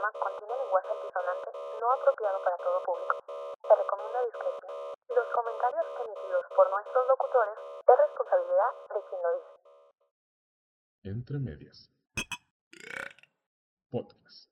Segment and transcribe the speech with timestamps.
[0.00, 1.48] programa contiene lenguaje altisonante
[1.80, 3.14] no apropiado para todo público.
[3.60, 4.72] Se recomienda discreción.
[5.12, 9.52] Los comentarios emitidos por nuestros locutores es responsabilidad de quien lo dice.
[11.04, 11.78] Entre medias.
[13.90, 14.48] Podcast.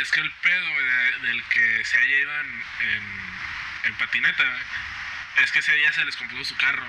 [0.00, 2.50] Es que el pedo de- del que se haya ido en,
[2.88, 3.04] en,
[3.84, 4.44] en patineta,
[5.42, 6.86] es que ese día se les compuso su carro.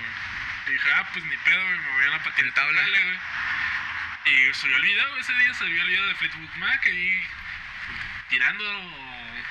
[0.66, 2.60] Y dije, ah, pues ni pedo, me voy a la patineta.
[2.62, 3.18] Dale, güey.
[4.24, 7.26] Y subió el video, ese día subió el video de Fleetwood Mac pues,
[8.32, 8.64] tirando,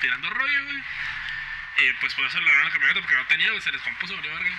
[0.00, 0.82] tirando rollo, güey.
[1.78, 4.16] Y pues por eso le dieron la camioneta porque no tenía, güey, se les compuso,
[4.16, 4.50] valió verga.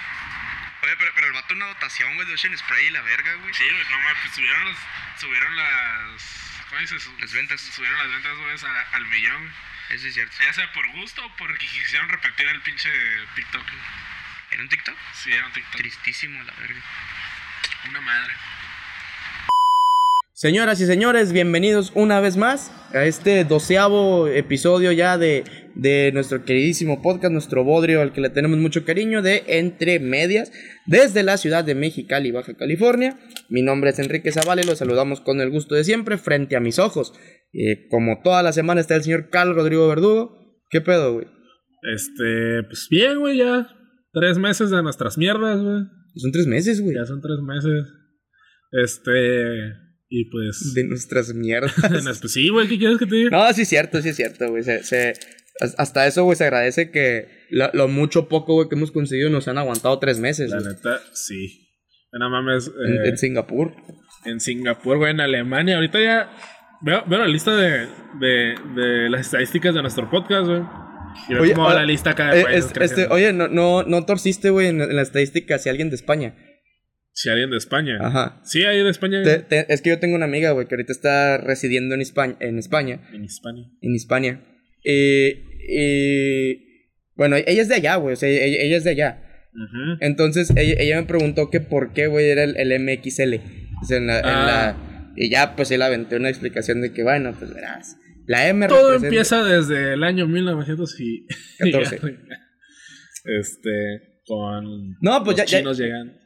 [0.81, 3.53] Oye, pero, pero el vato una dotación, güey, de Ocean Spray y la verga, güey.
[3.53, 4.77] Sí, güey, no mames, pues subieron, los,
[5.19, 6.63] subieron las.
[6.69, 7.09] ¿Cómo dices?
[7.19, 7.61] Las ventas.
[7.61, 9.53] Subieron las ventas, güey, al millón, güey.
[9.89, 10.35] Eso es cierto.
[10.41, 12.89] Ya sea por gusto o porque quisieron repetir el pinche
[13.35, 13.63] TikTok.
[13.63, 13.83] güey.
[14.51, 14.97] ¿Era un TikTok?
[15.13, 15.81] Sí, era un TikTok.
[15.81, 16.81] Tristísimo, la verga.
[17.89, 18.33] Una madre.
[20.43, 26.44] Señoras y señores, bienvenidos una vez más a este doceavo episodio ya de, de nuestro
[26.44, 30.52] queridísimo podcast, nuestro bodrio al que le tenemos mucho cariño de Entre Medias,
[30.86, 33.17] desde la ciudad de Mexicali, Baja California.
[33.47, 36.59] Mi nombre es Enrique Zavala y los saludamos con el gusto de siempre frente a
[36.59, 37.14] mis ojos.
[37.53, 40.59] Eh, como toda la semana está el señor Carl Rodrigo Verdugo.
[40.69, 41.27] ¿Qué pedo, güey?
[41.95, 43.69] Este, pues bien, güey, ya.
[44.11, 45.83] Tres meses de nuestras mierdas, güey.
[46.17, 46.97] Son tres meses, güey.
[46.97, 47.86] Ya son tres meses.
[48.73, 49.83] Este,
[50.16, 50.73] y pues.
[50.75, 51.73] De nuestras mierdas.
[52.22, 53.30] pues sí, güey, ¿qué quieres que te diga?
[53.31, 54.61] No, sí es cierto, sí es cierto, güey.
[54.64, 55.14] Se, se-
[55.59, 59.30] has- hasta eso, güey, se agradece que lo, lo mucho poco, güey, que hemos conseguido
[59.31, 60.52] nos han aguantado tres meses.
[60.52, 61.67] La neta, sí.
[62.11, 62.67] No mames.
[62.67, 63.73] En, eh, en Singapur.
[64.25, 65.75] en Singapur, güey, en Alemania.
[65.78, 66.31] Ahorita ya
[66.83, 67.88] veo, veo la lista de,
[68.20, 70.61] de, de las estadísticas de nuestro podcast, güey.
[71.30, 73.81] Y veo Oye, cómo va ah, la lista cada Eh, es- este, oye, no, no,
[73.83, 76.36] no torciste, güey, en, en la estadística si alguien de España.
[77.16, 77.97] Si alguien de España.
[78.02, 78.42] Ajá.
[78.44, 79.22] Sí, hay de España.
[79.23, 82.36] Te- te- es que yo tengo una amiga, güey, que ahorita está residiendo en España,
[82.39, 83.64] en España, En España.
[83.81, 84.42] en Hispania.
[84.83, 85.28] Y,
[85.70, 86.58] y-
[87.16, 89.21] bueno, ella es de allá, güey, o sea, ella, ella es de allá.
[89.54, 89.98] Ujú.
[90.02, 93.36] Entonces, ella, ella me preguntó que por qué, güey, era el, el MXL.
[93.82, 94.45] O sea, en la, en Ah.
[94.76, 97.95] la- y ya, pues, él aventé una explicación de que, bueno, pues, verás,
[98.26, 101.27] la M Todo representa- empieza desde el año 1900 y...
[101.60, 101.99] 14.
[103.26, 106.20] este, con No, pues los ya- ya- chinos llegan.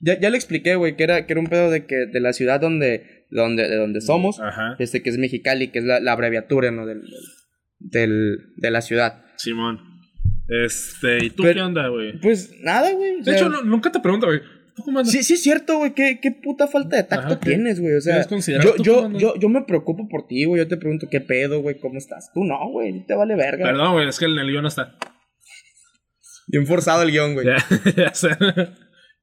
[0.00, 2.32] Ya, ya le expliqué, güey, que era, que era un pedo de que de la
[2.32, 4.76] ciudad donde, donde, de donde somos, Ajá.
[4.78, 6.86] este que es Mexicali, que es la, la abreviatura, ¿no?
[6.86, 7.02] Del,
[7.78, 9.22] del, de la ciudad.
[9.36, 9.78] Simón.
[10.48, 12.18] Este, ¿y tú Pero- qué onda, güey?
[12.20, 13.16] Pues nada, güey.
[13.16, 14.40] o De sea, hecho, no- nunca te pregunto, güey.
[14.74, 15.12] ¿Tú cómo andas?
[15.12, 15.92] Sí, sí es cierto, güey.
[15.94, 17.94] ¿Qué, qué puta falta de tacto tienes, güey.
[17.94, 20.60] O sea, ¿Quieres considerar yo, yo, yo, yo me preocupo por ti, güey.
[20.62, 22.30] Yo te pregunto qué pedo, güey, cómo estás.
[22.32, 23.04] Tú no, güey.
[23.06, 23.64] Te vale verga.
[23.66, 24.96] Perdón, güey, es que en el guion no está.
[26.48, 27.46] Bien forzado el guion, güey.
[27.46, 27.56] Ya,
[27.96, 28.30] ya sé.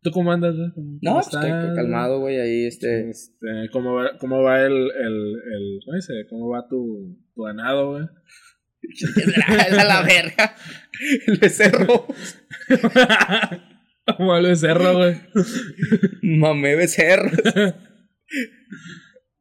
[0.07, 0.55] ¿Tú cómo andas,
[1.01, 2.39] No, pues calmado, güey.
[2.39, 3.09] Ahí, este.
[3.09, 6.13] Este, ¿cómo va, cómo va el, el, el, ¿cómo dice?
[6.29, 8.03] ¿Cómo va tu, tu ganado, güey?
[9.77, 10.55] a la verga.
[11.27, 12.05] El becerro.
[14.17, 15.15] ¿Cómo va el becerro, güey?
[16.21, 17.29] Mamé becerro.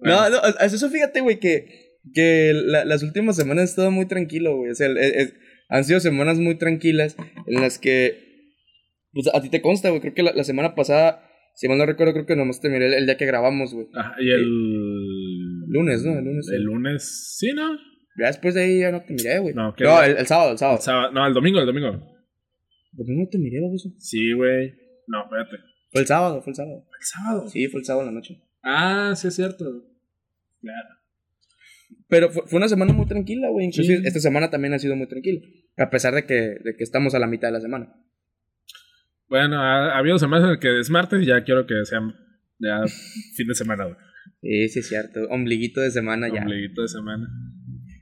[0.00, 4.06] No, no, es- eso fíjate, güey, que, que la- las últimas semanas he estado muy
[4.06, 4.72] tranquilo, güey.
[4.72, 5.34] O sea, es- es-
[5.68, 7.14] han sido semanas muy tranquilas
[7.46, 8.25] en las que,
[9.22, 10.00] pues a ti te consta, güey.
[10.00, 11.22] Creo que la, la semana pasada,
[11.54, 13.88] si mal no recuerdo, creo que nomás te miré el, el día que grabamos, güey.
[13.94, 14.44] Ajá, y el...
[15.68, 16.18] Lunes, ¿no?
[16.18, 16.48] El lunes.
[16.52, 17.72] El lunes, sí, ¿no?
[18.18, 19.54] Ya después de ahí ya no te miré, güey.
[19.54, 19.74] No,
[20.04, 20.78] el, el sábado, el sábado.
[20.78, 21.90] El sábado- no, el domingo, el domingo.
[22.96, 23.90] ¿Por qué no te miré, baboso?
[23.98, 24.72] Sí, güey.
[25.08, 25.56] No, espérate.
[25.92, 26.84] Fue el sábado, fue el sábado.
[26.98, 27.48] El sábado.
[27.48, 28.42] Sí, fue el sábado en la noche.
[28.62, 29.64] Ah, sí es cierto.
[30.60, 30.88] Claro.
[32.08, 33.66] Pero fue, fue una semana muy tranquila, güey.
[33.66, 34.06] Inclusive Sí.
[34.06, 35.40] esta semana también ha sido muy tranquila.
[35.76, 37.92] A pesar de que, de que estamos a la mitad de la semana.
[39.28, 42.00] Bueno, ha, ha habido semanas en las que es martes y ya quiero que sea
[42.58, 42.80] ya
[43.36, 43.96] fin de semana, güey.
[44.42, 45.20] Sí, sí, es cierto.
[45.30, 46.42] Ombliguito de semana ya.
[46.42, 47.28] Ombliguito de semana.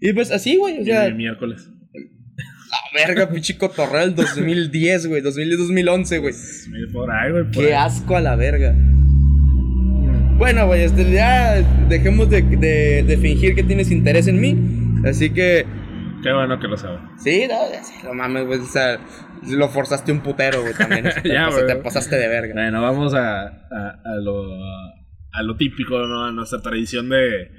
[0.00, 0.78] Y pues así, güey.
[0.78, 1.68] O Y sea, mi miércoles.
[1.94, 5.22] la verga, pinche cotorreo del 2010, güey.
[5.22, 6.32] 2010-2011, güey.
[6.34, 7.44] Sí, Por ahí, güey.
[7.44, 7.86] por Qué ahí.
[7.86, 8.74] asco a la verga.
[10.36, 11.54] Bueno, güey, este, ya
[11.88, 14.56] dejemos de, de, de fingir que tienes interés en mí.
[15.06, 15.64] Así que,
[16.24, 16.98] Qué bueno que lo sabe.
[17.18, 18.58] sí, no, ya sé, no mames, güey.
[18.58, 18.98] O sea,
[19.46, 21.04] lo forzaste un putero, güey, también.
[21.22, 22.54] Te, Ya, te pasaste de verga.
[22.54, 24.42] Bueno, vamos a, a, a lo,
[25.32, 26.24] a lo típico, ¿no?
[26.24, 27.50] A nuestra tradición de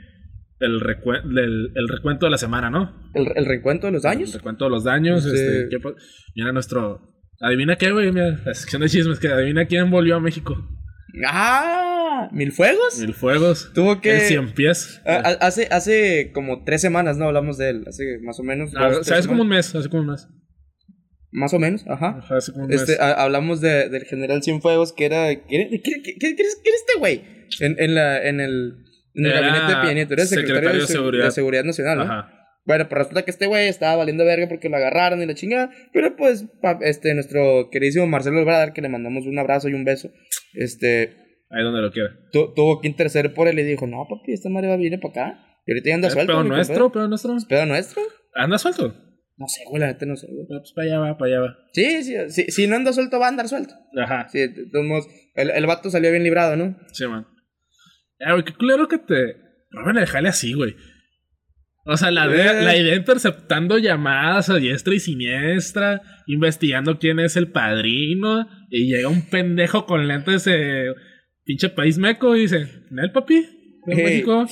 [0.59, 3.09] el, recue- del, el recuento de la semana, ¿no?
[3.13, 4.33] ¿El, el reencuentro de los El años?
[4.33, 5.23] recuento de los daños.
[5.23, 5.29] Sí.
[5.31, 5.93] Este, ¿qué pa-
[6.35, 7.13] mira nuestro...
[7.41, 8.11] Adivina qué, güey.
[8.11, 10.55] Mira, la sección de chismes que adivina quién volvió a México.
[11.27, 12.29] ¡Ah!
[12.31, 12.99] ¿Mil fuegos?
[12.99, 13.71] Mil fuegos.
[13.73, 14.13] Tuvo que.
[14.15, 15.01] El cien pies.
[15.05, 17.25] a- a- hace, hace como tres semanas, ¿no?
[17.25, 17.83] Hablamos de él.
[17.87, 18.71] Hace más o menos.
[18.75, 20.27] Ah, dos, o sea, hace como un mes, hace como un mes.
[21.31, 22.17] Más o menos, ajá.
[22.19, 22.99] Ajá, hace como un Este, mes.
[23.01, 25.27] a- hablamos de, del general Cienfuegos, que era.
[25.47, 27.23] ¿Quién es este güey?
[27.59, 28.77] En, en, la, en el,
[29.13, 30.13] en el Era gabinete de Peña Nieto.
[30.13, 31.25] Era secretario, secretario de, de Se- Seguridad.
[31.25, 32.03] de Seguridad Nacional, ¿no?
[32.05, 32.31] Ajá.
[32.65, 35.69] Bueno, pues resulta que este güey estaba valiendo verga porque lo agarraron y la chingada.
[35.93, 36.45] Pero pues,
[36.81, 40.09] este, nuestro queridísimo Marcelo Obrador, que le mandamos un abrazo y un beso,
[40.53, 41.15] este,
[41.51, 42.09] Ahí donde lo quiera.
[42.31, 44.99] tu- tuvo que interceder por él y dijo, no, papi, esta madre va a venir
[44.99, 45.39] para acá.
[45.67, 46.31] Y ahorita ya anda suelto.
[46.33, 47.07] pedo güey, ¿qué nuestro, pedo?
[47.07, 47.37] nuestro.
[47.37, 48.01] ¿Es pedo nuestro?
[48.33, 48.95] ¿Anda suelto?
[49.37, 50.45] No sé, güey, la neta no sé, güey.
[50.47, 51.57] Pues para allá va, para allá va.
[51.73, 53.73] Sí, sí, sí, si no anda suelto, va a andar suelto.
[54.01, 54.27] Ajá.
[54.29, 56.77] Sí, de todos modos, el, el vato salió bien librado, ¿no?
[56.93, 57.27] Sí, man.
[58.21, 59.35] Ah, güey, qué culero que te
[59.71, 60.75] roben el jale así, güey.
[61.87, 62.63] O sea, la, idea- Eh.
[62.63, 69.07] la idea interceptando llamadas a diestra y siniestra, investigando quién es el padrino, y llega
[69.07, 70.93] un pendejo con lentes de
[71.45, 73.45] pinche país meco y dice, ¿Nel, papi?
[73.85, 74.47] ¿De Ey, México?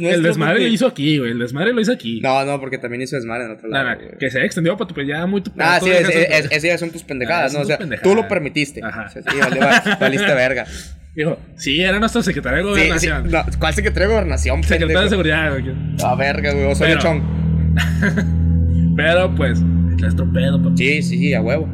[0.00, 1.32] El desmadre lo hizo aquí, güey.
[1.32, 2.22] El desmadre lo hizo aquí.
[2.22, 3.98] No, no, porque también hizo desmadre en otro lado.
[4.18, 6.80] Que se haya extendido para tu ya muy tu Ah, sí, es, es, es- esas
[6.80, 7.62] son tus pendejadas, Ah, ¿no?
[7.64, 8.80] O sea, tú lo permitiste.
[8.82, 9.04] Ajá.
[9.08, 10.64] O sea, sí, vale, va- valiste verga.
[11.14, 13.30] Dijo, sí, era nuestro secretario de sí, gobernación.
[13.30, 15.74] no, ¿Cuál secretario de gobernación, Secretario de seguridad, güey.
[16.02, 17.22] Ah, verga, güey, Pero- Chong.
[18.96, 19.64] Pero pues, es
[20.00, 20.76] nuestro pedo, papi.
[20.76, 21.68] Sí, sí, sí, a huevo.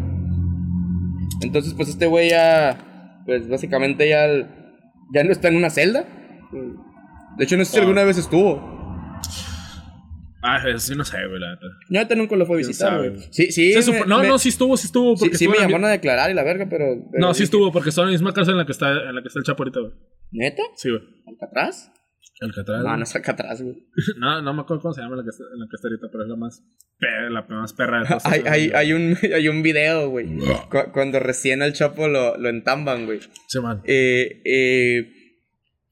[1.42, 4.26] Entonces, pues este güey ya, pues básicamente ya,
[5.14, 6.04] ya no está en una celda.
[7.36, 7.82] De hecho, no sé si Ah.
[7.82, 8.77] alguna vez estuvo.
[10.42, 11.66] Ah, eso sí no sé, güey, la neta.
[11.90, 13.20] Yo ahorita nunca lo fue a ¿Quién visitar, güey.
[13.30, 13.72] Sí, sí.
[13.74, 15.16] Supo- no, me- no, sí estuvo, sí estuvo.
[15.16, 16.86] Sí, Porque sí estuvo me la llamaron a declarar y la verga, pero...
[17.10, 19.14] pero No, sí estuvo, porque está en la misma cárcel en la que está, en
[19.14, 19.92] la que está el Chapo ahorita, güey.
[20.30, 20.62] ¿Neta?
[20.76, 21.02] Sí, güey.
[21.26, 21.90] ¿Alcatraz?
[22.40, 22.84] Alcatraz.
[22.84, 23.76] No, no es Alcatraz, güey.
[24.18, 26.06] No, no me acuerdo cómo se llama la que está, en la que está ahorita,
[26.12, 26.62] pero es la más,
[26.98, 28.26] pe- la más perra de todas.
[28.26, 30.26] Hay, hay, hay, un, hay un video, güey.
[30.70, 33.18] cu- cuando recién al Chapo lo, lo entamban, güey.
[33.48, 33.82] Sí, man.
[33.84, 35.10] Eh, eh,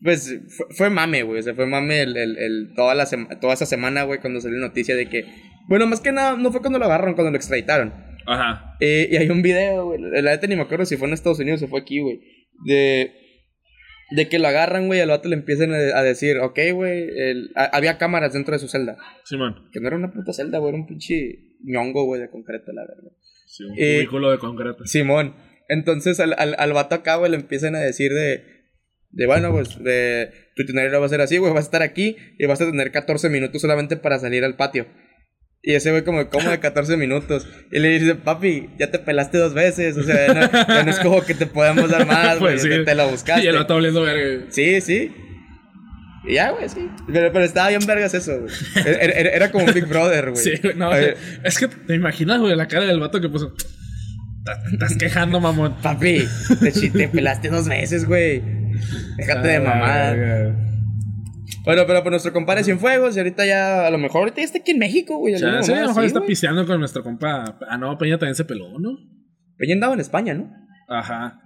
[0.03, 1.41] pues fue, fue mame, güey.
[1.41, 4.41] O sea, fue mame el, el, el- toda, la sema- toda esa semana, güey, cuando
[4.41, 5.25] salió la noticia de que.
[5.69, 7.93] Bueno, más que nada, no fue cuando lo agarraron, cuando lo extraditaron.
[8.27, 8.77] Ajá.
[8.81, 10.01] Eh, y hay un video, güey.
[10.01, 12.21] La neta ni me acuerdo si fue en Estados Unidos o fue aquí, güey.
[12.65, 13.13] De.
[14.13, 17.09] De que lo agarran, güey, y al vato le empiezan a, decir, ok, güey.
[17.57, 18.97] Había cámaras dentro de su celda.
[19.25, 19.55] Sí, man.
[19.73, 22.83] Que no era una puta celda, güey, era un pinche ñongo, güey, de concreto, la
[22.83, 23.11] verdad.
[23.49, 24.87] Sí, un Eh, cubículo de concreto.
[24.87, 25.35] Simón.
[25.69, 28.45] Entonces al, al, al vato acá, güey, le empiezan a decir de.
[29.11, 30.31] De bueno, pues, de.
[30.57, 32.91] Tu itinerario va a ser así, güey, vas a estar aquí y vas a tener
[32.93, 34.87] 14 minutos solamente para salir al patio.
[35.63, 37.47] Y ese güey, como, ¿cómo de 14 minutos?
[37.73, 40.91] Y le dice, papi, ya te pelaste dos veces, o sea, ya no, ya no
[40.91, 42.69] es como que te podamos dar más, güey, Pues sí.
[42.69, 43.45] te, te la buscaste.
[43.45, 44.47] Y el vato oliendo verga.
[44.51, 45.13] Sí, sí.
[46.29, 46.89] Y ya, güey, sí.
[47.13, 48.53] Pero, pero estaba bien vergas eso, güey.
[48.87, 50.43] Era, era- era como Big Brother, güey.
[50.43, 53.53] Sí, no, es que te imaginas, güey, la cara del vato que puso.
[54.45, 55.77] "Te Estás quejando, mamón.
[55.83, 56.25] Papi,
[56.61, 58.43] te, te pelaste dos veces, güey.
[59.17, 60.15] Déjate de Ah, mamada.
[60.15, 60.57] verga.
[61.65, 64.59] Bueno, pero por nuestro compadre Cienfuegos, y ahorita ya, a lo mejor ahorita ya está
[64.59, 65.35] aquí en México, güey.
[65.35, 66.29] Alguna sí, a lo mejor está güey.
[66.29, 67.59] pisteando con nuestro compa.
[67.69, 68.97] Ah, no, Peña también se peló, ¿no?
[69.57, 70.51] Peña andaba en España, ¿no?
[70.89, 71.41] Ajá.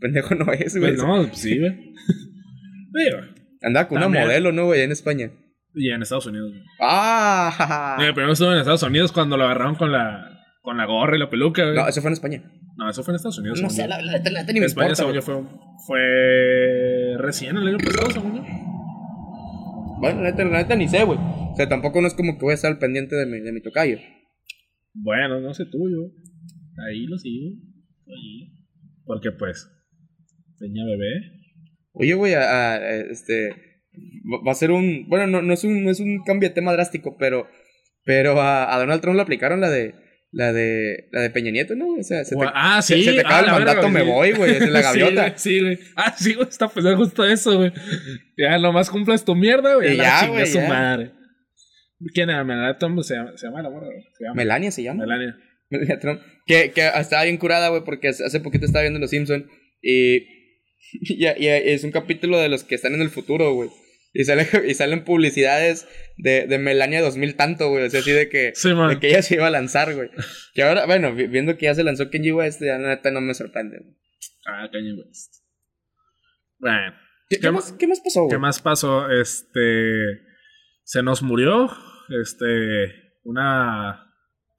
[0.00, 0.94] Pendejo no es, güey.
[0.94, 1.94] Pues no, sí, güey.
[3.62, 4.82] Andaba con una modelo, ¿no, güey?
[4.82, 5.30] En España.
[5.74, 6.50] y en Estados Unidos.
[6.50, 6.62] güey.
[6.80, 7.52] ¡Ah!
[7.56, 7.96] jaja.
[8.08, 11.20] Eh, primero estuvo en Estados Unidos cuando lo agarraron con la, con la gorra y
[11.20, 11.74] la peluca, güey.
[11.76, 12.42] No, eso fue en España.
[12.76, 13.60] No, eso fue en Estados Unidos.
[13.62, 15.20] No sé, la la neta la ni me España, importa, según güey.
[15.20, 15.42] yo, fue,
[15.86, 18.42] fue recién el año pasado, según yo.
[20.00, 21.18] Bueno, la neta, la neta ni sé, güey.
[21.18, 23.52] O sea, tampoco no es como que voy a estar al pendiente de mi, de
[23.52, 23.98] mi tocayo.
[24.94, 26.10] Bueno, no sé tú, yo.
[26.88, 27.50] Ahí lo sigo.
[28.06, 28.52] Ahí.
[29.04, 29.68] Porque pues,
[30.58, 31.32] Peña bebé.
[31.92, 33.50] Oye, güey, a- a- este.
[34.32, 35.06] va- Va a ser un.
[35.08, 37.46] Bueno, no, no, es un, no es un cambio de tema drástico, pero.
[38.04, 39.94] Pero a, a Donald Trump le aplicaron la de.
[40.32, 41.08] La de.
[41.10, 41.94] La de Peña Nieto, ¿no?
[41.94, 43.04] O sea, se te, ah, se- sí.
[43.04, 44.06] se te acaba ah, el la mandato, verga, me sí.
[44.06, 44.50] voy, güey.
[44.56, 45.22] Es la Sí, gaviota.
[45.28, 45.78] güey, Sí, güey.
[45.96, 46.48] Ah, sí, güey.
[46.48, 47.72] Está pensando justo eso, güey.
[48.36, 49.96] Ya nomás cumples tu mierda, güey.
[49.96, 51.10] Ya, güey, su madre.
[52.14, 52.44] ¿Quién era?
[52.44, 53.88] Melania Trump se llama, se llama la morra.
[54.16, 55.04] Se Melania se llama.
[55.04, 55.36] Melania.
[55.68, 56.20] Melania Trump.
[56.46, 59.46] Que, que estaba bien curada, güey, porque hace poquito estaba viendo Los Simpson
[59.82, 60.16] y,
[60.92, 63.68] y, y es un capítulo de los que están en el futuro, güey.
[64.12, 65.86] Y, sale, y salen publicidades
[66.22, 67.84] de, de Melania 2000 tanto, güey.
[67.86, 70.10] O sea, así de que, Sí, de que ella se iba a lanzar, güey.
[70.54, 73.34] Que ahora, bueno, vi- viendo que ya se lanzó Kenji West, ya neta no me
[73.34, 73.78] sorprende.
[73.80, 73.96] güey.
[74.46, 75.34] Ah, Kanye West.
[76.58, 76.92] Bueno.
[77.28, 78.30] ¿Qué, ¿Qué qué ma- más, ¿Qué más pasó, güey?
[78.30, 79.10] ¿Qué más pasó?
[79.10, 80.20] Este.
[80.84, 81.70] Se nos murió.
[82.22, 82.94] Este.
[83.24, 84.06] Una.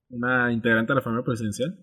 [0.10, 1.74] Una integrante de la familia presidencial.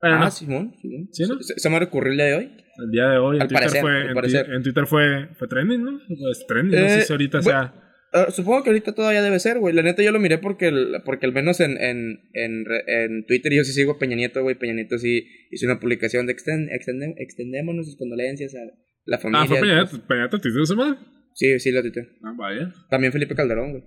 [0.00, 1.08] Bueno, Ah, no, Simón, Simón.
[1.12, 1.40] ¿Sí, no?
[1.42, 2.56] ¿Se, se me ocurrió el día de hoy?
[2.84, 4.50] el día de hoy en Al Twitter parecer, fue.
[4.50, 5.28] en, en Twitter fue.
[5.38, 6.00] Fue trending, ¿no?
[6.20, 6.80] Pues trending.
[6.80, 7.74] no Eh, sé si ahorita sea.
[8.14, 9.74] Ah, supongo que ahorita todavía debe ser, güey.
[9.74, 13.52] La neta yo lo miré porque, el- porque al menos en, en, en, en Twitter
[13.54, 14.54] yo sí sigo a Peña Nieto, güey.
[14.58, 18.58] Peña Nieto sí hizo una publicación de extend, extende- extendemos nuestras condolencias a
[19.04, 19.44] la familia.
[19.44, 20.06] Ah, fue Peña pues, Nieto.
[20.08, 20.98] Peña Nieto, ¿te hizo esa madre?
[21.34, 22.02] Sí, sí, lo tuiteó.
[22.22, 22.72] Ah, vaya.
[22.90, 23.84] También Felipe Calderón, güey.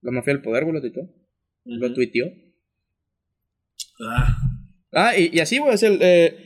[0.00, 1.08] La mafia del poder, güey, lo tuiteó.
[1.64, 2.26] Lo tuiteó.
[4.00, 4.38] Ah,
[4.94, 5.98] Ah, y, y así, güey, es el...
[6.02, 6.36] eh,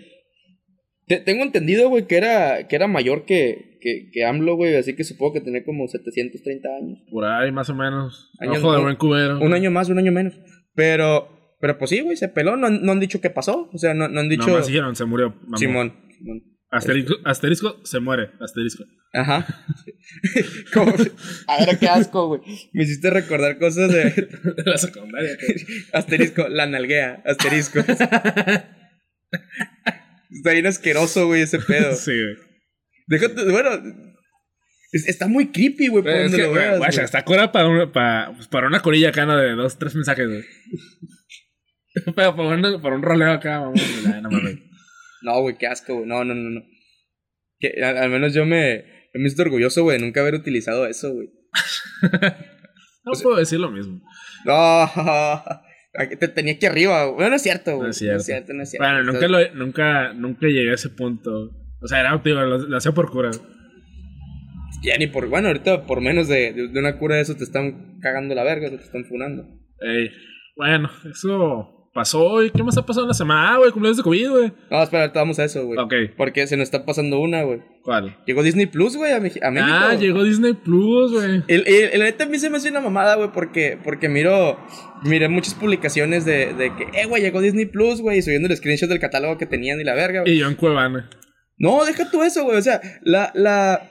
[1.08, 4.94] te- tengo entendido, güey, que era, que era mayor que, que, que AMLO, güey, así
[4.96, 6.98] que supongo que tenía como 730 años.
[7.10, 8.30] Por ahí, más o menos.
[8.40, 9.38] Años- Ojo de un- buen cubero.
[9.40, 10.34] Un año más, un año menos.
[10.74, 12.56] Pero, pero pues sí, güey, se peló.
[12.56, 13.70] No, han- no han dicho qué pasó.
[13.72, 14.46] O sea, no, no han dicho.
[14.48, 15.34] No, más dijeron, se murió.
[15.42, 15.58] mamón.
[15.58, 15.94] Simón.
[16.18, 16.42] Simón.
[16.68, 18.30] Asterisco, asterisco, se muere.
[18.40, 18.84] Asterisco.
[19.14, 19.46] Ajá.
[20.74, 20.92] Como-
[21.46, 22.40] a ver, qué asco, güey.
[22.72, 24.04] Me hiciste recordar cosas de.
[24.10, 25.30] De la secundaria.
[25.92, 27.78] Asterisco, la nalguea, asterisco.
[30.30, 31.94] Está bien asqueroso, güey, ese pedo.
[31.94, 32.36] Sí, güey.
[33.06, 33.70] Déjate, bueno.
[34.92, 36.98] es- está muy creepy, güey, por Es donde que, veas.
[36.98, 39.36] está cura para una, para, pues, para una corilla acá, ¿no?
[39.36, 40.44] De dos, tres mensajes, güey.
[42.14, 43.80] Pero para un, para un roleo acá, vamos.
[44.22, 44.58] no mames.
[45.22, 46.06] No, güey, qué asco, güey.
[46.06, 46.62] No, no, no, no.
[47.58, 48.84] Que, al, al menos yo me,
[49.14, 51.28] me siento orgulloso, güey, de nunca haber utilizado eso, güey.
[53.04, 54.02] No puedo decir lo mismo.
[54.44, 54.90] No,
[56.18, 57.14] te tenía aquí arriba, güey.
[57.14, 57.84] Bueno, no es cierto, güey.
[57.84, 58.14] No es cierto.
[58.14, 58.84] No es cierto, no es cierto.
[58.84, 61.52] Bueno, nunca, lo, nunca, nunca llegué a ese punto.
[61.80, 63.30] O sea, era, tío, lo, lo hacía por cura.
[64.82, 65.28] Ya ni por.
[65.28, 68.44] Bueno, ahorita por menos de, de, de una cura de eso te están cagando la
[68.44, 69.46] verga, te están funando.
[69.80, 70.10] Ey,
[70.56, 72.42] bueno, eso pasó.
[72.42, 73.54] ¿Y qué más ha pasado en la semana?
[73.54, 74.52] Ah, güey, cumpleaños de COVID, güey.
[74.70, 75.78] No, espera, ahorita vamos a eso, güey.
[75.78, 75.94] Ok.
[76.16, 77.62] Porque se nos está pasando una, güey.
[77.82, 78.16] ¿Cuál?
[78.26, 79.44] Llegó Disney Plus, güey, a México.
[79.46, 81.42] Ah, llegó Disney Plus, güey.
[81.48, 84.58] El, el, el neta a mí se me hace una mamada, güey, porque, porque miro,
[85.04, 88.56] miré muchas publicaciones de, de que, eh, güey, llegó Disney Plus, güey, y subiendo el
[88.56, 90.34] screenshot del catálogo que tenían y la verga, güey.
[90.34, 91.08] Y yo en Cuevana.
[91.58, 93.90] No, deja tú eso, güey, o sea, la, la,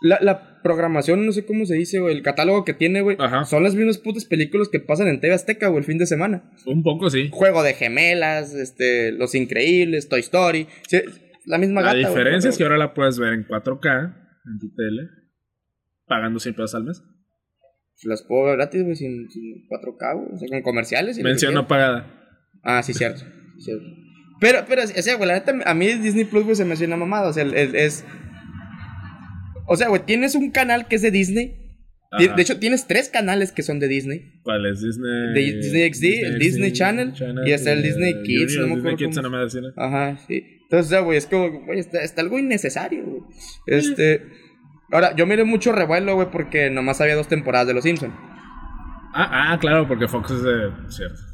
[0.00, 3.44] la, la programación, no sé cómo se dice, güey, el catálogo que tiene, güey, Ajá.
[3.44, 6.50] son las mismas putas películas que pasan en TV Azteca, güey, el fin de semana.
[6.66, 7.28] Un poco, sí.
[7.32, 11.00] Juego de gemelas, este, Los Increíbles, Toy Story, sí,
[11.44, 14.16] la misma La gata, güey, diferencia es que ahora la puedes ver en 4K
[14.46, 15.08] en tu tele,
[16.06, 17.02] pagando 100 pesos al mes.
[18.04, 21.54] Las puedo ver gratis, güey, sin, sin 4K, güey, o sea, con comerciales y Mención
[21.54, 22.06] no pagada.
[22.62, 23.20] Ah, sí, cierto.
[23.58, 23.84] sí, cierto.
[24.42, 26.84] Pero, pero, o sea, güey, la neta, a mí Disney Plus, güey, se me hace
[26.84, 27.28] una mamada.
[27.28, 28.04] O sea, el- es.
[29.66, 31.58] O sea, güey, tienes un canal que es de Disney.
[32.10, 32.34] Ajá.
[32.34, 34.40] De hecho, tienes tres canales que son de Disney.
[34.42, 34.82] ¿Cuál es?
[34.82, 35.32] Disney.
[35.32, 37.14] De Disney XD, el Disney Channel,
[37.46, 39.60] y hasta el eh, Disney Kids, Junior, no me Disney Kids, no me decía.
[39.76, 40.44] Ajá, sí.
[40.64, 43.22] Entonces, o sea, güey, es como, güey, está, está algo innecesario, güey.
[43.66, 44.22] Este.
[44.90, 48.12] Ahora, yo miré mucho revuelo, güey, porque nomás había dos temporadas de Los Simpsons.
[49.14, 50.70] Ah, ah, claro, porque Fox es de.
[50.88, 51.31] Cierto.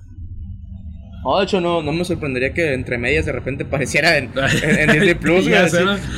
[1.31, 4.31] No, de hecho, no, no me sorprendería que entre medias de repente apareciera en,
[4.63, 5.69] en- en Disney Plus, güey.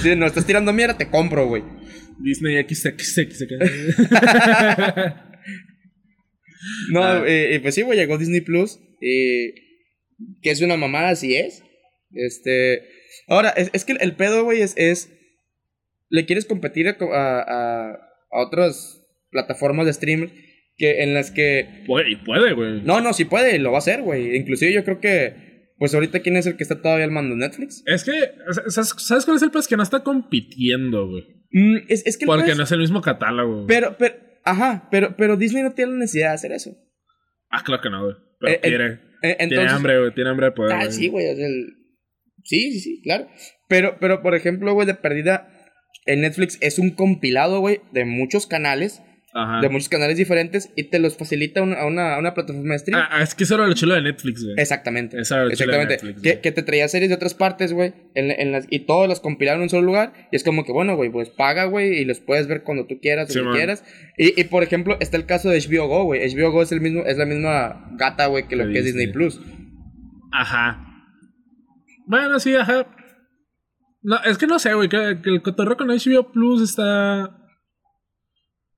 [0.03, 1.63] Si no estás tirando mierda, te compro, güey.
[2.23, 3.45] Disney XXX.
[6.93, 7.25] No, Ah.
[7.27, 8.79] eh, eh, pues sí, güey, llegó Disney Plus.
[9.01, 9.53] Y
[10.43, 11.63] que es una mamada, así es.
[12.13, 12.83] Este.
[13.29, 15.11] Ahora, es, es que el pedo, güey, es, es.
[16.11, 17.93] Le quieres competir a, co- a, a-
[18.31, 19.01] a otras
[19.31, 20.33] plataformas de streamers
[20.81, 21.85] que en las que.
[21.87, 22.81] Puede, y puede, güey.
[22.83, 24.35] No, no, sí puede, lo va a hacer, güey.
[24.37, 25.49] Inclusive yo creo que.
[25.79, 27.37] Pues ahorita, ¿quién es el que está todavía al mando?
[27.37, 27.83] ¿Netflix?
[27.87, 28.13] Es que,
[28.69, 29.67] ¿sabes, ¿sabes cuál es el pez?
[29.69, 31.23] Que no está compitiendo, güey.
[31.53, 33.55] Mm, es, es que Porque no es el mismo catálogo.
[33.65, 33.67] güey.
[33.67, 34.15] Pero, pero.
[34.45, 36.71] Ajá, pero, pero Disney no tiene la necesidad de hacer eso.
[37.51, 38.17] Ah, claro que no, güey.
[38.41, 38.99] Pero Eh, eh, quiere.
[39.21, 40.15] Tiene entonces, hambre, güey.
[40.15, 40.73] Tiene hambre de poder.
[40.73, 40.93] Ah, güey.
[40.93, 41.27] sí, güey.
[41.27, 41.75] el-
[42.45, 43.29] Sí, sí, sí, claro.
[43.69, 45.51] Pero, pero, por ejemplo, güey, de perdida,
[46.07, 49.61] el Netflix es un compilado, güey, de muchos canales, Ajá.
[49.61, 53.01] de muchos canales diferentes, y te los facilita a una, a una plataforma de stream.
[53.11, 54.55] Ah, es que eso era lo chulo de Netflix, güey.
[54.59, 55.21] Exactamente.
[55.21, 56.07] Eso era lo chulo de Exactamente.
[56.07, 59.09] Netflix, que, que te traía series de otras partes, güey, en, en las, y todas
[59.09, 60.13] las compilaron en un solo lugar.
[60.33, 62.99] Y es como que, bueno, güey, pues paga, güey, y los puedes ver cuando tú
[63.01, 63.85] quieras, Sí, quieras.
[64.19, 66.21] Y, y, por ejemplo, está el caso de HBO Go, güey.
[66.35, 69.07] HBO Go es, el mismo, es la misma gata, güey, que lo que es Disney.
[69.07, 69.41] Disney Plus.
[70.33, 70.87] Ajá.
[72.07, 72.87] Bueno, sí, ajá.
[74.03, 77.37] No, es que no sé, güey, que, que el cotorreo con HBO Plus está.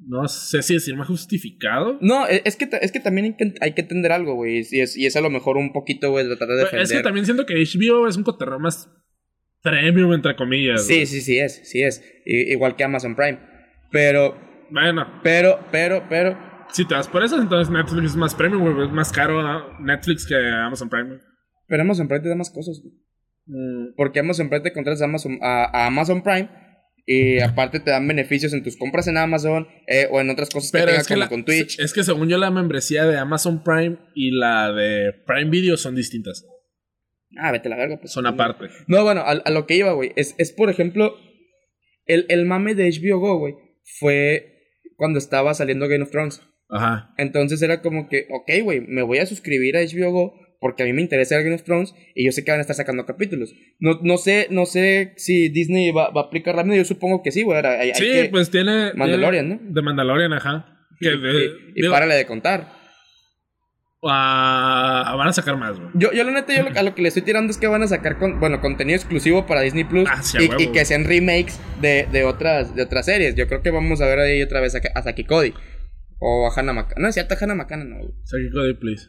[0.07, 1.99] No sé si decir más justificado.
[2.01, 4.63] No, e- es que, es que también hay que, hay que entender algo, güey.
[4.71, 6.83] Y es, y es a lo mejor un poquito, güey, de tratar de Pero defender.
[6.83, 8.89] es que también siento que HBO es un cotorreo más
[9.63, 10.87] premium, entre comillas.
[10.87, 12.03] Sí, sí, sí es, sí es.
[12.27, 13.39] I- igual que Amazon Prime.
[13.91, 14.37] Pero,
[14.71, 16.37] Bueno, pero, pero, pero.
[16.73, 18.87] si te vas por eso, entonces Netflix es más premium, güey.
[18.87, 19.79] Es más caro ¿no?
[19.81, 21.09] Netflix que Amazon Prime.
[21.09, 21.21] güey.
[21.69, 22.95] Pero Amazon Prime te da más cosas, güey.
[23.47, 26.49] Mm, Porque Amazon Prime te contratas a Amazon, a, a Amazon Prime.
[27.05, 30.71] Y aparte te dan beneficios en tus compras en Amazon eh, o en otras cosas
[30.71, 31.81] que tengas que, como la- con Twitch.
[31.81, 35.97] es que según yo la membresía de Amazon Prime y la de Prime Video son
[35.97, 36.47] distintas.
[37.39, 37.99] Ah, vete a la verga.
[37.99, 38.13] Pues.
[38.13, 38.67] Son aparte.
[38.87, 40.13] No, bueno, a, a lo que iba, güey.
[40.17, 41.15] Es, es, por ejemplo,
[42.07, 43.55] el, el mame de HBO Go, güey.
[43.99, 44.61] Fue
[44.97, 46.41] cuando estaba saliendo Game of Thrones.
[46.69, 47.13] Ajá.
[47.19, 50.87] Entonces era como que, ok, güey, me voy a suscribir a HBO Go porque a
[50.87, 53.05] mí me interesa el Game of Thrones y yo sé que van a estar sacando
[53.05, 53.53] capítulos.
[53.81, 57.33] No, no sé, no sé si Disney va, va a aplicar rápido, yo supongo que
[57.33, 57.59] sí, güey.
[57.67, 58.93] hay Sí, que- pues tiene.
[58.95, 59.75] Mandalorian, tiene- ¿no?
[59.75, 60.79] De Mandalorian, ajá.
[60.99, 62.81] Que y, de- y- y digo, párale de contar.
[64.05, 65.91] Ah, van a sacar más, güey.
[65.95, 67.83] Yo, yo la neta, yo lo- a lo que le estoy tirando es que van
[67.85, 71.05] a sacar con, bueno, contenido exclusivo para Disney Plus Ah, y, huevo, y que sean
[71.05, 73.37] remakes de, de otras de otras series.
[73.37, 75.55] Yo creo que vamos a ver ahí otra vez a, a Saki Cody
[76.19, 77.01] o a Hannah Macana.
[77.01, 77.99] No, es cierto, Hannah Macana no.
[78.25, 79.07] Saki Cody, please.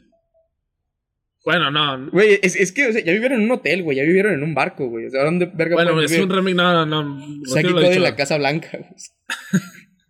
[1.46, 2.10] Bueno, no.
[2.12, 4.44] Güey, es, es que o sea, ya vivieron en un hotel, güey, ya vivieron en
[4.44, 5.08] un barco, güey.
[5.08, 6.26] O sea, ¿dónde verga Bueno, es vivir?
[6.26, 6.56] un remake.
[6.56, 7.04] No, no, no.
[7.46, 7.92] Lo ha dicho.
[7.92, 8.70] en la Casa Blanca.
[8.78, 8.92] güey.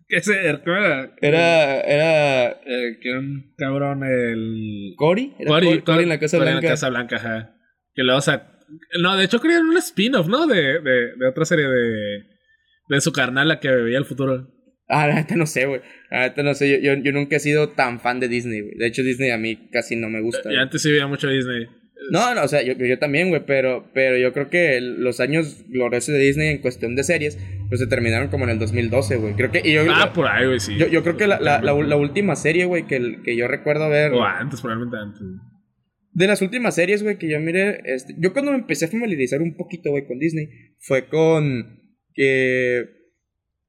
[0.08, 1.12] Ese ¿cómo era?
[1.20, 4.92] Era era Eh, que un cabrón, el.
[4.96, 6.58] Cory, era Cory, Cory, Cory en la Casa Cory Blanca.
[6.60, 7.56] En la Casa Blanca, ajá.
[7.94, 8.50] Que luego, o sea.
[9.00, 10.46] No, de hecho, crearon un spin-off, ¿no?
[10.46, 12.24] De, de, de otra serie de.
[12.88, 14.53] De su carnal, la que veía el futuro.
[14.88, 15.80] Ah, la neta no sé, güey.
[16.10, 18.74] La neta no sé, yo, yo, yo nunca he sido tan fan de Disney, güey.
[18.76, 20.52] De hecho, Disney a mí casi no me gusta.
[20.52, 21.66] Y antes sí veía mucho Disney.
[22.10, 25.64] No, no, o sea, yo, yo también, güey, pero, pero yo creo que los años
[25.68, 27.38] gloriosos de Disney en cuestión de series,
[27.68, 29.32] pues se terminaron como en el 2012, güey.
[29.34, 30.76] Creo que, y yo, Ah, por ahí, güey, sí.
[30.76, 33.88] yo, yo creo que la, la, la, la última serie, güey, que, que yo recuerdo
[33.88, 35.22] ver, O antes, probablemente antes.
[36.12, 39.40] de las últimas series, güey, que yo miré, este, yo cuando me empecé a familiarizar
[39.40, 40.48] un poquito, güey, con Disney,
[40.80, 41.80] fue con
[42.12, 42.84] que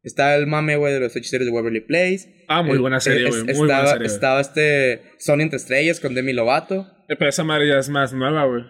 [0.06, 2.46] está el mame, güey, de los hechiceros de Waverly Place.
[2.48, 3.44] Ah, muy Eh, buena serie, eh, güey.
[3.44, 4.04] Muy buena estaba, serie.
[4.08, 4.16] güey.
[4.16, 6.88] Estaba este Sony entre estrellas con Demi Lovato.
[7.10, 8.64] Eh, Pero esa madre ya es más nueva, güey.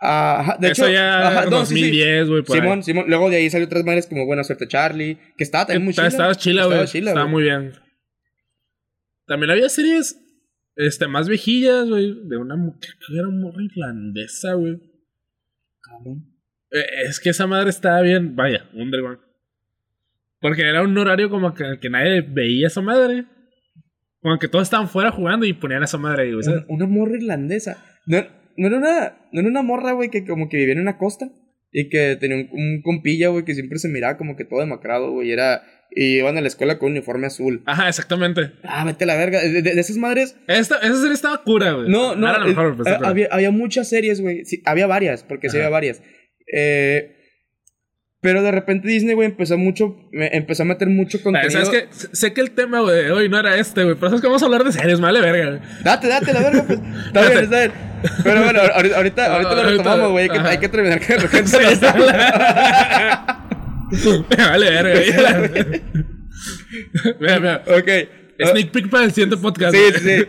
[0.00, 1.80] Ajá, de Eso hecho, ya ajá, no, sí, sí.
[1.90, 2.42] 2010, güey.
[2.46, 3.04] Simón, Simón.
[3.08, 6.06] Luego de ahí salió otras madres como Buena Suerte Charlie, que estaba también muy chila.
[6.08, 6.74] Estaba chila, güey.
[6.78, 7.32] Estaba chila, Estaba güey.
[7.32, 7.72] muy bien.
[9.26, 10.16] También había series
[10.76, 12.14] este, más vejillas, güey.
[12.28, 14.78] De una mu- creo que era morra irlandesa, güey.
[15.80, 16.26] Cabrón.
[16.70, 18.36] Eh, es que esa madre estaba bien.
[18.36, 19.20] Vaya, Underground.
[20.48, 23.24] Porque era un horario como que, que nadie veía esa madre.
[24.20, 26.32] Como que todos estaban fuera jugando y ponían esa madre ahí.
[26.32, 27.82] Una, una morra irlandesa.
[28.06, 28.18] No,
[28.56, 31.28] no era una, no era una morra, güey, que como que vivía en una costa.
[31.72, 35.10] Y que tenía un, un compilla, güey, que siempre se miraba como que todo demacrado,
[35.10, 35.28] güey.
[35.28, 37.62] y Era, y iban a la escuela con un uniforme azul.
[37.66, 38.52] Ajá, exactamente.
[38.62, 39.40] Ah, vete a la verga.
[39.42, 40.36] De, de- de esas madres.
[40.46, 41.88] Esta, esa serie estaba cura, güey.
[41.90, 42.28] No, no.
[42.28, 44.44] Era la eh, mejor, pues, eh, había, había muchas series, güey.
[44.44, 46.02] Sí, había varias, porque sí había varias.
[46.52, 47.15] Eh,
[48.26, 49.96] pero de repente Disney, güey, empezó mucho.
[50.10, 51.52] me- empezó a meter mucho contenido.
[51.64, 51.86] ¿Sabes qué?
[52.12, 53.94] Sé que el tema, güey, de hoy no era este, güey.
[53.94, 55.60] Pero sabes que vamos a hablar de series, me vale verga, güey.
[55.84, 56.80] Date, date la verga, pues.
[57.06, 57.72] Está bien, está bien.
[58.24, 60.24] Pero bueno, ahorita, ahorita, ahorita lo retomamos, güey.
[60.24, 61.14] Hay, que- hay que terminar que
[63.86, 65.82] de vale verga, güey.
[67.20, 67.62] mira, mira.
[67.68, 67.88] Ok.
[68.42, 69.72] ah, Sneak peek para el siguiente podcast.
[69.76, 70.24] Sí, sí.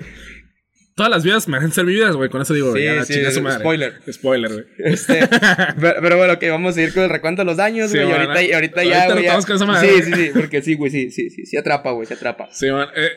[0.97, 2.27] Todas las vidas merecen ser vividas, güey.
[2.29, 2.81] Con eso digo, güey.
[3.05, 3.59] Sí, ya, sí, su madre.
[3.59, 3.93] spoiler.
[4.11, 4.65] Spoiler, güey.
[4.79, 5.27] Este,
[5.79, 8.07] pero, pero bueno, ok, vamos a seguir con el recuento de los daños, Sí, güey.
[8.09, 8.23] y bueno.
[8.31, 9.25] ahorita, y ahorita Ahorita ya, güey.
[9.25, 9.89] ya- con esa madre.
[9.89, 10.31] Sí, sí, sí.
[10.33, 11.45] Porque sí, güey, sí, sí, sí.
[11.45, 12.47] Sí atrapa, güey, se atrapa.
[12.51, 12.87] Sí, man.
[12.95, 13.09] Eh,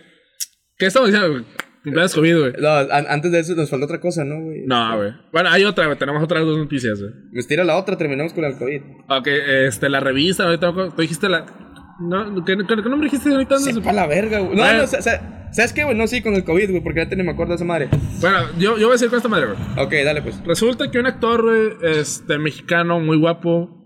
[0.76, 1.44] ¿Qué estamos diciendo, güey?
[1.82, 2.52] Cumpleaños COVID, güey.
[2.58, 4.66] No, an- antes de eso nos falta otra cosa, ¿no, güey?
[4.66, 5.12] No, güey.
[5.32, 5.96] Bueno, hay otra, güey.
[5.98, 7.12] Tenemos otras dos noticias, güey.
[7.32, 8.82] Me estira la otra, terminamos con el COVID.
[9.08, 11.46] Ok, este, la revista, ahorita tú dijiste la.
[12.00, 13.58] No, ¿qué, qué, qué nombre dijiste ahorita?
[13.58, 14.56] Sepa la verga, güey.
[14.56, 14.78] No, Bueno.
[14.78, 15.96] no, sa- sa- ¿sabes qué, güey?
[15.96, 17.88] No, sí, con el COVID, güey, porque ya ni me acuerdo de esa madre.
[18.20, 19.58] Bueno, yo, yo voy a decir con esta madre, güey.
[19.84, 20.42] Ok, dale, pues.
[20.44, 23.76] Resulta que un actor, güey, este, mexicano, muy guapo,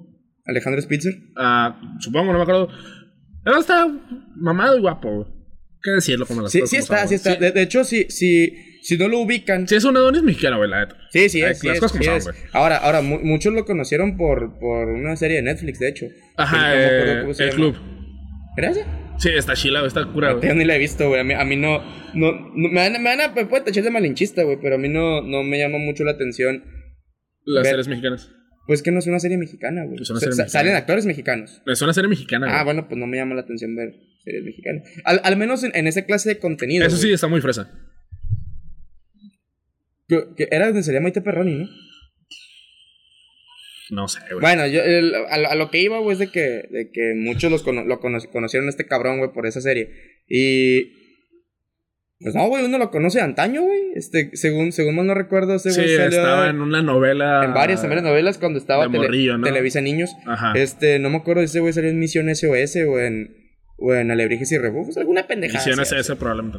[0.47, 1.13] Alejandro Spitzer.
[1.37, 2.69] ah, supongo, no me acuerdo.
[3.43, 3.87] Pero está
[4.37, 5.27] mamado y guapo, güey.
[5.83, 7.35] ¿Qué decirlo como las Sí, cosas sí como está, sí está.
[7.37, 9.69] De, de hecho, si, si, si no lo ubican.
[9.69, 10.97] Sí, es un Adonis mexicano, güey, la neta.
[11.11, 12.45] Sí, sí, es, sí las es, cosas como sí son, es.
[12.55, 16.07] Ahora, ahora mu- muchos lo conocieron por, por una serie de Netflix, de hecho.
[16.39, 16.75] Ajá, No
[17.27, 17.57] me eh, se el llama.
[17.57, 17.77] club.
[18.57, 18.87] Gracias.
[19.19, 20.49] Sí, está chila, está cura, güey.
[20.49, 21.21] Yo ni la he visto, güey.
[21.21, 21.79] A mí, a mí no,
[22.15, 23.29] no, no- Me van, a- me van a.
[23.29, 24.59] Me pueden tachar de malinchista, güey.
[24.61, 26.65] Pero a mí no, no me llama mucho la atención.
[27.45, 28.31] Las Ver- series mexicanas.
[28.67, 30.05] Pues que no es una serie mexicana, güey.
[30.05, 30.49] Sa- mexicana.
[30.49, 31.63] Salen actores mexicanos.
[31.67, 32.59] Es una serie mexicana, güey.
[32.59, 33.93] Ah, bueno, pues no me llama la atención ver
[34.25, 34.83] series mexicanas.
[35.05, 36.87] Al, al menos en, en esa clase de contenido.
[36.87, 37.71] Eso sí, está muy fresa.
[40.09, 41.69] Que, que era donde sería Maite Perroni, ¿no?
[43.91, 44.41] No sé, güey.
[44.41, 47.15] Bueno, yo, el- a, lo- a lo que iba, güey, es de que, de que
[47.17, 49.91] muchos los cono- lo cono- conocieron a este cabrón, güey, por esa serie.
[50.29, 51.03] Y.
[52.21, 53.81] Pues no, güey, uno lo conoce de antaño, güey.
[53.97, 57.45] Este, según, según mal no recuerdo, ese sí, güey salió estaba en una novela.
[57.45, 59.45] en varias, en varias novelas cuando estaba de tele- morrillo, ¿no?
[59.45, 60.11] Televisa Niños.
[60.27, 60.53] Ajá.
[60.57, 63.37] Este, no me acuerdo si ese güey salió en Misión SOS o en.
[63.77, 65.59] O en Alebrijes y Rebujos, alguna pendejada.
[65.83, 66.59] Así, ese, probablemente.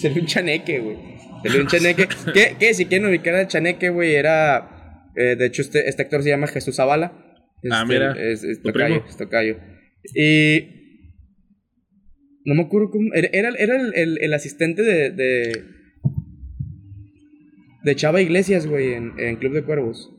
[0.00, 0.96] Salió un chaneque, güey.
[1.42, 2.08] Salió un chaneque.
[2.32, 4.70] que, que si quieren ubicar al chaneque, güey, era.
[5.16, 7.12] Eh, de hecho, este, este actor se llama Jesús Zavala.
[7.70, 9.56] Ah, Este, mira, Es, es tocayo, es tocayo.
[10.14, 10.82] Y.
[12.44, 13.08] No me acuerdo cómo.
[13.14, 15.64] Era, era, el, el- el asistente de, de.
[17.84, 20.10] De Chava Iglesias, güey, en, en Club de Cuervos.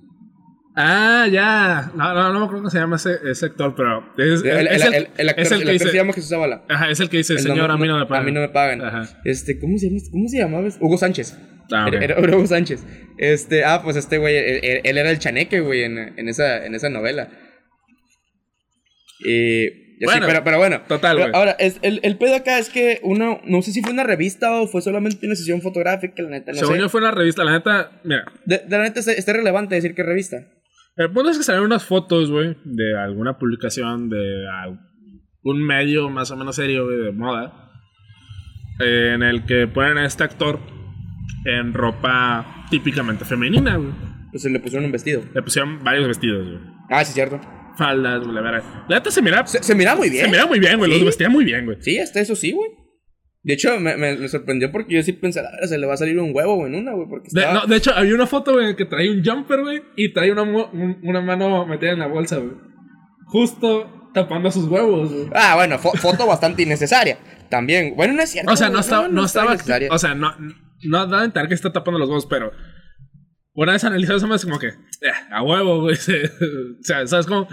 [0.75, 1.91] Ah, ya.
[1.95, 3.99] No, no, no me acuerdo cómo se llama ese, ese actor, pero.
[4.17, 5.87] Es, El, es el- el- el actor, es que actor dice.
[5.89, 6.65] se llama Jesús Zavala.
[6.69, 8.23] Ajá, es el que dice, El señor, a mí no me pagan.
[8.23, 8.81] A mí no me pagan.
[8.81, 9.19] Ajá.
[9.23, 9.99] Este, ¿cómo se llama?
[10.11, 10.67] ¿Cómo se llamaba?
[10.79, 11.37] Hugo Sánchez.
[11.71, 11.89] Ah.
[11.91, 12.85] Era, Hugo Sánchez.
[13.17, 16.89] Este, ah, pues este güey, él, era el chaneque, güey, en, en esa, en esa
[16.89, 17.29] novela.
[19.19, 20.81] Y Bueno, pero, pero bueno.
[20.87, 21.39] total, Pero güey.
[21.39, 24.59] Ahora, es, el, el pedo acá es que uno, no sé si fue una revista
[24.59, 26.81] o fue solamente una sesión fotográfica, la neta, no Según sé.
[26.81, 29.95] yo fue una revista, la neta, mira, De, de la neta está, está relevante decir
[29.95, 30.37] que revista.
[30.97, 34.45] el punto es que salieron unas fotos, güey, de alguna publicación de
[35.43, 37.71] un medio más o menos serio, güey, de moda,
[38.81, 40.59] eh, en el que ponen a este actor
[41.45, 43.91] en ropa típicamente femenina, güey.
[44.31, 45.21] Pues se le pusieron un vestido.
[45.33, 46.59] Le pusieron varios vestidos, güey.
[46.89, 47.39] Ah, sí, cierto.
[47.77, 48.63] Faldas, güey, la verdad.
[48.89, 50.25] La neta se mira, Se, se mira muy bien.
[50.25, 50.97] se mira muy bien, güey, Sí.
[50.97, 51.77] los vestía muy bien, güey.
[51.81, 52.69] Sí, hasta eso sí, güey.
[53.43, 55.97] De hecho, me, me, me sorprendió porque yo sí pensé, a se le va a
[55.97, 57.59] salir un huevo en una, güey, porque De, estaba...
[57.61, 60.41] no, de hecho, había una foto, güey, que trae un jumper, güey, y trae una,
[60.41, 62.53] un- una mano metida en la bolsa, güey.
[63.25, 65.27] Justo tapando sus huevos, güey.
[65.33, 67.17] Ah, bueno, fo- foto bastante innecesaria.
[67.49, 68.51] También, bueno, no es cierto.
[68.51, 69.89] O sea, no güey, estaba, no estaba, innecesaria.
[69.91, 70.33] o sea, no,
[70.83, 72.51] no da a entender que está tapando los huevos, pero
[73.53, 75.95] una vez analizado eso, me hace como que, eh, a huevo, güey,
[76.79, 77.47] o sea, ¿sabes cómo?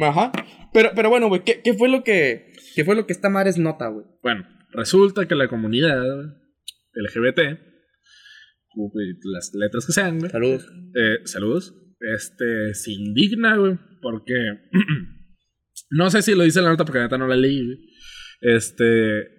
[0.00, 0.32] Ajá.
[0.72, 2.52] Pero, pero bueno, güey, ¿qué, ¿qué fue lo que...
[2.74, 4.06] ¿Qué fue lo que esta madre es nota, güey?
[4.22, 6.00] Bueno, resulta que la comunidad
[6.94, 7.58] LGBT,
[9.24, 10.66] las letras que sean, güey, Saludos.
[10.94, 14.34] eh, saludos, este, se indigna, güey, porque
[15.90, 17.78] no sé si lo dice la nota porque la neta no la leí, güey.
[18.40, 19.37] Este,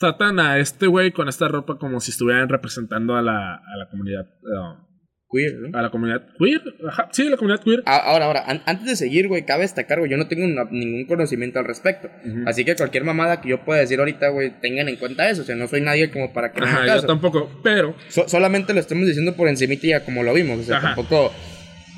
[0.00, 3.88] tratan a este güey con esta ropa como si estuvieran representando a la, a la
[3.90, 4.86] comunidad, eh,
[5.32, 5.78] Queer, ¿no?
[5.78, 7.84] a la comunidad queer, ajá, sí, la comunidad queer.
[7.86, 11.06] Ahora, ahora, an- antes de seguir, güey, cabe destacar, güey, yo no tengo una- ningún
[11.06, 12.08] conocimiento al respecto.
[12.46, 15.42] Así que cualquier mamada que yo pueda decir ahorita, güey, tengan en cuenta eso.
[15.42, 18.80] O sea, no soy nadie como para que Ajá, yo tampoco, pero, So- solamente lo
[18.80, 20.58] estamos diciendo por encimita ya como lo vimos.
[20.58, 20.94] O sea, Ajá.
[20.96, 21.30] tampoco...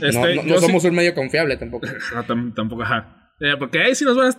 [0.02, 1.86] este, no no, no sí- somos un medio confiable tampoco.
[2.14, 3.30] No, tam- tampoco, ajá.
[3.40, 4.30] Eh, porque ahí sí nos van a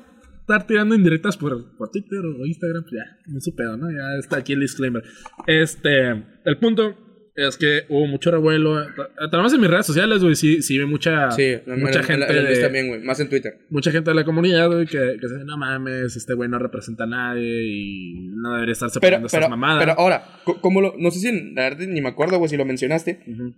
[0.44, 3.90] estar tirando indirectas por, por Twitter o Instagram, pues ya, no es su pedo, ¿no?
[3.92, 5.02] Ya está aquí el disclaimer.
[5.48, 6.98] Este, el punto
[7.36, 8.80] es que hubo mucho revuelo.
[8.84, 8.88] eh,
[9.32, 12.38] Tenemos en mis redes sociales, güey, sí, sí ve mucha, Sí, mucha en- en- gente
[12.38, 13.02] en de- también, güey.
[13.02, 13.54] Más en Twitter.
[13.72, 17.06] mucha gente de la comunidad, güey, que, que dice, no mames, este güey no representa
[17.06, 19.84] a nadie y no debería estarse Pero, poniendo pero, estas mamadas.
[19.84, 20.24] pero ahora,
[20.62, 20.94] ¿cómo lo...?
[21.00, 21.54] No sé si...
[21.56, 23.24] La verdad ni me acuerdo, güey, si lo mencionaste.
[23.28, 23.56] Ujú.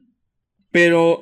[0.72, 1.22] Pero...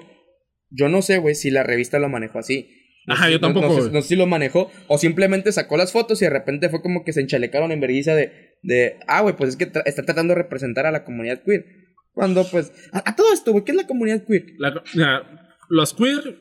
[0.76, 2.68] Yo no sé, güey, si la revista lo manejó así.
[3.06, 5.76] No Ajá, yo no- tampoco, No, sé, no sé si lo manejó o simplemente sacó
[5.78, 9.22] las fotos y de repente fue como que se enchalecaron en vergüenza de, de ah,
[9.22, 11.66] güey, pues es que tra- está tratando de representar a la comunidad queer.
[12.14, 14.46] Cuando, pues, a, a todo esto, güey, ¿qué es la comunidad queer?
[14.58, 14.82] La-
[15.70, 16.38] los queer,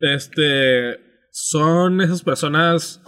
[0.00, 0.96] este,
[1.30, 3.02] son esas personas.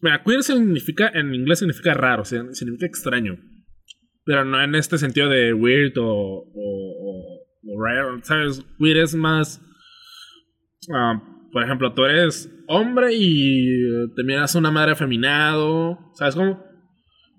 [0.00, 3.38] Mira, queer significa, en inglés significa raro, sig- significa extraño.
[4.24, 8.62] Pero no en este sentido de weird o, o, o- o rare, ¿sabes?
[8.78, 9.60] Queer es más.
[10.94, 11.22] Ah,
[11.52, 13.66] por ejemplo, tú eres hombre y
[14.14, 16.62] te miras a una madre afeminado, ¿sabes cómo?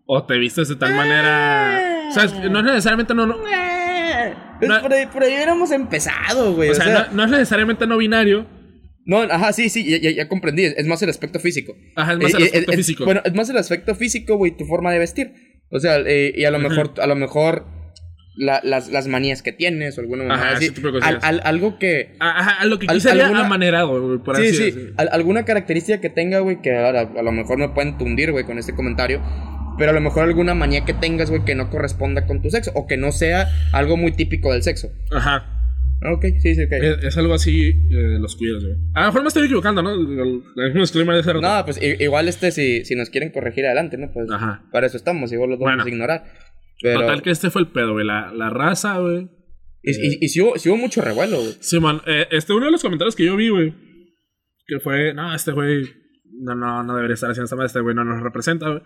[0.05, 2.10] O te vistes de tal manera.
[2.13, 2.33] ¿Sabes?
[2.49, 3.36] No es necesariamente no, no,
[4.60, 6.69] Pues No- por, ahí, por ahí hubiéramos empezado, güey.
[6.69, 8.47] o sea, no, no es necesariamente no binario.
[9.05, 10.63] No, ajá, sí, sí, ya, ya- comprendí.
[10.63, 11.73] Es más el aspecto físico.
[11.95, 13.05] Ajá, es más el Eh, eh, aspecto eh, físico.
[13.05, 15.31] Bueno, es más el aspecto físico, güey, tu forma de vestir.
[15.69, 17.65] O sea, eh, y a lo mejor, a lo mejor
[18.38, 20.69] la- las, las manías que tienes o alguna Ajá, así.
[20.69, 22.15] de Al- al- algo que.
[22.19, 24.88] Ah, Ajá, a lo que Al- quise sería alguna- amanerado, güey, por sí, así sí.
[24.97, 28.45] al- alguna característica que tenga, güey, que ahora a lo mejor me pueden tundir, güey,
[28.45, 29.21] con este comentario.
[29.78, 32.71] Pero a lo mejor alguna manía que tengas, güey, que no corresponda con tu sexo.
[32.73, 34.89] O que no sea algo muy típico del sexo.
[35.12, 35.54] Ajá.
[36.12, 36.71] Ok, sí, sí, ok.
[36.73, 38.76] Es, es algo así eh, los cuidos, güey.
[38.93, 39.93] A lo mejor me estoy equivocando, ¿no?
[39.93, 41.41] El, mismo disclaimer de ese rato.
[41.47, 44.12] No, pues igual este, si, si nos quieren corregir adelante, ¿no?
[44.12, 44.63] Pues Ajá.
[44.71, 45.84] para eso estamos, igual los vamos Bueno.
[45.84, 46.23] a ignorar.
[46.81, 47.01] Pero.
[47.01, 48.05] Total que este fue el pedo, güey.
[48.05, 49.29] La, la raza, güey.
[49.83, 51.55] Y, y, y sí, hubo, sí hubo mucho revuelo, güey.
[51.59, 53.73] Simón, eh, este uno de los comentarios que yo vi, güey.
[54.65, 55.85] Que fue, no, este güey
[56.41, 58.81] no, no, no debería estar haciendo esta madre, este güey no nos representa, güey.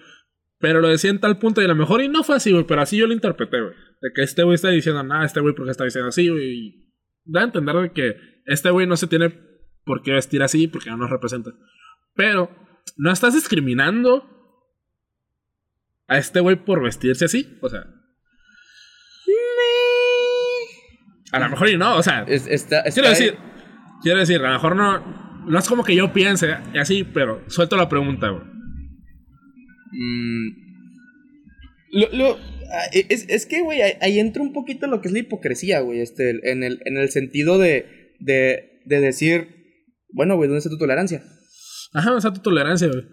[0.59, 2.65] Pero lo decía en tal punto y a lo mejor y no fue así, güey,
[2.65, 3.73] pero así yo lo interpreté, güey.
[4.01, 6.51] De que este güey está diciendo, no, este güey porque está diciendo así, güey.
[6.51, 6.93] Y
[7.25, 9.33] da a entender de que este güey no se tiene
[9.83, 11.51] por qué vestir así porque no nos representa.
[12.13, 12.51] Pero
[12.97, 14.40] no estás discriminando
[16.11, 17.83] a este güey por vestirse así, o sea.
[21.31, 22.25] A lo mejor y no, o sea.
[22.27, 23.15] Es- está, está Quiero ahí.
[23.15, 23.37] decir,
[24.03, 27.77] quiero decir, a lo mejor no, no es como que yo piense así, pero suelto
[27.77, 28.43] la pregunta, güey.
[29.93, 30.47] Mm,
[31.93, 35.13] lo, lo- ah, es, es que, güey, ahí, ahí entra un poquito lo que es
[35.13, 36.01] la hipocresía, güey.
[36.01, 39.47] Este, en, el, en el sentido de, de, de decir,
[40.13, 41.23] bueno, güey, ¿dónde está tu tolerancia?
[41.93, 43.03] Ajá, o sea, tu tolerancia, güey.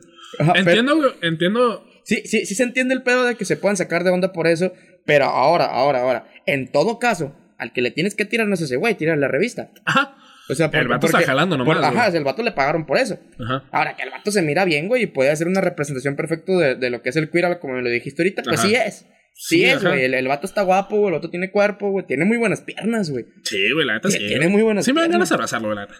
[0.40, 1.84] Ajá, pero- Entiendo, güey, entiendo.
[2.08, 4.46] Sí, sí, sí se entiende el pedo de que se puedan sacar de onda por
[4.46, 4.72] eso,
[5.04, 8.62] pero ahora, ahora, ahora, en todo caso, al que le tienes que tirar no es
[8.62, 9.70] ese güey, tirar la revista.
[9.84, 10.16] Ajá,
[10.48, 13.18] O sea, El vato está jalando nomás, por- ajá, el vato le pagaron por eso.
[13.38, 13.64] ajá.
[13.72, 16.74] Ahora, que el vato se mira bien, güey, y puede hacer una representación perfecta de,
[16.76, 18.68] de lo que es el queer, como me lo dijiste ahorita, pues Ajá.
[18.68, 18.94] sí es.
[19.34, 20.04] Sí, Sí, es, güey.
[20.04, 23.10] El, el vato está guapo, güey, el vato tiene cuerpo, güey, tiene muy buenas piernas,
[23.10, 23.26] güey.
[23.44, 24.18] Sí, güey, la neta sí.
[24.18, 25.18] Tiene muy buenas Sí me dan piernas.
[25.18, 25.94] ganas de abrazarlo, güey, la neta.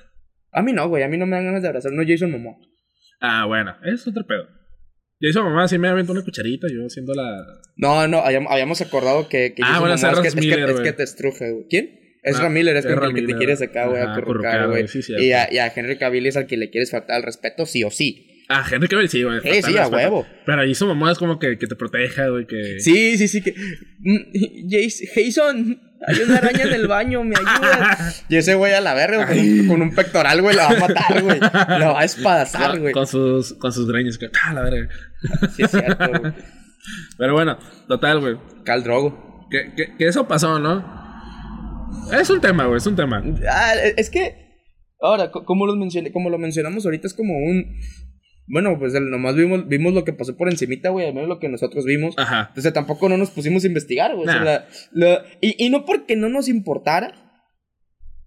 [0.52, 2.56] A mí no, güey, a mí no me dan ganas de abrazar, no Jason Momoa.
[3.20, 4.48] Ah, bueno, es otro pedo.
[5.20, 7.60] Yo hizo mamá, sí me aventó una cucharita, yo haciendo la.
[7.76, 9.52] No, no, habíamos, acordado que.
[9.54, 10.84] que Ah, bueno, es, que, es, Miller, que, es güey.
[10.84, 11.66] que te estruje, güey.
[11.68, 11.98] ¿Quién?
[12.22, 14.86] Es Ah, Miller, es el que te quieres acá, güey, acurrucar, güey.
[14.88, 17.66] sí, y, a, y a Henry Cavill es al que le quieres faltar al respeto,
[17.66, 18.44] sí o sí.
[18.48, 19.40] Ah, Henry Cavill sí, güey.
[19.40, 20.26] Sí, sí, el a huevo.
[20.46, 22.80] Pero ahí su mamá es como que, que te proteja, güey, que.
[22.80, 23.54] Sí, sí, sí, que.
[23.98, 24.68] Mm,
[25.14, 28.24] Jason, hay una araña en el baño, me ayudas.
[28.28, 30.80] y ese güey a la verga, con un, con un pectoral, güey, la va a
[30.80, 31.40] matar, güey.
[31.40, 32.92] La va a espadazar, güey.
[32.92, 34.30] con sus, con sus greños, que.
[34.44, 34.88] Ah, la verga.
[35.56, 36.32] Sí, es cierto, güey.
[37.18, 37.58] Pero bueno,
[37.88, 38.38] total, güey.
[38.64, 39.46] Cal Drogo.
[39.50, 40.98] Que, que, que eso pasó, ¿no?
[42.12, 43.22] Es un tema, güey, es un tema.
[43.50, 44.46] Ah, es que.
[45.00, 47.76] Ahora, co- como, los mencioné, como lo mencionamos ahorita, es como un.
[48.50, 51.48] Bueno, pues nomás vimos, vimos lo que pasó por encimita, güey, al menos lo que
[51.48, 52.14] nosotros vimos.
[52.16, 52.46] Ajá.
[52.48, 54.26] Entonces tampoco no nos pusimos a investigar, güey.
[54.26, 54.44] o sea, Nah.
[54.44, 57.12] la- la- y, y no porque no nos importara,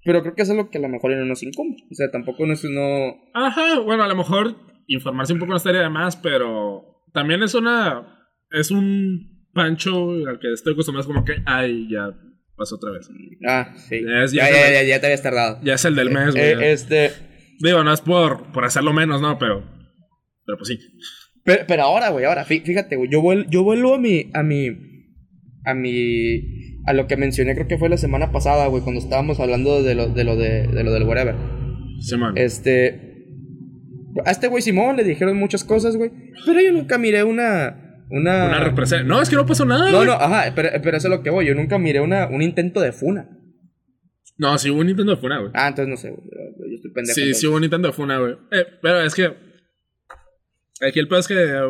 [0.03, 1.77] pero creo que eso es lo que a lo mejor no nos incumbe.
[1.91, 3.15] O sea, tampoco nos, no...
[3.33, 4.55] Ajá, bueno, a lo mejor
[4.87, 8.27] informarse un poco no estaría de más, pero también es una.
[8.51, 12.09] Es un pancho al que estoy acostumbrado, es como que, ay, ya
[12.55, 13.09] pasó otra vez.
[13.47, 13.95] Ah, sí.
[14.23, 15.59] Es- ya, ya ya, ya, ya te habías tardado.
[15.63, 16.43] Ya es el del mes, güey.
[16.51, 16.65] Eh, ya.
[16.67, 17.11] este...
[17.59, 19.37] Digo, no es por, por hacerlo menos, ¿no?
[19.37, 19.63] Pero.
[20.45, 20.79] Pero pues sí.
[21.43, 24.43] Pero, pero ahora, güey, ahora, fí- fíjate, güey, yo, vuel- yo vuelvo a mi, a
[24.43, 24.67] mi,
[25.65, 29.39] a mi, a lo que mencioné, creo que fue la semana pasada, güey, cuando estábamos
[29.39, 31.35] hablando de lo, de lo, de, de lo del whatever.
[32.01, 32.37] Simón.
[32.37, 33.25] Este,
[34.25, 36.11] a este güey Simón le dijeron muchas cosas, güey,
[36.45, 39.89] pero yo nunca miré una, una, Una represa- No, es que no pasó nada.
[39.89, 40.07] no, güey.
[40.07, 42.81] no, ajá, pero, pero eso es lo que voy, yo nunca miré una, un intento
[42.81, 43.29] de funa.
[44.37, 45.51] No, sí hubo un Nintendo de Funa, güey.
[45.53, 46.23] Ah, entonces no sé, güey,
[46.71, 47.13] yo, estoy pendejo.
[47.13, 48.33] Sí, sí hubo un Nintendo de Funa, güey.
[48.51, 49.29] Eh, pero es que.
[50.81, 51.61] Aquí el pedo es que eh,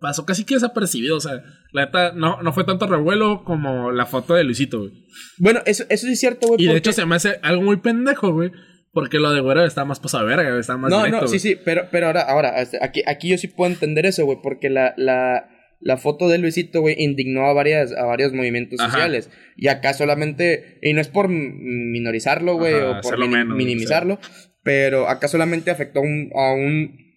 [0.00, 1.16] pasó casi que desapercibido.
[1.16, 4.92] O sea, la neta, no, no fue tanto revuelo como la foto de Luisito, güey.
[5.38, 6.62] Bueno, eso, eso sí es cierto, güey.
[6.62, 8.52] Y de hecho se me hace algo muy pendejo, güey.
[8.92, 10.58] Porque lo de güero está más pasado verga.
[10.58, 11.40] Está más no, directo, no, sí, güey.
[11.40, 14.70] sí, pero, pero ahora, ahora, este, aquí, aquí yo sí puedo entender eso, güey, porque
[14.70, 15.48] la, la,
[15.80, 18.90] la foto de Luisito, güey, indignó a varias, a varios movimientos Ajá.
[18.90, 19.30] sociales.
[19.56, 24.18] Y acá solamente, y no es por minorizarlo, güey, Ajá, o por menos, minimizarlo,
[24.62, 27.07] pero acá solamente afectó un, a un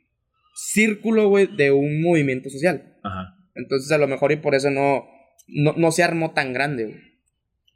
[0.70, 2.98] círculo, güey, de un movimiento social.
[3.04, 3.36] Ajá.
[3.56, 5.06] Entonces, a lo mejor y por eso no,
[5.48, 7.02] no, no se armó tan grande, güey.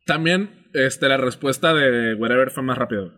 [0.06, 3.12] También, este, la respuesta de Wherever fue más rápido.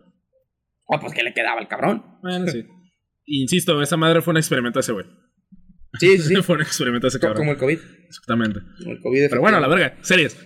[0.90, 2.18] Ah, pues que le quedaba al cabrón.
[2.22, 2.64] Bueno, sí.
[3.26, 5.04] Insisto, esa madre fue un experimento ese güey.
[5.98, 7.38] Sí, sí, fue un experimento ese cabrón.
[7.38, 7.78] como el COVID.
[8.08, 8.60] Exactamente.
[8.86, 9.28] El COVID.
[9.28, 9.94] Pero bueno, la verga.
[10.00, 10.36] Series.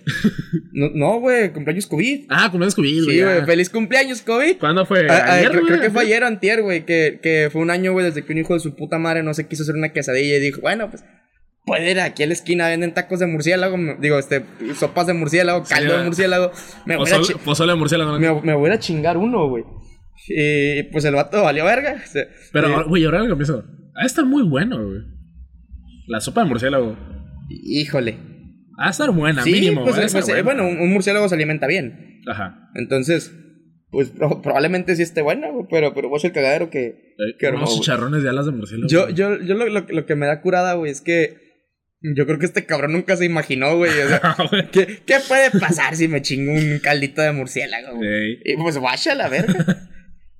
[0.73, 2.25] No, No, güey, cumpleaños COVID.
[2.29, 3.17] Ah, cumpleaños COVID, güey.
[3.17, 4.57] Sí, güey, feliz cumpleaños, COVID.
[4.57, 5.09] ¿Cuándo fue?
[5.09, 5.73] ¿Ayer, creo, güey?
[5.73, 8.33] creo que fue ayer o antier, güey, que, que fue un año, güey, desde que
[8.33, 10.89] un hijo de su puta madre no se quiso hacer una quesadilla y dijo, bueno,
[10.89, 11.05] pues,
[11.65, 14.45] puede ir aquí a la esquina, venden tacos de murciélago, digo, este,
[14.75, 16.51] sopas de murciélago, Sí, caldo de murciélago,
[16.85, 18.19] me voy, a de murciélago.
[18.19, 19.63] me, me voy a a chingar uno, güey.
[20.27, 22.01] Y pues el vato valió verga.
[22.51, 23.63] Pero, güey, ahora lo que pienso.
[23.95, 25.01] Ah, está muy bueno, güey.
[26.07, 26.95] La sopa de murciélago.
[27.63, 28.17] Híjole.
[28.77, 29.83] Ah, estar buena, Sí, mínimo.
[29.83, 30.63] pues, va a estar pues, eh, buena.
[30.63, 32.21] bueno, un, murciélago se alimenta bien.
[32.27, 32.69] Ajá.
[32.75, 33.31] Entonces,
[33.91, 36.85] pues pro- probablemente sí esté buena, güey, pero, pero vos el cagadero que...
[36.87, 38.87] Eh, Qué unos chicharrones de alas de murciélago.
[38.89, 39.15] Yo, güey.
[39.15, 41.37] yo, yo lo, lo, lo que me da curada, güey, es que
[42.01, 43.91] yo creo que este cabrón nunca se imaginó, güey.
[43.91, 44.69] O sea, güey.
[44.71, 48.09] ¿qué, ¿qué puede pasar si me chingo un caldito de murciélago, güey?
[48.09, 48.39] Ey.
[48.45, 49.89] Y pues guacha la verga.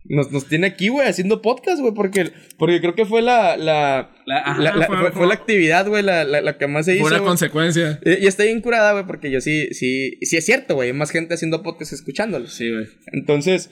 [0.05, 4.11] Nos, nos tiene aquí, güey, haciendo podcast, güey, porque, porque creo que fue la, la,
[4.25, 6.67] La- ajá, la- la- fue- fue, fue- fue la actividad, güey, la, la, la que
[6.67, 7.07] más se Fue hizo.
[7.07, 7.27] una güey.
[7.29, 7.99] consecuencia.
[8.03, 10.93] Y, y estoy bien curada, güey, porque yo sí, sí, sí es cierto, güey, hay
[10.93, 12.53] más gente haciendo podcast escuchándolos.
[12.53, 12.85] Sí, güey.
[13.13, 13.71] Entonces,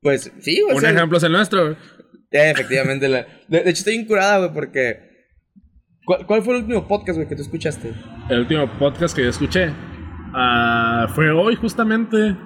[0.00, 0.74] pues sí, güey.
[0.74, 1.76] Un sea, ejemplo es el nuestro, güey.
[2.32, 3.08] Eh, efectivamente.
[3.08, 5.10] la- de, de hecho, estoy incurada, güey, porque.
[6.04, 7.92] ¿Cuál, cuál fue el último podcast, güey, que tú escuchaste?
[8.28, 9.70] El último podcast que yo escuché
[10.34, 12.36] ah, fue hoy, justamente.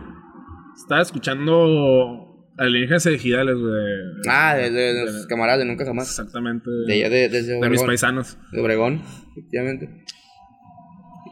[0.76, 3.72] Estaba escuchando Alienígenas Ejidales, güey.
[4.28, 6.08] Ah, de, de- de nuestros camaradas de Nunca Jamás.
[6.08, 6.70] Exactamente.
[6.86, 7.86] De allá de, desde de mis Obregón.
[7.86, 8.38] paisanos.
[8.52, 10.04] De Obregón, efectivamente.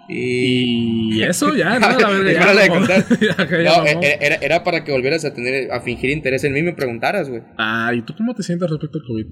[0.08, 1.18] Y.
[1.18, 1.88] Y eso ya, ¿no?
[1.88, 3.04] La ya, de contar.
[3.20, 6.58] Ya, ya No, era, era para que volvieras a tener, a fingir interés en mí
[6.60, 7.42] y me preguntaras, güey.
[7.56, 9.26] Ah, ¿y tú cómo te sientes respecto al COVID?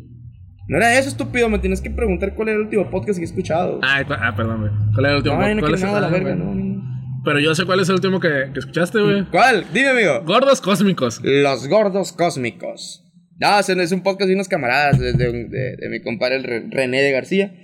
[0.68, 3.28] No era eso, estúpido, me tienes que preguntar cuál era el último podcast que he
[3.28, 3.80] escuchado.
[3.82, 4.72] Ah, cu- ah perdón, güey.
[4.94, 5.36] ¿Cuál era el último?
[5.36, 6.91] no, yo no ¿Cuál quiero es- nada, la ah, verga, no, no.
[7.24, 9.24] Pero yo sé cuál es el último que, que escuchaste, güey.
[9.30, 9.64] ¿Cuál?
[9.72, 10.22] Dime, amigo.
[10.24, 11.20] Gordos cósmicos.
[11.22, 13.04] Los gordos cósmicos.
[13.38, 16.66] No, es, un podcast de unos camaradas de, de, de- de mi compadre el Re-
[16.70, 17.54] René de García.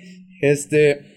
[0.41, 1.17] Este.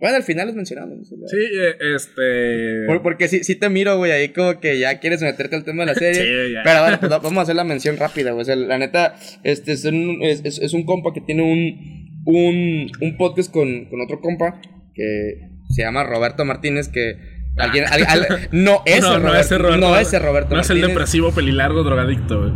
[0.00, 0.98] Bueno, al final los mencionamos.
[1.12, 1.28] ¿no?
[1.28, 2.86] Sí, eh, este.
[2.86, 5.84] Por- porque sí, sí te miro, güey, ahí como que ya quieres meterte al tema
[5.84, 6.22] de la serie.
[6.22, 6.62] Sí, ya.
[6.64, 8.42] Pero bueno, pues vamos a hacer la mención rápida, güey.
[8.42, 12.22] O sea, la neta, este es un, es, es- es un compa que tiene un,
[12.26, 14.60] un, un podcast con, con otro compa
[14.94, 17.16] que se llama Roberto Martínez, que
[17.58, 19.80] alguien, al- al- no ese no, Roberto, no ese Roberto.
[19.88, 20.88] no ese Roberto No es el Martínez.
[20.96, 22.52] depresivo pelilargo drogadicto, güey.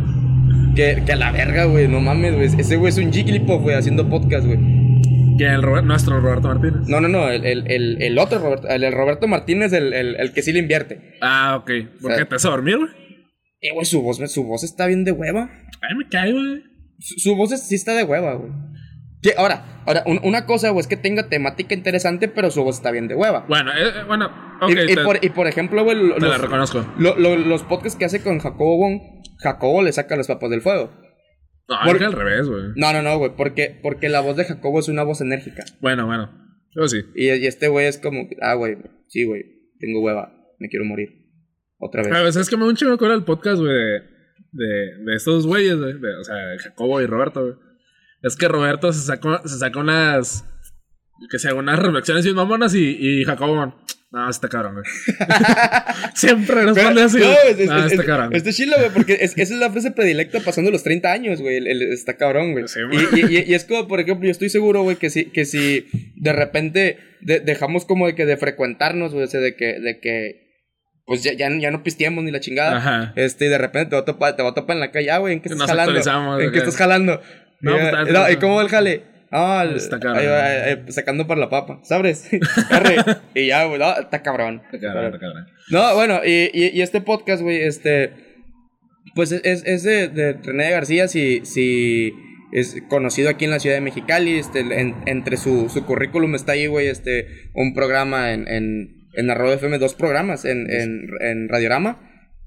[0.75, 2.47] Que, que a la verga, güey, no mames, güey.
[2.59, 4.59] Ese güey es un Jigglypuff, güey, haciendo podcast, güey.
[5.37, 6.87] Que el Robert- nuestro Roberto Martínez.
[6.87, 10.15] No, no, no, el, el, el, el otro Roberto, el, el Roberto Martínez, el, el,
[10.15, 11.15] el que sí le invierte.
[11.21, 11.71] Ah, ok.
[12.01, 12.89] ¿Por O sea- qué te vas a dormir, güey?
[13.61, 15.49] Eh, güey, su voz, su voz está bien de hueva.
[15.81, 16.63] Ay, me cae, güey.
[16.99, 18.51] Su, su voz es- sí está de hueva, güey.
[19.21, 22.77] Que, ahora, ahora un- una cosa, güey, es que tenga temática interesante, pero su voz
[22.77, 23.45] está bien de hueva.
[23.49, 24.27] Bueno, eh, eh, bueno,
[24.61, 24.69] ok.
[24.69, 26.85] y, y te, por, y por ejemplo, güey, lo- te la los, reconozco.
[26.99, 28.99] lo- lo- los podcasts que hace con Jacobo Wong,
[29.39, 30.91] Jacobo le saca los papas del fuego.
[31.67, 32.63] No, por- es que al revés, güey.
[32.75, 35.63] No, no, no, güey, porque, porque la voz de Jacobo es una voz enérgica.
[35.81, 36.31] Bueno, bueno.
[36.75, 37.01] Yo sí.
[37.15, 38.77] Y, y este güey es como, ah, güey,
[39.07, 39.43] sí, güey,
[39.79, 41.09] tengo hueva, me quiero morir.
[41.79, 42.11] Otra vez.
[42.13, 43.99] A veces es que me un chingo con el podcast, güey, de,
[44.51, 45.93] de, de estos güeyes, güey.
[46.19, 47.53] O sea, de Jacobo y Roberto, güey.
[48.21, 50.45] Es que Roberto se sacó, se sacó unas.
[51.31, 53.73] Que sea, unas reflexiones bien mamonas y, y Jacobo.
[54.09, 54.85] No, está cabrón, güey.
[56.15, 57.17] Siempre responde así.
[57.19, 57.37] no, güey.
[57.51, 58.35] es, es, no, es- está cabrón.
[58.35, 61.57] Está chilo, güey, porque es- esa es la frase predilecta pasando los 30 años, güey.
[61.57, 62.67] el- el- está cabrón, güey.
[62.67, 62.79] Sí,
[63.13, 65.87] y, y- y- es como, por ejemplo, yo estoy seguro, güey, que si, que si
[66.15, 69.99] de repente de- dejamos como de que de frecuentarnos, güey, o sea, de que, de
[69.99, 70.47] que
[71.05, 72.77] pues ya, ya, ya no pisteamos ni la chingada.
[72.77, 73.13] Ajá.
[73.15, 75.09] Este, y de repente te va a topar, te va a topar en la calle,
[75.11, 76.39] ah, güey, ¿en qué estás Nos jalando?
[76.41, 77.21] ¿En qué estás jalando?
[77.61, 79.03] No, y, pues, está- no, ¿y cómo va el jale?
[79.29, 80.21] Ah, Está cabrón.
[80.21, 82.29] ahí va, eh, eh, sacando para la papa, ¿sabes?
[83.35, 84.61] Y ya, güey, no, está cabrón.
[84.71, 85.45] Está cabrón, está cabrón.
[85.69, 88.13] No, bueno, y, y, y este podcast, güey, este.
[89.15, 92.13] Pues es, es, es de, de René García, si, si
[92.53, 94.37] es conocido aquí en la ciudad de Mexicali.
[94.37, 99.29] Este, en- entre su, su currículum está ahí, güey, este, un programa en, en, en
[99.29, 101.99] Arroyo FM, dos programas en, en, en Radiorama.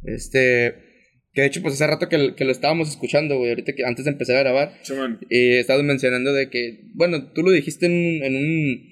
[0.05, 0.90] Este.
[1.33, 4.05] Que de hecho, pues hace rato que, que lo estábamos escuchando, güey, ahorita que antes
[4.05, 4.73] de empezar a grabar.
[4.83, 5.19] Simón.
[5.31, 8.91] Y estabas mencionando de que, bueno, tú lo dijiste en, un- en un.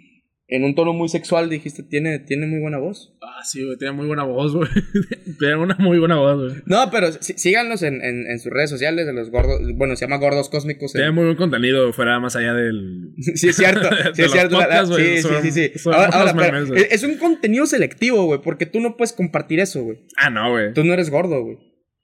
[0.51, 3.15] En un tono muy sexual, dijiste, tiene, tiene muy buena voz.
[3.21, 3.77] Ah, sí, güey.
[3.77, 4.67] Tiene muy buena voz, güey.
[5.39, 6.63] tiene una muy buena voz, güey.
[6.65, 9.61] No, pero sí- síganos en, en, en sus redes sociales de los gordos.
[9.75, 10.95] Bueno, se llama Gordos Cósmicos.
[10.95, 13.11] en- Tiene muy buen contenido fuera más allá del.
[13.35, 13.91] Sí, es cierto.
[13.91, 14.59] de Sí, es cierto.
[14.59, 15.91] la- la- sí, son- sí, sí, sí.
[15.91, 19.99] Ahora, pero es un contenido selectivo, güey, porque tú no puedes compartir eso, güey.
[20.17, 20.73] Ah, no, güey.
[20.73, 21.59] Tú no eres gordo, güey.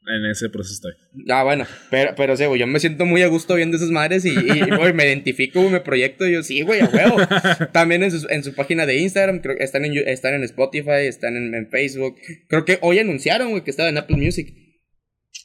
[0.07, 0.93] En ese proceso estoy.
[1.31, 4.27] Ah, bueno, pero, pero sí, güey, yo me siento muy a gusto viendo esas madres
[4.27, 6.27] y, y güey, me identifico, güey, me proyecto.
[6.27, 7.17] Y yo, sí, güey, a huevo.
[7.73, 11.07] También en su, en su página de Instagram, creo que están en, están en Spotify,
[11.07, 12.17] están en, en Facebook.
[12.49, 14.53] Creo que hoy anunciaron, güey, que estaba en Apple Music.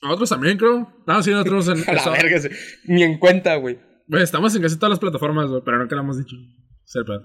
[0.04, 0.94] Nosotros también, creo.
[1.08, 1.84] No, sí, nosotros en.
[1.90, 2.50] A la verga, sí.
[2.86, 3.78] ni en cuenta, güey.
[4.08, 6.36] Güey, estamos en casi todas las plataformas, güey, pero nunca lo hemos dicho.
[6.84, 7.24] Ser pedo.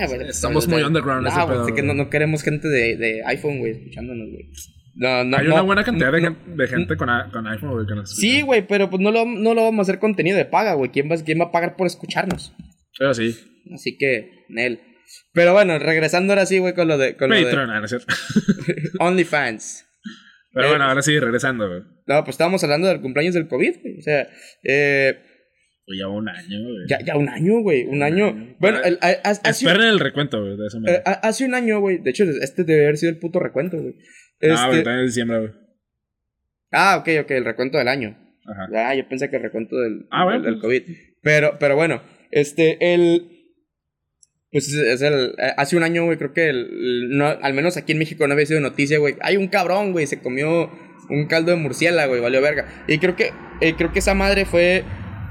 [0.00, 2.66] Ah, güey, Estamos muy de- underground, ese Ah, güey, pedo, que no, no queremos gente
[2.68, 4.48] de, de iPhone, güey, escuchándonos, güey.
[4.98, 8.16] No, no, Hay no, una buena cantidad de, gente con, a- con iPhone, güey, nos
[8.16, 10.90] Sí, güey, pero pues no lo, no lo vamos a hacer contenido de paga, güey.
[10.90, 12.54] ¿Quién va, ¿Quién va a pagar por escucharnos?
[12.98, 13.36] Pero sí.
[13.74, 14.80] Así que, Nel.
[15.34, 17.84] Pero bueno, regresando ahora sí, güey, con lo de, con lo de Patreon, ah, no
[17.84, 18.06] es cierto.
[19.00, 19.86] OnlyFans.
[20.52, 21.82] Pero Eh, bueno, ahora sí, regresando, güey.
[22.06, 23.98] No, pues estábamos hablando del cumpleaños del COVID, güey.
[23.98, 24.26] O sea,
[24.64, 25.18] eh,
[25.84, 26.88] Pues ya un año, güey.
[26.88, 27.84] ya, ya un año, güey.
[27.84, 28.56] Un año.
[28.58, 31.98] Bueno, el- hace, Esperen el recuento, güey, de eh, hace un año, güey.
[31.98, 33.94] De hecho, este debe haber sido el puto recuento, güey.
[34.42, 35.50] Ah, Este- también es diciembre, güey.
[36.72, 38.16] ah, ok, ok, el recuento del año.
[38.46, 38.68] Ajá.
[38.90, 40.62] Ah, yo pensé que el recuento del, Ah, bueno, del, pues.
[40.82, 40.96] COVID.
[41.22, 43.32] Pero, pero bueno, este, el.
[44.52, 45.34] Pues es, el.
[45.38, 48.26] eh, Hace un año, güey, creo que el, el- no, al menos aquí en México
[48.26, 49.16] no había sido noticia, güey.
[49.20, 50.70] Hay un cabrón, güey, se comió
[51.10, 52.84] un caldo de murciélago, güey, valió verga.
[52.86, 54.84] Y creo que, eh, creo que esa madre fue.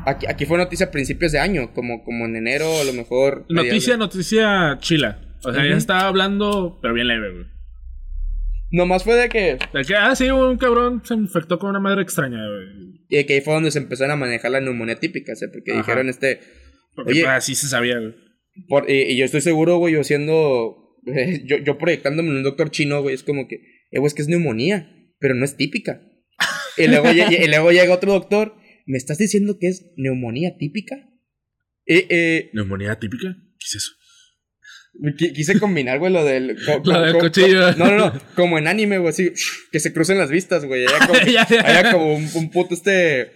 [0.06, 3.46] Aquí, aquí fue noticia a principios de año, como, como en enero, a lo mejor.
[3.50, 5.20] Noticia, noticia chila.
[5.44, 5.78] O sea, ya Ujú.
[5.78, 7.46] estaba hablando, pero bien leve, güey.
[8.76, 9.58] Nomás fue de que.
[9.74, 13.06] De que, ah, sí, un cabrón se infectó con una madre extraña, güey.
[13.10, 15.72] Y que ahí fue donde se empezaron a manejar la neumonía típica, o sea, porque
[15.72, 15.82] Ajá.
[15.82, 16.40] dijeron este.
[16.96, 17.22] Porque Oye.
[17.22, 18.14] pues, así se sabía, güey.
[18.68, 20.76] Por- y, y yo estoy seguro, güey, yo siendo.
[21.46, 23.56] yo, yo proyectándome en un doctor chino, güey, es como que.
[23.92, 26.02] Eh, güey, es que es neumonía, pero no es típica.
[26.78, 28.56] Y luego, lle- y luego llega otro doctor.
[28.88, 30.96] ¿Me estás diciendo que es neumonía típica?
[31.86, 33.34] Eh, eh, ¿Neumonía típica?
[33.58, 33.92] ¿Qué es eso?
[35.18, 36.58] Qui- quise combinar, güey, lo del.
[36.66, 37.74] co- Lo del cuchillo.
[37.74, 38.22] no, no, no.
[38.36, 39.32] Como en anime, güey, así.
[39.72, 40.86] Que se crucen las vistas, güey.
[40.86, 41.62] Haya como, Ya, ya.
[41.62, 43.32] haya como un, un puto este.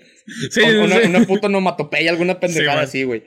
[0.51, 1.07] Sí, un- una, sí.
[1.07, 3.23] una puta onomatopeya, alguna pendejada así, güey.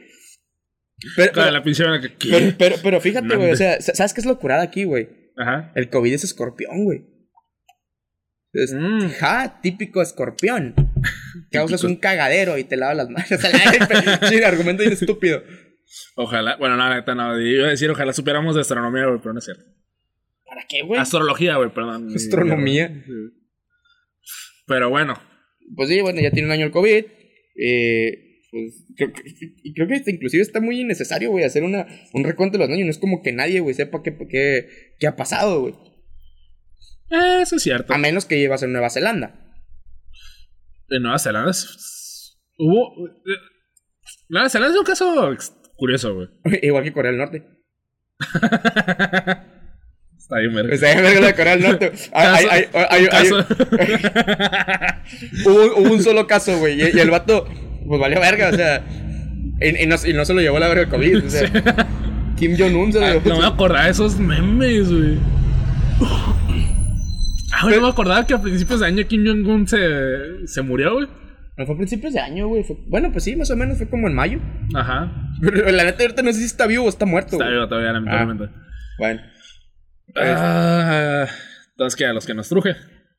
[1.16, 1.85] Pero, Claro, pero, la pinche
[2.18, 2.29] que.
[2.31, 5.09] pero, pero, pero fíjate, güey, o sea, ¿sabes qué es locurada aquí, güey?
[5.37, 5.73] Ajá.
[5.75, 7.03] El COVID es escorpión, güey.
[8.53, 9.09] Es, Mm.
[9.18, 10.75] Ja, típico escorpión.
[11.51, 11.87] Causas Típico.
[11.94, 13.29] un cagadero y te lavas las manos.
[14.29, 15.42] sí, argumento bien estúpido.
[16.17, 17.38] Ojalá, bueno, no, la neta no.
[17.40, 19.63] Iba a decir, ojalá supiéramos de astronomía, güey, pero no es cierto.
[20.47, 21.01] ¿Para qué, güey?
[21.01, 22.09] Astrología, güey, perdón.
[22.15, 23.05] Astronomía.
[24.67, 25.15] Pero bueno,
[25.77, 27.05] Pues sí, bueno, ya tiene un año el COVID.
[27.57, 29.23] Eh, pues creo que,
[29.63, 32.73] y creo que este, inclusive está muy innecesario, güey, hacer una, un recuento de los
[32.73, 32.85] años.
[32.87, 34.69] No es como que nadie, güey, sepa qué, qué,
[34.99, 35.75] qué ha pasado, güey.
[37.11, 37.93] eh, eso es cierto.
[37.95, 39.38] A menos que llevas en Nueva Zelanda.
[40.90, 43.09] En Nueva Zelanda es- hubo.
[43.09, 43.38] eh,
[44.29, 45.37] Nueva Zelanda es un caso
[45.83, 46.29] curioso, güey.
[46.63, 47.43] Igual que Corea del Norte.
[50.17, 50.75] Está bien, verga.
[50.75, 51.93] Está bien verga la de Corea del Norte.
[52.13, 53.31] Hay- hay- hay-
[55.47, 56.81] hubo, hubo un solo caso, güey.
[56.81, 57.47] Y, y el vato,
[57.87, 58.85] pues valió verga, o sea.
[59.61, 61.25] Y, y no, y no se lo llevó la verga el COVID.
[61.27, 61.51] O sea,
[62.37, 63.29] Kim Jong-un se lo Ah, llevó.
[63.29, 65.19] no me acordaba de esos memes, güey.
[67.53, 71.09] Ah, no me acordaba que a principios de año Kim Jong-un se, se murió, güey.
[71.57, 72.65] No fue a principios de año, güey.
[72.65, 74.38] Fue- Bueno, pues sí, más o menos fue como en mayo.
[74.75, 75.13] Ajá.
[75.42, 77.33] Pero la neta, ahorita no sé si está vivo o está muerto.
[77.33, 77.55] Está güey.
[77.57, 78.48] vivo todavía, lamentablemente.
[78.98, 79.21] Bueno.
[80.17, 81.27] Ah,
[81.73, 82.05] entonces, ¿qué?
[82.07, 82.75] A los que nos truje.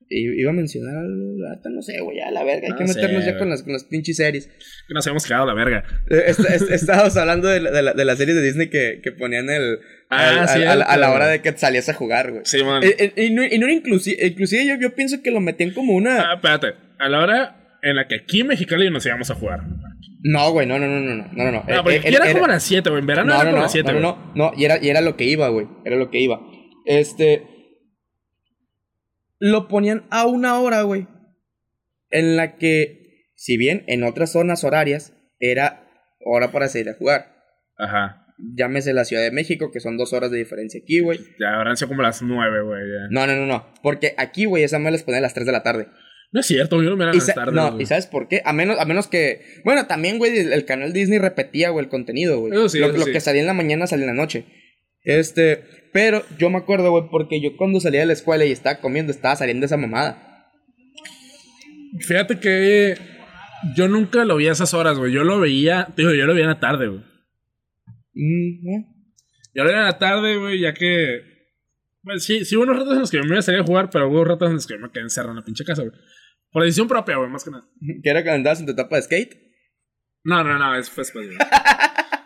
[0.10, 3.32] Iba a mencionar algo, no sé, güey, ya la verga, hay No que meternos sé,
[3.32, 4.46] ya con las, con las pinches series.
[4.88, 5.84] Que nos habíamos quedado la verga.
[6.10, 9.00] Eh, est- est- estábamos hablando de la, de, la, de la serie de Disney que,
[9.02, 9.80] que ponían el,
[10.10, 10.70] Ah, al- al- cierto.
[10.72, 12.42] a, la, a hora de que salías a jugar, güey.
[12.46, 12.84] Sí, man.
[12.84, 15.72] Eh, eh, y, no, y no era inclusive, inclusive yo, yo pienso que lo metían
[15.72, 16.20] como una...
[16.32, 16.74] Ah, espérate.
[17.00, 19.62] A la hora en la que aquí en Mexicali nos íbamos a jugar.
[20.24, 21.52] No, güey, no, no, no, no, no, no, no.
[21.52, 23.02] No, Eh, porque eh, era era- como a las 7, güey.
[23.02, 24.78] En verano no, era no, como a no, las 7, no, no, no, y era,
[24.82, 26.40] y era lo que iba, güey, era lo que iba.
[26.86, 27.46] Este,
[29.40, 31.08] lo ponían a una hora, güey,
[32.10, 35.88] en la que, si bien en otras zonas horarias era
[36.26, 37.36] hora para salir a jugar.
[37.78, 38.20] Ajá.
[38.56, 41.20] Llámese la Ciudad de México, que son dos horas de diferencia aquí, güey.
[41.40, 42.82] Ya habrán sido como las 9, güey.
[43.10, 43.74] No, no, no, no.
[43.84, 45.88] Porque aquí, güey, esa me les ponía a las 3 de la tarde.
[46.34, 47.54] No es cierto, yo no me era Y las sa- tardes.
[47.54, 47.84] no, güey.
[47.84, 48.42] ¿y sabes por qué?
[48.44, 49.42] A menos, a menos que.
[49.64, 52.52] Bueno, también, güey, el, el canal Disney repetía, güey, el contenido, güey.
[52.54, 53.12] Eso sí, lo eso lo sí.
[53.12, 54.46] que salía en la mañana salía en la noche.
[55.04, 55.64] Este.
[55.94, 59.12] Pero yo me acuerdo, güey, porque yo cuando salía de la escuela y estaba comiendo,
[59.12, 60.50] estaba saliendo esa mamada.
[62.00, 62.96] Fíjate que
[63.76, 65.12] yo nunca lo vi a esas horas, güey.
[65.14, 67.02] Yo lo veía, te digo, yo lo veía en la tarde, güey.
[68.16, 68.86] Mm, ¿eh?
[69.54, 71.32] Yo lo veía en la tarde, güey, ya que.
[72.02, 73.64] Pues sí, sí hubo unos ratos en los que yo me iba a salir a
[73.64, 75.84] jugar, pero hubo ratos en los que yo me quedé encerrado en la pinche casa,
[75.84, 75.94] güey.
[76.54, 77.68] Por decisión propia, güey, más que nada.
[78.04, 79.36] Que era cuando andabas en tu etapa de skate.
[80.24, 81.38] No, no, no, eso fue después, güey.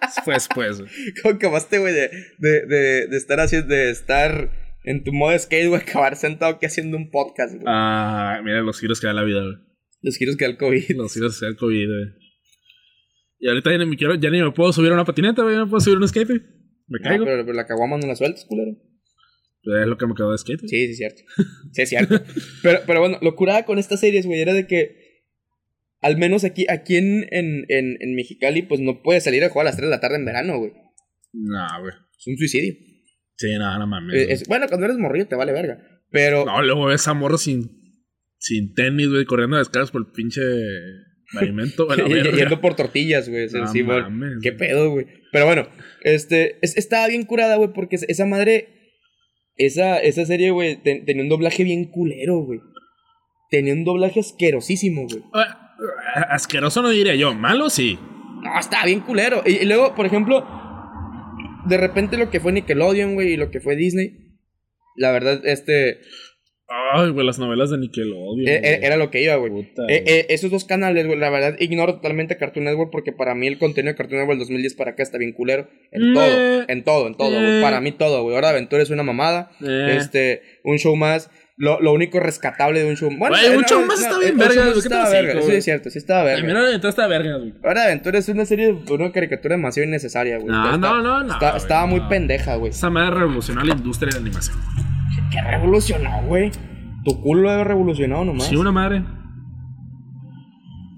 [0.08, 0.92] Eso fue después, güey.
[1.22, 4.52] ¿Cómo acabaste, güey, de, de, de, de estar haciendo, de estar
[4.86, 7.66] en tu modo de skate, güey, acabar sentado aquí haciendo un podcast, güey?
[7.68, 9.56] Ah, mira los giros que da la vida, güey.
[10.02, 10.96] Los giros que da el COVID.
[10.96, 12.06] Los giros que da el COVID, güey.
[13.40, 15.56] Y ahorita ya ni me quiero, ya ni me puedo subir a una patineta, güey.
[15.56, 16.42] Ya me puedo subir a un skate, güey.
[16.88, 17.26] Me No, caigo.
[17.26, 18.72] pero, pero la caguama no la sueltas, culero.
[19.82, 20.62] Es lo que me quedó de skate.
[20.62, 20.70] güey.
[20.70, 21.22] Sí, sí, es cierto.
[21.74, 22.22] Sí, es cierto.
[22.64, 25.08] pero, pero bueno, lo curada con estas series, güey, era de que
[26.02, 29.66] al menos aquí, aquí en, en, en, en Mexicali, pues no puedes salir a jugar
[29.68, 30.72] a las 3 de la tarde en verano, güey.
[31.34, 31.94] No, güey.
[32.18, 32.74] Es un suicidio.
[33.36, 34.16] Sí, no, no mames.
[34.30, 35.80] Es- bueno, cuando eres morrillo te vale verga.
[36.12, 36.46] Pero.
[36.46, 37.70] No, luego ves a morro sin,
[38.38, 40.42] sin tenis, güey, corriendo descalzos por el pinche
[41.34, 41.90] pavimento.
[41.92, 42.38] a la y- y- verga.
[42.38, 43.48] yendo por tortillas, güey.
[43.52, 45.06] No sí, güey, mames, Qué pedo, güey.
[45.32, 45.68] Pero bueno,
[46.04, 46.58] este.
[46.62, 48.70] es- estaba bien curada, güey, porque esa madre.
[49.58, 52.60] Esa, esa serie, güey, ten- tenía un doblaje bien culero, güey.
[53.50, 55.24] Tenía un doblaje asquerosísimo, güey.
[55.34, 55.74] Ah,
[56.30, 57.98] Asqueroso no diría yo, malo sí.
[58.44, 59.42] No, estaba bien culero.
[59.46, 60.46] Y, y luego, por ejemplo,
[61.66, 64.38] de repente lo que fue Nickelodeon, güey, y lo que fue Disney.
[64.96, 66.00] La verdad, este.
[66.70, 68.46] Ay, güey, las novelas de Nickelodeon.
[68.48, 69.52] e- e- era lo que iba, güey.
[69.88, 73.48] Eh, eh, esos dos canales, güey, la verdad, ignoro totalmente Cartoon Network porque para mí
[73.48, 75.70] el contenido de Cartoon Network del 2010 para acá está bien culero.
[75.92, 76.20] En Meh.
[76.20, 77.60] todo, en todo, en todo, güey.
[77.60, 77.62] Eh.
[77.62, 78.36] Para mí todo, güey.
[78.36, 79.52] Hora de Aventura es una mamada.
[79.62, 79.96] Eh.
[79.98, 81.30] Este, un show más.
[81.60, 84.38] Lo, lo único rescatable de un show Bueno, Güey, un eh, show más está bien
[84.38, 86.50] verga, show más güey, ¿qué te estaba verga, Sí, es cierto, sí estaba verga.
[86.52, 87.54] entonces está verga, güey.
[87.64, 90.52] Hora de Aventura es una serie, una caricatura demasiado innecesaria, güey.
[90.52, 92.70] No, no, no, no, estaba muy pendeja, güey.
[92.70, 94.56] Esa madre revolucionó la industria de la animación.
[95.32, 96.52] ¿Qué revolucionó, güey?
[97.04, 98.48] Tu culo lo había revolucionado nomás.
[98.48, 99.04] Sí, una madre.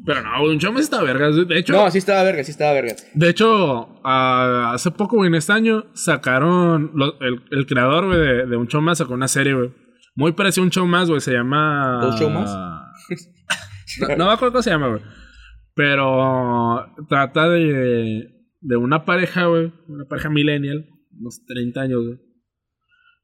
[0.05, 1.29] Pero no, güey, un show más está verga.
[1.29, 2.95] De hecho, No, sí estaba verga, sí estaba verga.
[3.13, 6.91] de hecho hace poco, güey, en este año, sacaron.
[6.95, 9.71] lo- el, el creador, güey, de, de un show más sacó una serie, güey.
[10.15, 11.21] Muy parecido a un show más, güey.
[11.21, 12.07] Se llama.
[12.09, 12.49] ¿Un show más?
[14.01, 15.01] no, no me acuerdo cómo se llama, güey.
[15.75, 18.35] Pero trata de.
[18.61, 19.71] De una pareja, güey.
[19.87, 20.85] Una pareja millennial.
[21.19, 22.19] Unos 30 años, güey.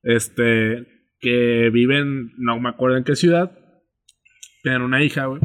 [0.03, 0.85] Este.
[1.25, 2.33] Que viven.
[2.37, 3.51] No me acuerdo en qué ciudad.
[4.61, 5.41] Tienen una hija, güey.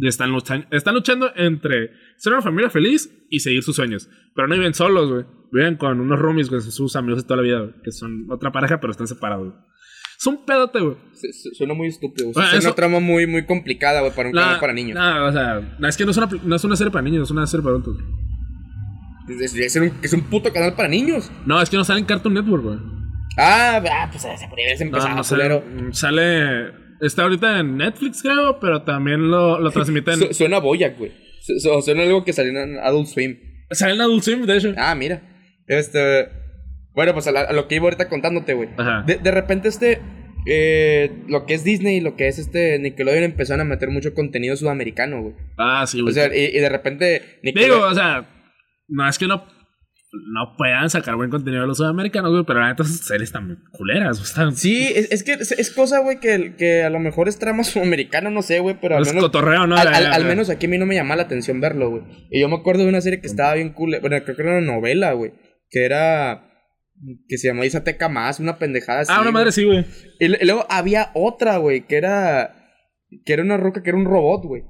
[0.00, 4.08] Y están luchando, están luchando entre ser una familia feliz y seguir sus sueños.
[4.34, 5.24] Pero no viven solos, güey.
[5.52, 7.72] Viven con unos roomies, güey, sus amigos de toda la vida, güey.
[7.84, 9.58] Que son otra pareja, pero están separados, güey.
[10.18, 10.96] Es un pedote, güey.
[11.52, 12.32] Suena muy estúpido.
[12.32, 14.98] Bueno, es eso- una trama muy, muy complicada, güey, para un canal para niños.
[14.98, 17.30] No, o sea, es que no es, una, no es una serie para niños, es
[17.30, 17.98] una serie para adultos.
[19.28, 21.30] Es, es un, es un puto canal para niños.
[21.46, 22.78] No, es que no sale en Cartoon Network, güey.
[23.36, 25.62] Ah, ah, pues se haber No, no sale,
[25.92, 26.72] sale.
[27.00, 30.16] Está ahorita en Netflix, creo, pero también lo, lo transmiten.
[30.16, 31.12] Su- suena a Boyack, güey.
[31.40, 33.36] Su- su- Suena algo que salió en Adult Swim.
[33.70, 34.72] sale en Adult Swim, de hecho.
[34.76, 35.22] Ah, mira.
[35.66, 36.28] Este.
[36.94, 38.68] Bueno, pues a, la- a lo que iba ahorita contándote, güey.
[38.76, 39.02] Ajá.
[39.06, 40.00] De, de repente, este.
[40.46, 44.14] eh, lo que es Disney y lo que es este Nickelodeon empezaron a meter mucho
[44.14, 45.34] contenido sudamericano, güey.
[45.58, 46.14] Ah, sí, O güey.
[46.14, 47.90] sea, y, y de repente Digo, Nickelodeon...
[47.92, 48.28] o sea,
[48.88, 49.44] no es que no,
[50.32, 53.64] no puedan sacar buen contenido de los sudamericanos, güey, pero la neta esas series están
[53.72, 54.28] culeras, güey.
[54.28, 57.64] Están, Sí, es, es que es, cosa, güey, que, que a lo mejor es trama
[57.64, 59.24] sudamericano, no sé, güey, pero al es menos...
[59.24, 59.76] cotorreo, ¿no?
[59.76, 62.02] Al, menos aquí a mí no me llamaba la atención verlo, güey.
[62.30, 63.96] Y yo me acuerdo de una serie que estaba bien cool.
[64.00, 65.32] Bueno, creo que era una novela, güey.
[65.70, 66.50] Que era.
[67.28, 69.12] Que se llamaba Isateca Más, una pendejada así.
[69.12, 69.32] Ah, una güey.
[69.32, 69.84] madre sí, güey.
[70.20, 72.54] Y, y luego había otra, güey, que era.
[73.24, 74.62] Que era una roca, que era un robot, güey.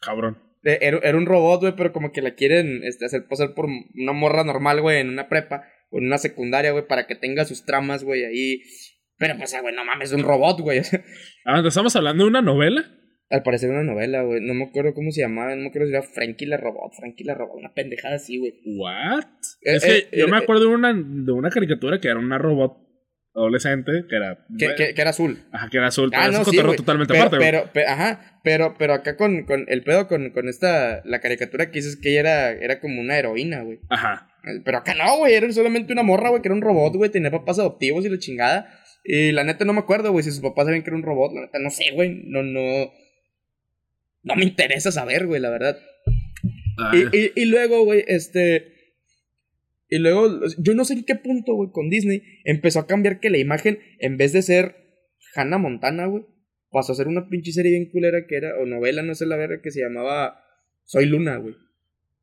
[0.00, 0.38] Cabrón.
[0.66, 4.12] Era, era un robot, güey, pero como que la quieren este, hacer pasar por una
[4.12, 7.64] morra normal, güey, en una prepa o en una secundaria, güey, para que tenga sus
[7.64, 8.62] tramas, güey, ahí.
[9.18, 10.82] Pero pues, güey, no mames, es un robot, güey.
[11.44, 12.84] Ah, ¿estamos hablando de una novela?
[13.28, 14.40] Al parecer una novela, güey.
[14.40, 15.54] No me acuerdo cómo se llamaba.
[15.56, 16.92] No me acuerdo si era Frankie la Robot.
[16.96, 17.56] Frankie la Robot.
[17.58, 18.60] Una pendejada así, güey.
[18.64, 19.24] ¿What?
[19.62, 20.40] Eh, es que eh, yo eh, me eh.
[20.42, 22.85] acuerdo de una, de una caricatura que era una robot
[23.36, 24.38] adolescente que era.
[24.58, 25.38] Que, que, que era azul.
[25.52, 26.10] Ajá, que era azul.
[26.10, 27.50] Pero Ah, eso no, sí, totalmente pero, aparte, güey.
[27.50, 28.40] pero, pe- ajá.
[28.42, 32.10] Pero, pero acá con, con el pedo con, con esta, la caricatura que dices que
[32.12, 33.78] ella era, era como una heroína, güey.
[33.90, 34.30] Ajá.
[34.64, 35.34] Pero acá no, güey.
[35.34, 37.10] Era solamente una morra, güey, que era un robot, güey.
[37.10, 38.72] Tenía papás adoptivos y la chingada.
[39.04, 41.32] Y la neta no me acuerdo, güey, si sus papás sabían que era un robot.
[41.34, 42.22] La neta no sé, güey.
[42.24, 42.90] No, no.
[44.22, 45.78] No me interesa saber, güey, la verdad.
[46.78, 48.75] Ah, Y, y, y luego, güey, este.
[49.88, 53.30] Y luego, yo no sé en qué punto, güey, con Disney empezó a cambiar que
[53.30, 54.74] la imagen, en vez de ser
[55.34, 56.24] Hannah Montana, güey,
[56.70, 59.36] pasó a ser una pinche serie bien culera que era, o novela, no sé la
[59.36, 60.42] verga, que se llamaba
[60.84, 61.54] Soy Luna, güey.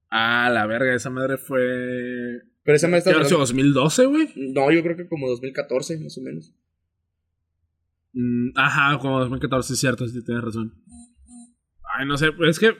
[0.09, 1.61] Ah, la verga, esa madre fue.
[2.63, 4.29] Pero esa me está ¿Qué habrá sido, 2012, güey?
[4.35, 6.53] No, yo creo que como 2014, más o menos.
[8.13, 10.73] Mm, ajá, como 2014, es cierto, sí tienes razón.
[11.97, 12.73] Ay, no sé, es que.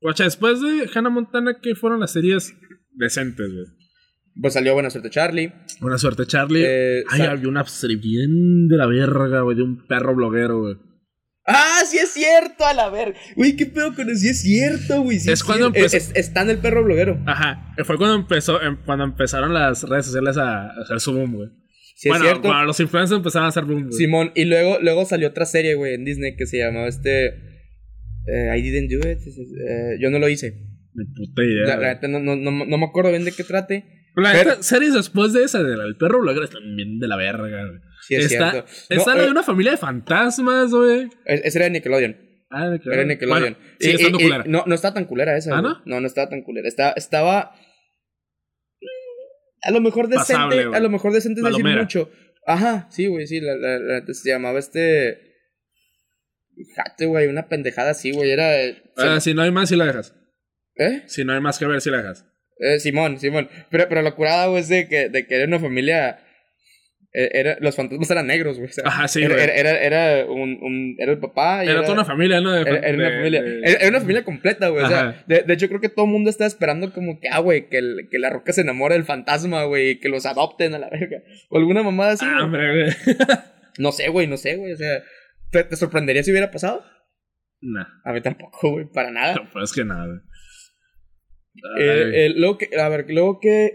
[0.00, 2.52] Guacha, después de Hannah Montana, ¿qué fueron las series
[2.90, 3.81] decentes, güey?
[4.40, 5.52] Pues salió Buena Suerte Charlie.
[5.80, 6.64] Buena suerte, Charlie.
[6.66, 10.76] Eh, Ay, había una serie bien de la verga, güey, de un perro bloguero, güey.
[11.44, 12.64] ¡Ah, sí es cierto!
[12.64, 13.18] A la verga.
[13.36, 14.20] Güey, qué pedo con eso.
[14.20, 15.18] Sí es cierto, güey.
[15.18, 15.78] sí Es cuando cierto.
[15.80, 17.20] empezó- Es- está en el perro bloguero.
[17.26, 21.48] Ajá, fue cuando empezó, em- cuando empezaron las redes sociales a hacer su boom, güey.
[21.96, 22.48] Sí bueno, es cierto.
[22.48, 23.92] cuando los influencers empezaron a hacer boom, güey.
[23.92, 27.26] Simón, y luego, luego salió otra serie, güey, en Disney que se llamaba este.
[28.26, 29.18] eh, I didn't do it.
[29.18, 30.54] eh, yo no lo hice.
[30.94, 31.66] Ni puta idea.
[31.66, 31.86] La, güey.
[31.88, 33.84] la neta no, no, no, no me acuerdo bien de qué trate.
[34.16, 37.64] La pero- series después de esa, de del perro bloguero, están bien de la verga,
[37.66, 37.80] güey.
[38.06, 38.70] Sí, es está cierto.
[38.90, 41.08] está No, la de eh, una familia de fantasmas, güey.
[41.24, 42.16] es- Esa era de Nickelodeon.
[42.50, 43.54] Ah, de Era de Nickelodeon.
[43.54, 44.44] Bueno, sigue Y- estando y- culera.
[44.46, 45.56] no, no estaba tan culera esa.
[45.56, 45.72] ¿Ah, güey.
[45.72, 45.82] no?
[45.86, 46.68] No, no estaba tan culera.
[46.68, 46.92] Estaba.
[46.96, 47.54] estaba
[49.64, 50.32] a lo mejor decente.
[50.34, 52.10] Pasable, a lo mejor decente es decir mucho.
[52.46, 53.40] Ajá, sí, güey, sí.
[53.40, 55.30] La, la- la- se llamaba este.
[56.54, 58.30] Fíjate, güey, una pendejada así, güey.
[58.30, 58.50] Era.
[58.98, 60.14] Ah, si no hay más, sí la dejas.
[60.76, 61.02] ¿Eh?
[61.06, 62.26] Si no hay más que ver, sí la dejas.
[62.58, 63.48] Eh, Simón, Simón.
[63.70, 66.20] Pero, pero lo curada, güey, es de que, de que era una familia.
[67.14, 68.70] eh, Era, los fantasmas eran negros, güey.
[68.70, 69.44] o sea, Ajá, sí, era, güey.
[69.44, 69.82] era, era,
[70.20, 71.64] era un, un- Era el papá.
[71.64, 72.52] Y Era toda una familia, ¿no?
[72.52, 73.42] De- Era, una de- familia.
[73.42, 74.84] de- Era, una familia completa, güey.
[74.84, 77.68] O sea, de, hecho, creo que todo el mundo está esperando como que, ah, güey,
[77.68, 80.78] que, el- que la roca se enamore del fantasma, güey, y que los adopten a
[80.78, 81.18] la verga.
[81.50, 82.24] O alguna mamada así.
[82.28, 82.90] Ah, hombre, güey.
[83.78, 84.72] No sé, güey, no sé, güey.
[84.72, 85.02] O sea,
[85.50, 86.84] ¿te, te sorprendería si hubiera pasado?
[87.62, 89.34] Nah, A mí tampoco, güey, para nada.
[89.34, 90.18] no, pues que nada, güey.
[91.78, 92.10] Eh, Ay.
[92.14, 93.70] eh, luego que, a ver, luego que.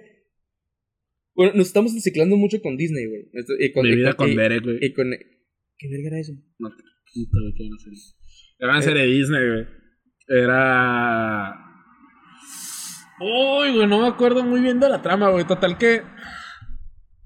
[1.36, 3.30] Bueno, nos estamos enciclando mucho con Disney, güey.
[3.60, 4.78] Y con, Mi vida con- Derek, güey.
[4.82, 5.12] y con.
[5.12, 6.34] ¿Qué verga era eso?
[6.58, 8.00] No, puta, güey, qué buena serie.
[8.60, 9.66] Era una serie de Disney, güey.
[10.28, 11.54] Era.
[13.20, 15.46] Uy, güey, no me acuerdo muy bien de la trama, güey.
[15.46, 16.02] Total que.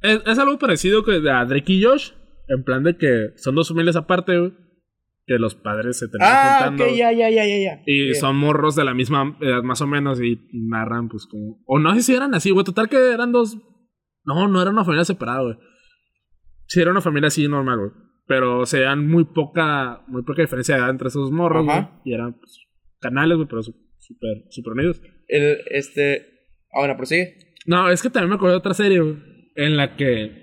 [0.01, 2.11] Es, es algo parecido que a Drake y Josh.
[2.47, 4.51] En plan de que son dos familias aparte, güey.
[5.25, 6.95] Que los padres se terminan Ah, juntando.
[6.95, 7.81] ya, ya, ya, ya.
[7.85, 11.61] Y son morros de la misma edad, más o menos, y narran, pues, como.
[11.65, 12.65] O no sé si eran así, güey.
[12.65, 13.55] Total que eran dos.
[14.25, 15.55] No, no era una familia separada, güey.
[16.67, 17.91] Sí, era una familia así normal, güey.
[18.27, 21.87] Pero se dan muy poca, muy poca diferencia de edad entre esos morros, güey.
[22.05, 22.59] Y eran, pues,
[22.99, 25.01] canales, güey, pero súper, súper unidos.
[25.27, 26.25] El, este.
[26.73, 27.35] Ah, bueno, prosigue.
[27.67, 29.17] No, es que también me acuerdo de otra serie, güey.
[29.55, 30.40] En la que.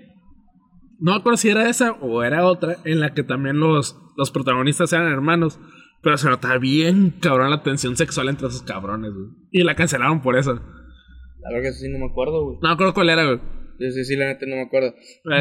[0.99, 2.77] No me acuerdo si era esa o era otra.
[2.85, 5.59] En la que también los, los protagonistas eran hermanos.
[6.01, 9.27] Pero se notaba bien cabrón la tensión sexual entre esos cabrones, güey.
[9.51, 10.53] Y la cancelaron por eso.
[10.53, 12.57] La verdad que sí no me acuerdo, güey.
[12.61, 13.39] No me acuerdo cuál era, güey.
[13.79, 14.93] Sí, sí, sí, la neta no me acuerdo.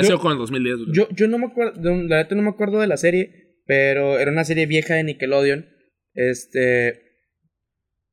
[0.02, 0.88] Sido como en 2010, güey.
[0.92, 4.30] Yo, yo no me acuerdo, la neta no me acuerdo de la serie, pero era
[4.30, 5.66] una serie vieja de Nickelodeon.
[6.14, 7.02] Este.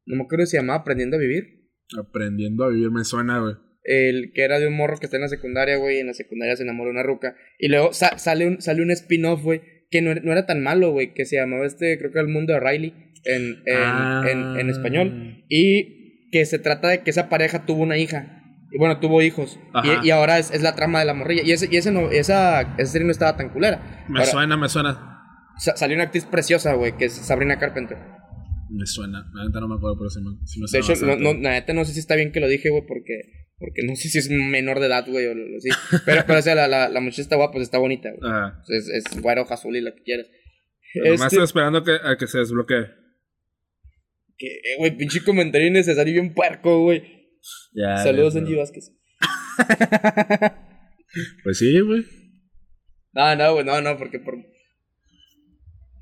[0.06, 1.70] No me acuerdo si se llamaba Aprendiendo a Vivir.
[2.00, 3.56] Aprendiendo a vivir me suena, güey.
[3.86, 6.56] El que era de un morro que está en la secundaria, güey, en la secundaria
[6.56, 7.36] se enamora de una ruca.
[7.60, 9.62] Y luego sa- sale, un, sale un spin-off, güey,
[9.92, 12.28] que no, era- no era tan malo, güey, que se llamaba este, creo que El
[12.28, 12.94] Mundo de Riley,
[13.26, 14.24] en, en, Ah.
[14.30, 15.44] en, en español.
[15.50, 18.42] Y que se trata de que esa pareja tuvo una hija.
[18.72, 19.60] Y bueno, tuvo hijos.
[20.04, 21.44] Y, y ahora es, es la trama de la morrilla.
[21.46, 24.06] Y, ese, y ese no, esa, esa serie no estaba tan culera.
[24.10, 25.22] Me Ahora, suena, me suena.
[25.58, 27.98] sa- salió una actriz preciosa, güey, que es Sabrina Carpenter.
[28.70, 29.30] Me suena.
[29.34, 31.42] La neta no me acuerdo, pero sí me, sí me De suena hecho, no, no,
[31.42, 33.22] la neta no sé si está bien que lo dije, güey, porque,
[33.60, 35.70] porque no sé si es menor de edad, güey, o lo, lo- sí.
[36.06, 38.32] Pero, pero, o sea, la, la, la muchacha está guapa, pues está bonita, güey.
[38.32, 38.62] Ajá.
[38.70, 40.28] Es, es güera, hoja azul y lo que quieras.
[40.94, 42.86] Pero Nomás Este- estoy esperando que, a que se desbloquee.
[44.38, 47.04] que, eh, güey, pinche comentario innecesario y bien puerco, güey.
[47.74, 48.92] Ya, Saludos, Angie Vázquez.
[51.44, 52.04] Pues sí, güey.
[53.14, 54.36] No, no, güey, no, no, porque por.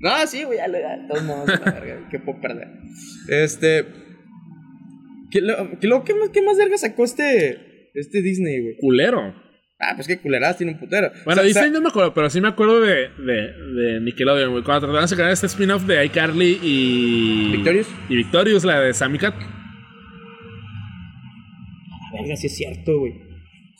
[0.00, 2.68] No, sí, güey, ya, lo- de todos modos, la verga, que puedo perder.
[3.28, 3.86] Este.
[5.30, 8.76] ¿Qué, lo, qué, lo- qué más, qué más verga sacó este, este Disney, güey?
[8.78, 9.34] Culero.
[9.80, 11.10] Ah, pues que culeradas tiene un putero.
[11.24, 13.52] Bueno, O sea, Disney o sea, no me acuerdo, pero sí me acuerdo de, de,
[13.92, 14.62] de Nickelodeon, güey.
[14.62, 17.52] Cuando trataron de sacar este spin-off de iCarly y.
[17.52, 17.88] ¿Victorious?
[18.08, 19.34] Y Victorious, la de Sammy Cat.
[22.12, 23.12] Verga, sí es cierto, güey.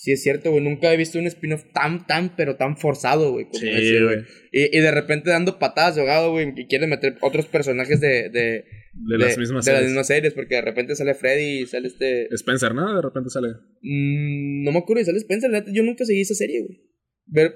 [0.05, 0.63] Sí es cierto, güey.
[0.63, 3.47] Nunca he visto un spin-off tan, tan, pero tan forzado, güey.
[3.47, 4.19] Como Sí, ese, güey.
[4.53, 6.53] Y, y de repente dando patadas de ahogado, güey.
[6.55, 8.29] Y quiere meter otros personajes de.
[8.29, 9.93] De, De las mismas de las series.
[9.93, 10.35] mismas series.
[10.35, 12.29] Porque de repente sale Freddy y sale este.
[12.35, 12.95] Spencer, ¿no?
[12.95, 13.49] De repente sale.
[13.81, 16.83] Mm, no me acuerdo, y sale Spencer, yo nunca seguí esa serie, güey.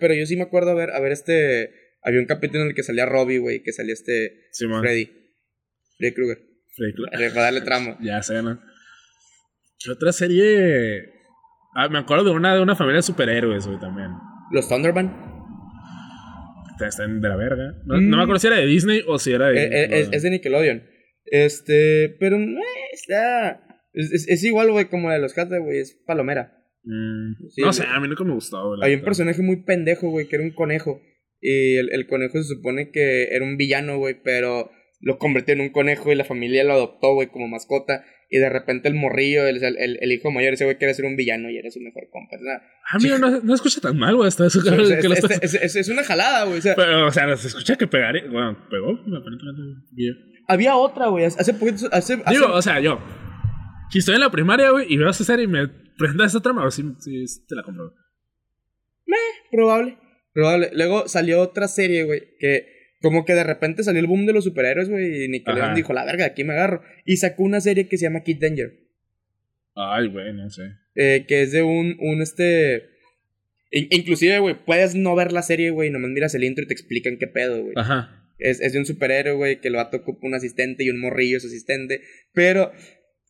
[0.00, 1.70] Pero yo sí me acuerdo a ver, a ver este.
[2.02, 4.46] Había un capítulo en el que salía Robbie, güey, que salía este.
[4.52, 4.80] Simón.
[4.80, 5.10] Freddy.
[5.98, 6.38] Freddy Krueger.
[6.74, 7.28] Freddy Krueger.
[7.34, 7.98] Para darle trama.
[8.02, 8.58] Ya sé, ¿no?
[9.84, 11.17] ¿Qué otra serie?
[11.80, 14.08] Ah, me acuerdo de una de una familia de superhéroes, güey, también.
[14.50, 15.12] Los Thunderman.
[16.86, 17.74] Están de la verga.
[17.86, 18.08] No, Mm.
[18.08, 19.62] no me acuerdo si era de Disney o si era de.
[19.62, 20.82] Eh, eh, es, es de Nickelodeon.
[21.24, 22.16] Este.
[22.20, 22.56] Pero eh,
[22.92, 23.60] está.
[23.92, 25.78] Es, es- es igual, güey, como la de los Cats, güey.
[25.78, 26.52] Es palomera.
[26.84, 28.80] Mm, Sí, no sé, a mí nunca me gustó, güey.
[28.82, 31.00] Hay un personaje muy pendejo, güey, que era un conejo.
[31.40, 34.70] Y el, el conejo se supone que era un villano, güey, pero
[35.00, 38.04] lo convirtió en un conejo y la familia lo adoptó, güey, como mascota.
[38.30, 41.16] Y de repente el morrillo, el, el, el hijo mayor, ese güey quería ser un
[41.16, 42.36] villano y era su mejor compa.
[42.90, 44.28] Ah, mira, no, no escucha tan mal, güey.
[44.28, 46.58] Hasta eso que, que es, estás- es- es- es una jalada, güey.
[46.58, 48.24] O sea, Pero, o sea, se escucha que pegaría.
[48.30, 50.42] Bueno, pegó, aparentemente.
[50.46, 51.24] había otra, güey.
[51.24, 51.88] Hace poquito.
[51.90, 53.00] Hace, hace- Digo, o sea, yo.
[53.90, 55.66] Si estoy en la primaria, güey, y veo esa serie y me
[55.96, 57.94] presentas esta trama, o sí, sí te la compro.
[59.50, 59.96] Probable.
[60.34, 60.70] Probable.
[60.74, 62.66] Luego salió otra serie, güey, que
[63.00, 65.74] como que de repente salió el boom de los superhéroes, güey, y Nickelodeon Ajá.
[65.76, 66.82] dijo, la verga, aquí me agarro.
[67.04, 68.72] Y sacó una serie que se llama Kid Danger,
[69.74, 70.62] Ay, güey, no sé.
[70.96, 72.88] eh, que es de un, un este...
[73.70, 76.74] in- inclusive, güey, puedes no ver la serie, güey, nomás miras el intro y te
[76.74, 77.74] explican qué pedo, güey.
[77.76, 78.14] Ajá.
[78.40, 81.36] Es, es de un superhéroe, güey, que el vato ocupa un asistente y un morrillo
[81.38, 82.02] es asistente.
[82.32, 82.72] Pero,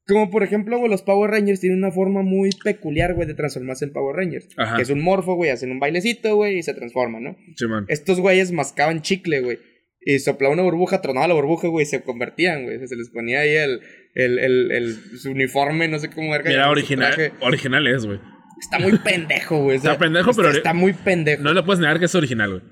[0.09, 3.85] como por ejemplo, güey, los Power Rangers tienen una forma muy peculiar, güey, de transformarse
[3.85, 4.49] en Power Rangers.
[4.57, 4.77] Ajá.
[4.77, 7.37] Que es un morfo, güey, hacen un bailecito, güey, y se transforman, ¿no?
[7.57, 7.85] Simón.
[7.89, 9.59] Estos güeyes mascaban chicle, güey.
[10.01, 12.79] Y soplaba una burbuja, tronaba la burbuja, güey, y se convertían, güey.
[12.87, 13.81] Se les ponía ahí el,
[14.15, 18.19] el, el, el- su uniforme, no sé cómo verga Mira, original, original es, güey.
[18.61, 19.77] Está muy pendejo, güey.
[19.77, 21.43] o sea, Está pendejo, pero- Está, está muy pendejo.
[21.43, 22.63] No le puedes negar que es original, güey.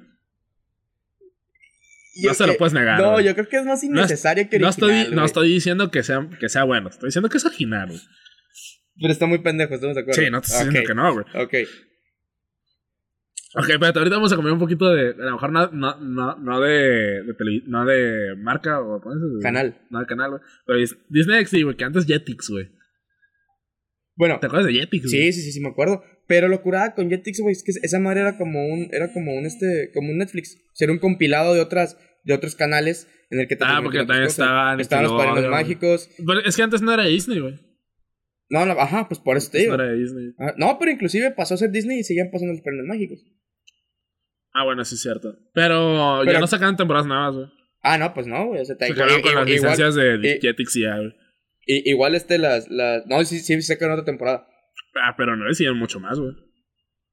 [2.23, 3.25] No se lo puedes negar, No, güey.
[3.27, 5.91] yo creo que es más No es- innecesario que No original, estoy, no estoy diciendo
[5.91, 8.01] que sea, que sea bueno, estoy diciendo que es original, güey.
[9.01, 10.23] Pero está muy pendejo, ¿estamos de acuerdo?
[10.23, 11.25] Sí, no te estoy diciendo que no, güey.
[11.35, 11.55] Ok.
[13.59, 15.11] Ok, espérate, ahorita vamos a comer un poquito de.
[15.11, 17.23] A lo mejor no, no, no, no de.
[17.23, 19.01] de televi- no de marca o.
[19.41, 19.81] Canal.
[19.89, 20.43] No de canal, güey.
[20.67, 22.69] Pero Disney XD, güey, que antes Jetix, güey.
[24.15, 25.11] Bueno, ¿Te acuerdas de Jetix?
[25.11, 26.03] sí, sí, sí, sí, me acuerdo.
[26.29, 29.33] Pero lo curada con Jetix, güey, es que esa madre era como un, era como
[29.35, 30.57] un, este, como un Netflix.
[30.73, 33.99] O sea, era un compilado de otras, de otros canales en el que Ah, porque
[33.99, 34.39] también cosas.
[34.41, 36.11] estaban Estaban los padrinos mágicos.
[36.17, 37.55] Pero es que antes no era Disney, güey.
[38.49, 39.75] No, no, ajá, pues por eso te No digo.
[39.75, 40.33] era de Disney.
[40.39, 43.19] Ah, no, pero inclusive pasó a ser Disney y seguían pasando los padrinos mágicos.
[44.53, 45.37] Ah, bueno, sí es cierto.
[45.53, 47.47] Pero, Pero- ya no sacan temporadas nuevas, güey.
[47.83, 48.63] Ah, no, pues no, güey.
[48.63, 51.13] O sea, te- Se quedaron con las igual, licencias de Jetix y ya, güey.
[51.67, 54.49] igual este, las, las, no, sí, sí, sacaron otra temporada.
[55.03, 56.33] Ah, pero no decían mucho más, güey.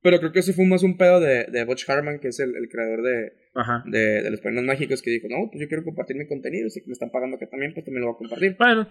[0.02, 2.50] Pero creo que ese fue más un pedo de, de Butch Harman, que es el,
[2.56, 3.84] el creador de, Ajá.
[3.86, 6.82] de, de los padrinos mágicos, que dijo, no, pues yo quiero compartir mi contenido, si
[6.86, 8.56] me están pagando acá también, pues también lo voy a compartir.
[8.60, 8.82] Bueno,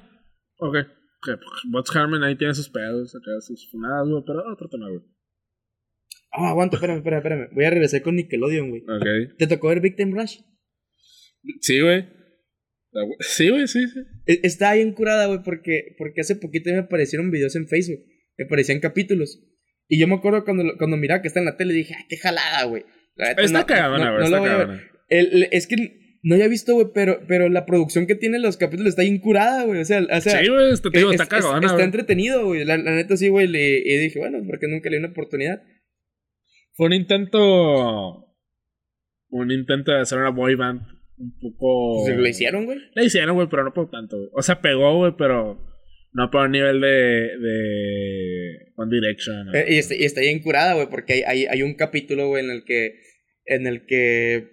[0.59, 0.76] ok.
[1.24, 1.38] Ok,
[1.70, 5.03] Bots Harmon ahí tiene sus pedos, acá sus funadas, güey, pero otro tema, güey.
[6.32, 7.49] Ah, aguanta, espérame, espérame, espérame.
[7.53, 8.82] Voy a regresar con Nickelodeon, güey.
[8.82, 9.36] Ok.
[9.38, 10.38] ¿Te tocó ver Victim Rush?
[11.61, 12.09] Sí, güey.
[13.20, 14.01] Sí, güey, sí, sí.
[14.26, 18.01] E- Estaba bien curada, güey, porque, porque hace poquito me aparecieron videos en Facebook.
[18.43, 19.40] Me aparecían capítulos.
[19.88, 22.16] Y yo me acuerdo cuando, cuando miraba que está en la tele, dije, ah, qué
[22.16, 22.84] jalada, güey.
[23.16, 24.30] Está no- cagadona, no- güey.
[24.30, 24.82] no está cagadona.
[25.09, 25.76] El- es que
[26.22, 29.64] no había visto, güey, pero, pero la producción que tienen los capítulos está bien curada,
[29.64, 29.80] güey.
[29.80, 31.84] O sea, o sea Sí, güey, digo, es- está es- cagadona, está güey.
[31.84, 32.64] entretenido, güey.
[32.64, 33.47] La, la neta sí, güey.
[33.49, 35.62] le- Y dije, bueno, porque nunca le di una oportunidad.
[36.74, 38.28] Fue un intento.
[39.30, 40.82] Un intento de hacer una boy band
[41.18, 42.05] un poco.
[42.05, 42.78] Pues, lo hicieron, güey.
[42.95, 44.28] La hicieron, güey, pero no por tanto, güey.
[44.34, 45.71] O sea, pegó, güey, pero.
[46.14, 46.88] No por un nivel de,
[47.38, 49.46] de One Direction.
[49.46, 49.54] ¿no?
[49.54, 52.44] Eh, y, está, y está bien curada, güey, porque hay, hay, hay un capítulo, güey,
[52.44, 53.00] en el que.
[53.46, 54.50] En el que.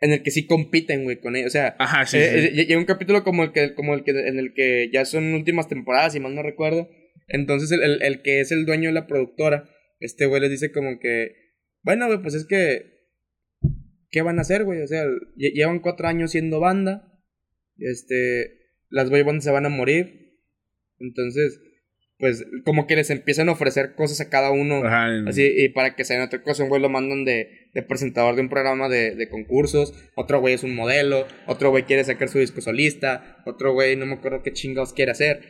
[0.00, 1.46] En el que sí compiten, güey, con ellos.
[1.46, 2.60] O sea, Ajá, sí, eh, sí.
[2.60, 5.04] eh, y hay un capítulo como el que, como el que, en el que ya
[5.04, 6.90] son últimas temporadas, si mal no recuerdo.
[7.28, 10.72] Entonces, el, el, el que es el dueño de la productora, este güey les dice
[10.72, 11.36] como que.
[11.82, 12.90] Bueno, güey, pues es que.
[14.10, 14.82] ¿Qué van a hacer, güey?
[14.82, 17.08] O sea, lle- llevan cuatro años siendo banda.
[17.78, 18.58] Este.
[18.92, 20.36] Las boy bands se van a morir.
[21.00, 21.60] Entonces,
[22.18, 24.84] pues, como que les empiezan a ofrecer cosas a cada uno.
[24.84, 27.82] Ajá, Así, y para que se den otra cosa, un güey lo mandan de, de
[27.82, 32.04] presentador de un programa de, de concursos, otro güey es un modelo, otro güey quiere
[32.04, 35.40] sacar su disco solista, otro güey no me acuerdo qué chingados quiere hacer.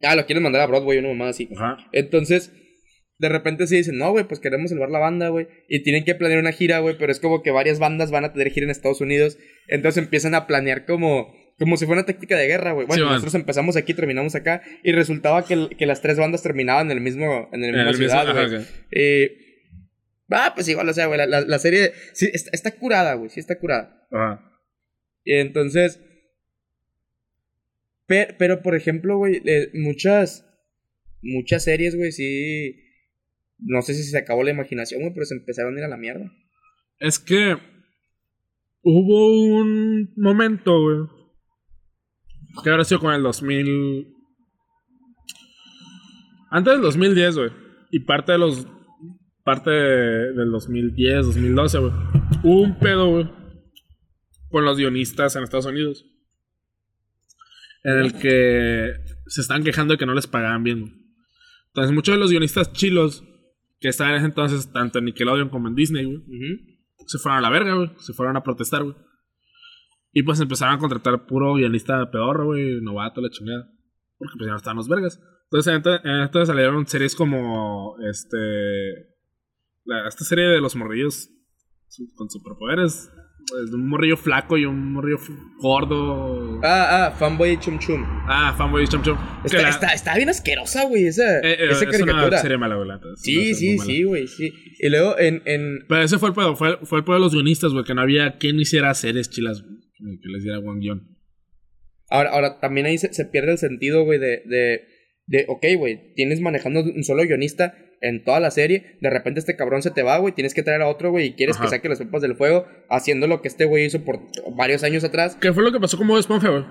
[0.00, 1.50] Ah, lo quieren mandar a Broadway, una mamada así.
[1.54, 1.76] Ajá.
[1.92, 2.50] Entonces,
[3.18, 5.48] de repente sí dicen, no, güey, pues queremos salvar la banda, güey.
[5.68, 8.32] Y tienen que planear una gira, güey, pero es como que varias bandas van a
[8.32, 9.38] tener gira en Estados Unidos.
[9.68, 11.32] Entonces empiezan a planear como,
[11.64, 12.86] como si fuera una táctica de guerra, güey.
[12.86, 14.60] Bueno, Sí, nosotros empezamos aquí, terminamos acá.
[14.82, 17.90] Y resultaba que, que las tres bandas terminaban en el mismo, en el En mismo
[17.90, 18.66] el mismo- ciudad, ajá, ok.
[18.92, 19.36] Eh,
[20.30, 23.30] ah, pues igual, o sea, güey, la, la- la serie sí, está, está curada, güey,
[23.30, 24.06] sí está curada.
[24.12, 24.50] Ajá.
[25.24, 26.00] Y entonces,
[28.06, 30.46] pe- pero, por ejemplo, güey, eh, muchas,
[31.22, 32.76] muchas series, güey, sí,
[33.58, 35.96] no sé si se acabó la imaginación, güey, pero se empezaron a ir a la
[35.96, 36.30] mierda.
[36.98, 37.56] Es que
[38.82, 41.13] hubo un momento, güey.
[42.62, 44.08] Que habrá sido con el 2000.
[46.50, 47.50] Antes del 2010, güey.
[47.90, 48.66] Y parte de los.
[49.44, 51.92] Parte de- del 2010, 2012, güey.
[52.42, 53.30] Hubo un pedo, güey.
[54.48, 56.04] Con los guionistas en Estados Unidos.
[57.82, 58.92] En el que
[59.26, 60.80] se están quejando de que no les pagaban bien.
[60.80, 60.92] güey.
[61.68, 63.24] Entonces, muchos de los guionistas chilos
[63.80, 66.22] que estaban en ese entonces, tanto en Nickelodeon como en Disney, güey
[67.06, 67.90] se fueron a la verga, güey.
[67.98, 68.94] Se fueron a protestar, güey.
[70.14, 73.68] Y pues empezaron a contratar puro guionista pedorro, güey, novato, la chingada.
[74.16, 75.20] Porque pues ya no estaban los vergas.
[75.50, 78.38] Entonces, ent- entonces salieron series como este.
[79.84, 81.28] la- esta serie de los morrillos
[82.16, 83.10] con superpoderes.
[83.50, 85.18] pues, un morrillo flaco y un morrillo
[85.60, 86.60] gordo.
[86.62, 88.02] Ah, ah, Fanboy Chum Chum.
[88.26, 89.18] Ah, fanboy chum chum.
[89.42, 92.28] Que Está, la- está, está bien asquerosa, güey, esa, eh, eh, esa es caricatura.
[92.28, 92.88] una serie mala, güey.
[92.90, 93.84] es sí, sí, mala.
[93.84, 94.50] sí, güey, sí.
[94.78, 97.32] Y luego en, en, Pero ese fue el pedo, fue, fue el pedo de los
[97.34, 99.62] guionistas, güey, que no había quien hiciera series chilas,
[100.22, 101.08] que- les diera buen guion.
[102.10, 104.84] Ahora, ahora también ahí se, se pierde el sentido, güey, de, de,
[105.26, 109.56] de, ok, güey, tienes manejando un solo guionista en toda la serie, de repente este
[109.56, 111.64] cabrón se te va, güey, tienes que traer a otro, güey, y quieres Ajá.
[111.64, 114.20] que saque las pepas del fuego, haciendo lo que este güey hizo por
[114.54, 115.36] varios años atrás.
[115.40, 116.64] ¿Qué fue lo que pasó con Bob Esponja, güey?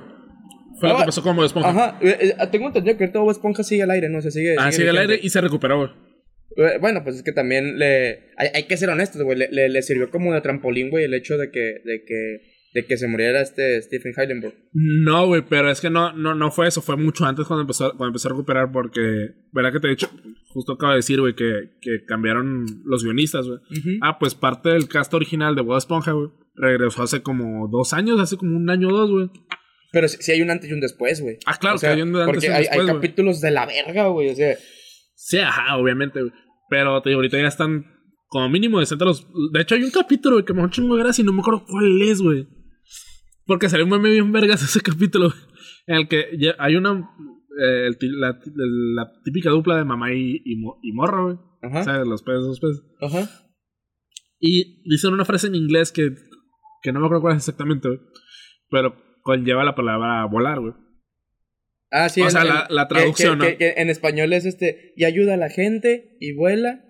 [0.79, 1.69] Fue lo Ah, que pasó con Bob Esponja.
[1.69, 4.21] Ajá, eh, eh, tengo entendido que ahorita Bob Esponja sigue al aire, ¿no?
[4.21, 4.55] Se sigue.
[4.59, 5.13] Ah, sigue al vigente.
[5.15, 5.89] aire y se recuperó, güey.
[6.57, 8.29] Eh, Bueno, pues es que también le.
[8.37, 9.37] Hay, hay que ser honestos, güey.
[9.37, 12.37] Le, le, le sirvió como de trampolín, güey, el hecho de que, de que,
[12.73, 14.55] de que se muriera este Stephen Heilenberg.
[14.73, 17.89] No, güey, pero es que no, no, no fue eso, fue mucho antes cuando empezó,
[17.91, 20.09] cuando empezó a recuperar, porque, ¿verdad que te he dicho?
[20.47, 23.59] Justo acabo de decir, güey, que, que cambiaron los guionistas, güey.
[24.01, 28.19] Ah, pues parte del cast original de Bob Esponja, güey, regresó hace como dos años,
[28.19, 29.29] hace como un año o dos, güey.
[29.91, 31.37] Pero sí, sí hay un antes y un después, güey.
[31.45, 32.95] Ah, claro, O sea, que hay un antes porque y un hay, después, hay güey.
[32.95, 34.29] capítulos de la verga, güey.
[34.29, 34.55] O sea,
[35.15, 36.33] Sí, ajá, obviamente, güey.
[36.69, 37.85] Pero te digo, ahorita ya están
[38.27, 39.27] como mínimo decentes los.
[39.53, 41.33] De hecho, hay un capítulo, güey, que me da un chingo de gracia y no
[41.33, 42.47] me acuerdo cuál es, güey.
[43.45, 45.33] Porque salió un meme bien vergas ese capítulo,
[45.87, 46.25] En el que
[46.57, 46.91] hay una.
[47.61, 48.39] eh, el la,
[48.95, 51.37] la típica dupla de mamá y, y, mo- y morra, güey.
[51.61, 51.81] ajá.
[51.81, 52.83] O sea, los peces, los peces.
[53.01, 53.29] Ajá.
[54.39, 56.09] Y dicen una frase en inglés que,
[56.81, 57.99] que no me acuerdo cuál es exactamente, güey.
[58.69, 60.73] Pero conlleva la palabra volar, güey.
[61.91, 62.21] Ah, sí.
[62.21, 63.51] O en- sea, en- la- la traducción, que- ¿no?
[63.51, 64.93] que- que en español es este.
[64.95, 66.83] Y ayuda a la gente y vuela.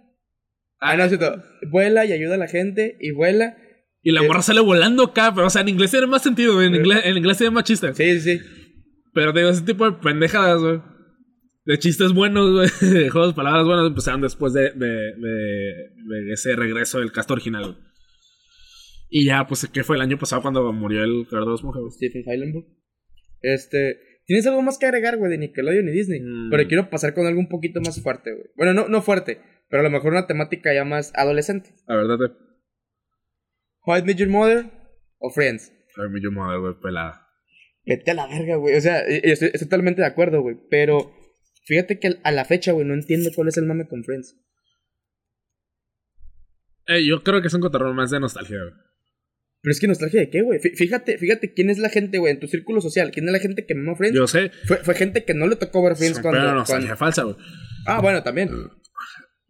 [0.80, 1.42] Ah, no, es cierto.
[1.72, 3.58] Vuela y ayuda a la gente y vuela.
[4.04, 4.28] Y la Eh.
[4.28, 6.62] morra sale volando acá, pero o sea, en inglés tiene más sentido.
[6.62, 7.94] En inglés, en inglés tiene más chiste.
[7.94, 8.44] Sí, sí, sí.
[9.14, 10.82] Pero te digo, ese tipo de pendejadas, güey.
[11.66, 12.68] De chistes buenos, güey.
[12.94, 17.64] De juegos de palabras buenas empezaron después de, de, de, ese regreso del cast original,
[17.64, 17.78] güey.
[19.10, 21.96] Y ya, pues, ¿qué fue el año pasado cuando murió el creador de los monjes?
[21.96, 22.66] Stephen Heilenberg.
[23.42, 24.00] Este.
[24.26, 26.22] ¿Tienes algo más que agregar, güey, de Nickelodeon y Disney?
[26.22, 26.50] Mm.
[26.50, 28.46] Pero quiero pasar con algo un poquito más fuerte, güey.
[28.56, 29.40] Bueno, no, no fuerte,
[29.70, 31.76] pero a lo mejor una temática ya más adolescente.
[31.88, 32.34] La verdad, te.
[33.86, 34.66] How I Met Your Mother
[35.20, 35.72] o Friends.
[35.98, 37.28] Ay, me llamo de güey, pelada.
[37.86, 38.76] Vete a la verga, güey.
[38.76, 40.56] O sea, estoy, estoy totalmente de acuerdo, güey.
[40.70, 41.12] Pero
[41.66, 44.36] fíjate que a la fecha, güey, no entiendo cuál es el mame con Friends.
[46.88, 48.74] Eh, yo creo que es un cotorreo más de nostalgia, güey.
[49.62, 50.60] Pero es que nostalgia de qué, güey.
[50.60, 53.12] Fí- Fíjate, fíjate quién es la gente, güey, en tu círculo social.
[53.12, 54.18] ¿Quién es la gente que mama Friends?
[54.18, 54.52] Yo sé.
[54.66, 57.36] Fue, fue gente que no le tocó ver Friends Pero cuando, nostalgia cuando- falsa, güey.
[57.86, 58.50] Ah, bueno, también.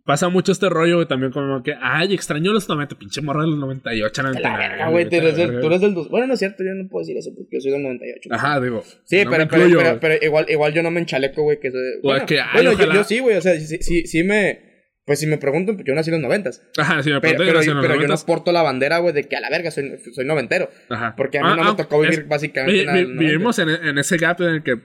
[0.05, 3.47] Pasa mucho este rollo, güey, también como que, ay, extraño los 90, pinche morra de
[3.51, 4.57] los 98, A 99.
[4.57, 6.71] la verga, güey, tú eres, del, tú eres del dos- Bueno, no es cierto, yo
[6.73, 8.29] no puedo decir eso porque yo soy del 98.
[8.29, 8.37] güey.
[8.39, 8.83] Ajá, digo.
[9.05, 11.71] Sí, no pero, pero, incluyo, pero, pero igual, igual yo no me enchaleco, güey, que
[11.71, 11.81] soy...
[12.03, 14.71] Bueno, que, ay, bueno, yo, ojalá- yo sí, güey, o sea, sí, sí, sí me...
[15.05, 16.61] Pues si me preguntan, pues yo nací en los noventas.
[16.77, 18.25] Ajá, sí, me Pero, pregunté, pero, nací en los pero yo no 90s.
[18.25, 20.69] porto la bandera, güey, de que a la verga soy, soy noventero.
[20.89, 21.13] Ajá.
[21.17, 22.97] Porque a mí Ah, no ah, me tocó vivir es- básicamente vi- nada.
[22.97, 23.19] vi- en los 90s.
[23.27, 24.75] vivimos en, en ese gap en el que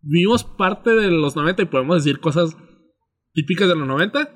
[0.00, 2.56] vivimos parte de los 90 y podemos decir cosas
[3.32, 4.32] típicas de los 90.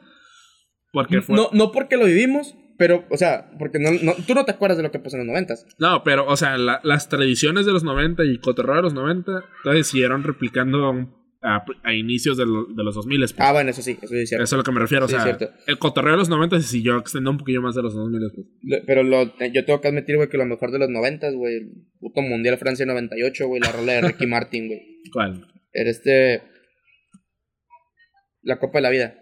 [0.93, 1.34] Porque fue.
[1.36, 4.76] No, no porque lo vivimos, pero, o sea, porque no, no, tú no te acuerdas
[4.76, 5.66] de lo que pasó en los noventas.
[5.78, 9.45] No, pero, o sea, la- las tradiciones de los 90 y cotorreo de los 90
[9.64, 11.09] se siguieron replicando
[11.45, 13.20] a, a inicios de, lo- de los 2000.
[13.20, 13.34] Pues.
[13.38, 14.45] Ah, bueno, eso sí, eso sí es cierto.
[14.45, 15.09] Eso es lo que me refiero.
[15.09, 17.82] Sí, o sea, el cotorreo de los 90 se siguió extendiendo un poquillo más de
[17.82, 18.20] los 2000.
[18.34, 18.47] Pues.
[18.62, 21.55] Lo- Pero lo, yo tengo que admitir, güey, que lo mejor de los noventas, güey,
[21.57, 21.70] el
[22.01, 24.82] puto Mundial Francia 98, güey, la rola de Ricky Martin, güey.
[25.12, 25.47] ¿Cuál?
[25.72, 26.43] Era este...
[28.43, 29.14] La Copa de la Vida.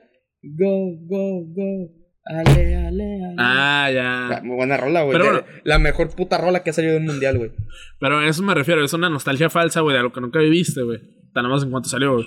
[0.42, 1.88] Go, go, go.
[2.24, 3.34] Ale, ale, ale.
[3.38, 4.40] Ah, ya.
[4.44, 5.12] muy buena rola, güey.
[5.18, 5.46] Pero bueno.
[5.64, 7.50] La mejor puta rola que ha salido del mundial, güey.
[7.98, 8.84] Pero a eso me refiero.
[8.84, 11.00] Es una nostalgia falsa, güey, de lo que nunca viviste, güey.
[11.32, 12.26] Tan más en cuanto salió, güey.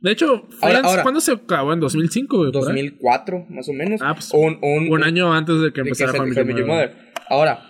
[0.00, 1.72] De hecho, Ahora- en- ahora- ¿cuándo se acabó?
[1.72, 2.52] ¿En 2005, güey?
[2.52, 2.66] por ahí?
[2.88, 4.00] 2004, más o menos.
[4.02, 6.90] Ah, pues, un, un, Un año antes de que de que empezara Family Family Mother.
[6.90, 7.12] Mother.
[7.28, 7.60] Ahora,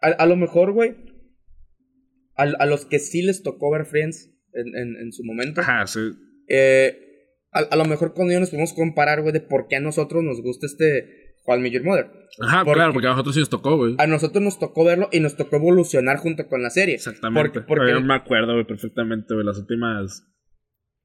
[0.00, 0.94] a, a lo mejor, güey,
[2.36, 5.86] a, a los que sí les tocó ver Friends en, en, en su momento, Ajá,
[5.86, 6.00] sí.
[6.48, 6.96] eh,
[7.52, 10.22] a, a lo mejor con ellos nos podemos comparar, güey, de por qué a nosotros
[10.22, 12.06] nos gusta este Juan Major Mother.
[12.42, 13.94] Ajá, Porque- claro, porque a nosotros sí nos tocó, güey.
[13.98, 16.94] A nosotros nos tocó verlo y nos tocó evolucionar junto con la serie.
[16.96, 17.60] Exactamente.
[17.60, 19.44] Porque, porque yo me acuerdo, güey, perfectamente, güey.
[19.46, 20.26] Las últimas.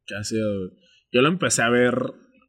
[0.06, 0.72] ¿Qué ha sido, güey?
[1.12, 1.96] Yo lo empecé a ver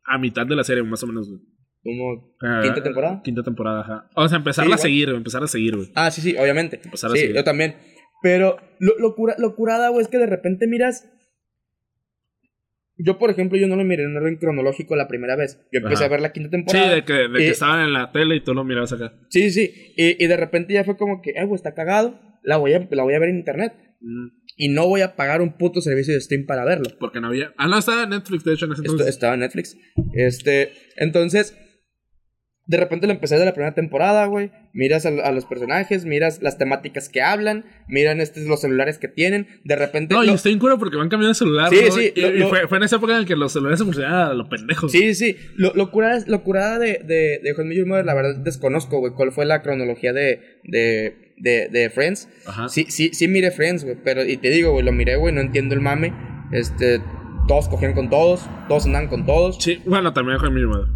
[0.05, 1.40] a mitad de la serie, más o menos, güey.
[1.82, 3.20] como Ah, quinta temporada.
[3.24, 4.11] Quinta temporada, ajá.
[4.16, 5.16] O sea, empezarla Sí, a seguir, güey.
[5.18, 5.88] Empezar a seguir, güey.
[5.94, 6.80] Ah, sí, sí, obviamente.
[6.84, 7.36] Empezar a Sí, seguir.
[7.36, 7.76] yo también.
[8.22, 11.09] Pero lo, lo, cura- lo curada, güey, es que de repente miras.
[12.99, 15.61] Yo, por ejemplo, yo no lo miré en orden cronológico la primera vez.
[15.72, 16.07] Yo empecé Ajá.
[16.07, 16.94] a ver la quinta Sí, temporada.
[16.94, 19.12] de que, de que estaban en la tele y tú lo mirabas acá.
[19.28, 19.70] Sí, sí.
[19.97, 22.18] Y, y de repente ya fue como que, ay, güey, está cagado.
[22.42, 23.72] La voy, a, la voy a ver en internet.
[24.01, 26.88] Mm, Y no voy a pagar un puto servicio de stream para verlo.
[26.99, 27.53] Porque no había.
[27.59, 29.14] Ah, no, estaba en Netflix, de hecho, en ese Esto entonces.
[29.14, 29.76] estaba en Netflix.
[30.14, 31.57] Este, entonces,
[32.66, 34.50] de repente lo empecé de la primera temporada, güey.
[34.72, 39.08] Miras a, a los personajes, miras las temáticas que hablan, miran estos, los celulares que
[39.08, 39.46] tienen.
[39.64, 40.14] De repente.
[40.14, 41.70] No, y lo- estoy en cura porque van cambiando de celular.
[41.70, 41.92] Sí, ¿no?
[41.92, 43.84] sí, Y, lo- y fue, fue en esa época en la que los celulares se
[43.84, 44.90] funcionaban a los pendejos.
[44.92, 45.36] Sí, sí.
[45.56, 49.12] Lo, lo curada, lo curada de, de, de Juan Major Mother, la verdad desconozco, güey,
[49.12, 52.28] cuál fue la cronología de, de, de, de Friends.
[52.46, 52.68] Ajá.
[52.68, 55.40] Sí, sí, sí miré Friends, güey, pero, y te digo, güey, lo miré, güey, no
[55.40, 56.12] entiendo el mame.
[56.52, 57.00] Este,
[57.48, 59.56] todos cogían con todos, todos andaban con todos.
[59.62, 60.90] Sí, bueno, también con mi madre.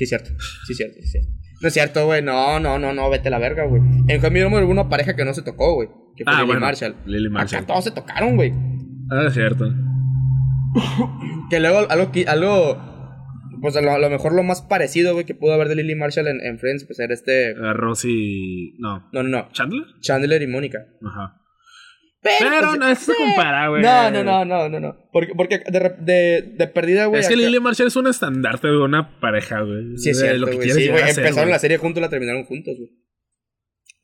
[0.00, 0.30] Sí, cierto,
[0.66, 1.28] sí, cierto, sí, cierto.
[1.60, 3.82] No es cierto, güey, no, no, no, no, vete a la verga, güey.
[4.08, 4.18] En
[4.50, 6.60] Mother hubo una pareja que no se tocó, güey, que fue Ah, Lily bueno.
[6.62, 6.96] Marshall.
[7.04, 7.58] Lily Marshall.
[7.58, 8.50] Acá todos se tocaron, güey.
[9.10, 9.70] Ah, es cierto.
[11.50, 12.78] Que luego algo, algo
[13.60, 15.96] pues a lo, a lo mejor lo más parecido, güey, que pudo haber de Lily
[15.96, 17.50] Marshall en, en Friends, pues era este...
[17.50, 18.76] Eh, Rosy.
[18.78, 19.06] No.
[19.12, 19.48] No, no, no.
[19.52, 19.84] ¿Chandler?
[20.00, 20.78] Chandler y Mónica.
[21.04, 21.36] Ajá.
[22.22, 23.82] Pero, Pero no se compara, güey.
[23.82, 25.08] no, no, no, no, no, no.
[25.10, 27.20] Porque, porque de, rep- de, de perdida, güey.
[27.22, 29.96] Es que Lily Marshall es un estandarte de una pareja, güey.
[29.96, 30.66] Sí, es De cierto, lo que güey.
[30.68, 31.02] quieres Sí, güey.
[31.02, 32.90] a Empezaron la serie juntos, la terminaron juntos, güey.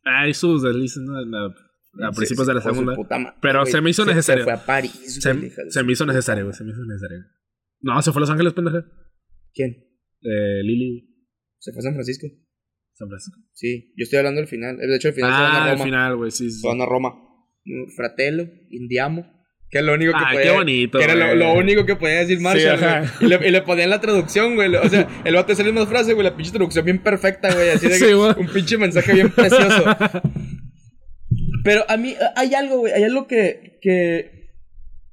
[0.04, 1.14] Hay sus deslices, ¿no?
[1.18, 2.94] A principios sí, de la segunda.
[2.94, 4.44] puta Pero se me hizo Se- necesario.
[4.44, 5.20] Se fue a París,
[5.84, 6.54] me hizo necesario, güey.
[6.56, 7.18] Se me hizo necesario.
[7.80, 8.82] No, se fue a Los Ángeles, pendeja.
[9.52, 9.72] ¿Quién?
[10.22, 11.06] Eh, Lily.
[11.58, 12.26] Se fue a San Francisco.
[12.94, 13.38] San Francisco.
[13.52, 14.78] Sí, yo estoy hablando del final.
[14.78, 15.84] De hecho, el final se van Ah, a al Roma.
[15.84, 16.30] final, güey.
[16.30, 16.60] Sí, sí.
[16.60, 17.12] Se van a Roma.
[17.96, 19.26] Fratello, Indiamo.
[19.68, 22.20] Que es lo único que Ah, podía qué bonito, Que era lo, único que podía
[22.20, 23.04] decir Marshall.
[23.20, 24.72] Y le, y le ponían la traducción, güey.
[24.76, 26.24] O sea, el vato sale más frase, güey.
[26.24, 27.70] La pinche traducción bien perfecta, güey.
[27.70, 29.84] Así de Sí, un pinche mensaje bien precioso.
[31.64, 32.92] Pero a mí, hay algo, güey.
[32.92, 33.78] Hay algo que.
[33.82, 34.30] que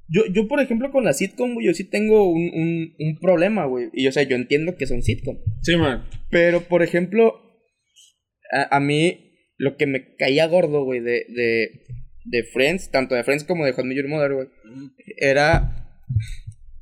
[0.08, 3.64] yo, yo, por ejemplo, con la sitcom, güey, yo sí tengo un, un, un problema,
[3.64, 3.88] güey.
[3.92, 5.36] Y, o sea, yo entiendo que son sitcom.
[5.62, 6.06] Sí, man.
[6.30, 7.40] Pero, por ejemplo,
[8.52, 11.70] a, a mí lo que me caía gordo, güey, de, de,
[12.24, 14.48] de Friends, tanto de Friends como de Juan Major Mother, güey,
[15.18, 15.86] era,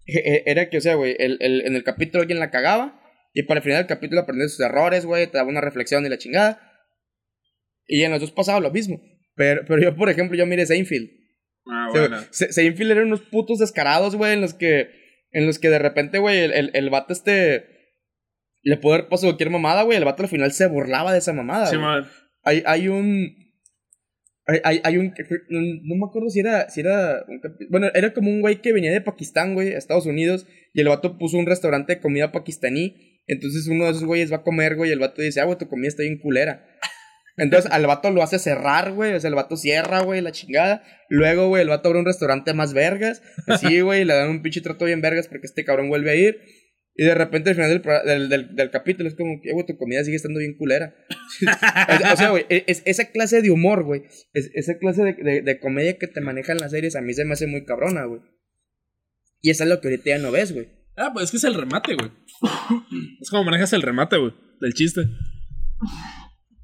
[0.07, 3.01] e- e- era que, o sea, güey, el, el- en el capítulo alguien la cagaba
[3.35, 6.09] y para el final del capítulo aprendía sus errores, güey, te daba una reflexión y
[6.09, 6.61] la chingada.
[7.87, 9.01] Y en los dos pasaba lo mismo.
[9.35, 11.09] Pero, pero yo, por ejemplo, yo miré Seinfeld.
[11.67, 12.19] Ah, bueno.
[12.31, 14.91] Se- Seinfeld eran unos putos descarados, güey, en los que,
[15.31, 17.71] en los que de repente, güey, el, el, el vato este
[18.65, 19.99] le pudo haber pasado cualquier mamada, güey.
[19.99, 21.67] El vato al final se burlaba de esa mamada.
[21.67, 22.05] Sí, güey.
[22.45, 23.35] hay, hay un.
[24.47, 25.15] Hay, hay, un.
[25.51, 26.69] No, me acuerdo si era.
[26.69, 27.25] Si era
[27.71, 30.47] bueno, era como un güey que venía de Pakistán, güey, a Estados Unidos.
[30.75, 33.21] Y el vato puso un restaurante de comida pakistaní.
[33.29, 34.91] Entonces uno de esos güeyes va a comer, güey.
[34.91, 36.67] Y el vato dice, ah, güey, tu comida está bien culera.
[37.37, 39.15] Entonces al vato lo hace cerrar, güey.
[39.15, 40.83] O sea, el vato cierra, güey, la chingada.
[41.09, 43.23] Luego, güey, el vato abre un restaurante más vergas.
[43.47, 46.41] Así, güey, le dan un pinche trato bien vergas porque este cabrón vuelve a ir.
[46.95, 50.05] Y de repente al final del, del, del- capítulo es como que, güey, tu comida
[50.05, 50.95] sigue estando bien culera.
[52.13, 54.03] o sea, güey, e, es, esa clase de humor, güey,
[54.35, 57.33] es- esa clase de, de, comedia que te manejan las series, a mí se me
[57.33, 58.21] hace muy cabrona, güey.
[59.41, 60.69] Y eso es lo que ahorita ya no ves, güey.
[60.97, 62.11] Ah, pues es que es el remate, güey.
[63.21, 65.01] es como manejas el remate, güey, del chiste.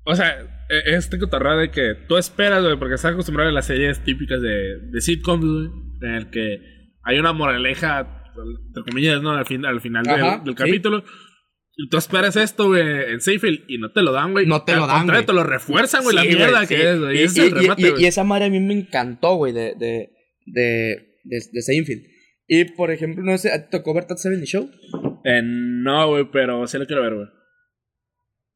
[0.04, 3.66] O sea, e- este cotorreo de que tú esperas, güey, porque estás acostumbrado a las
[3.66, 5.68] series típicas de, de sitcoms, güey,
[6.02, 6.58] en el que
[7.02, 8.17] hay una moraleja,
[8.66, 9.30] entre comillas, ¿no?
[9.32, 10.62] Al, fin, al final del- Ajá, del, sí.
[10.64, 11.04] capítulo.
[11.80, 12.82] Y tú esperas esto, güey,
[13.12, 14.46] en Seinfeld y no te lo dan, güey.
[14.46, 16.76] No te Al lo dan, contrario, te lo refuerzan, güey, la Sí, mierda güey, que
[16.76, 16.82] sí.
[16.82, 17.18] es, güey.
[17.18, 20.10] Y, es y- remate, y- y esa madre a mí me encantó, güey, de, de,
[20.46, 22.02] de, de, de Seinfeld.
[22.48, 24.70] Y, por ejemplo, no sé, ¿te tocó ver That 70 Show?
[25.24, 27.26] Eh, no, güey, pero sí lo quiero ver, güey.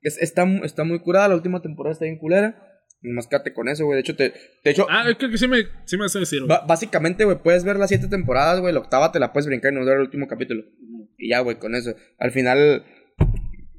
[0.01, 2.57] Es- está, está muy curada, la última temporada está bien culera.
[3.03, 3.97] Nomás quédate con eso, güey.
[3.97, 4.25] De hecho, te,
[4.65, 6.59] de hecho Ah, creo que sí me, sí me hace decir, güey.
[6.69, 8.73] básicamente, güey, puedes ver las siete temporadas, güey.
[8.73, 10.63] La octava te la puedes brincar y no ver el último capítulo.
[11.19, 11.95] Y ya, güey, con eso.
[12.19, 12.85] Al final.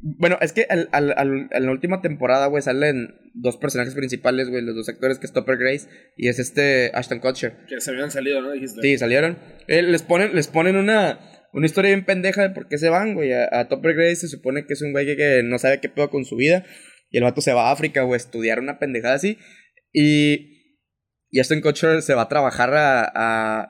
[0.05, 4.49] Bueno, es que al, al, al- en la última temporada, güey, salen dos personajes principales,
[4.49, 7.55] güey, los dos actores, que es Topper Grace y es este Ashton Kutcher.
[7.69, 8.51] Que se habían salido, ¿no?
[8.51, 8.82] Dijiste.
[8.82, 9.38] Sí, salieron.
[9.67, 11.19] Eh, les ponen, les ponen una,
[11.53, 13.32] una historia bien pendeja de por qué se van, güey.
[13.32, 15.88] A, a Topper Grace se supone que es un güey que, que no sabe qué
[15.88, 16.65] pedo con su vida.
[17.14, 19.38] Y el vato se va a África, güey, a estudiar una pendejada así.
[19.93, 20.82] Y,
[21.30, 23.70] y Ashton Kutcher se va a trabajar a, a-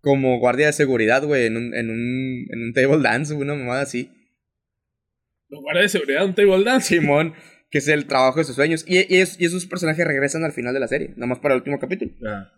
[0.00, 3.82] como guardia de seguridad, güey, en un, en un, en un table dance, una mamada
[3.82, 4.10] así.
[5.48, 6.94] Los guardias de seguridad, un table dance.
[6.94, 7.34] Simón,
[7.70, 8.84] que es el trabajo de sus sueños.
[8.86, 11.54] Y, y, es- y esos personajes regresan al final de la serie, nada más para
[11.54, 12.12] el último capítulo.
[12.26, 12.50] Ah.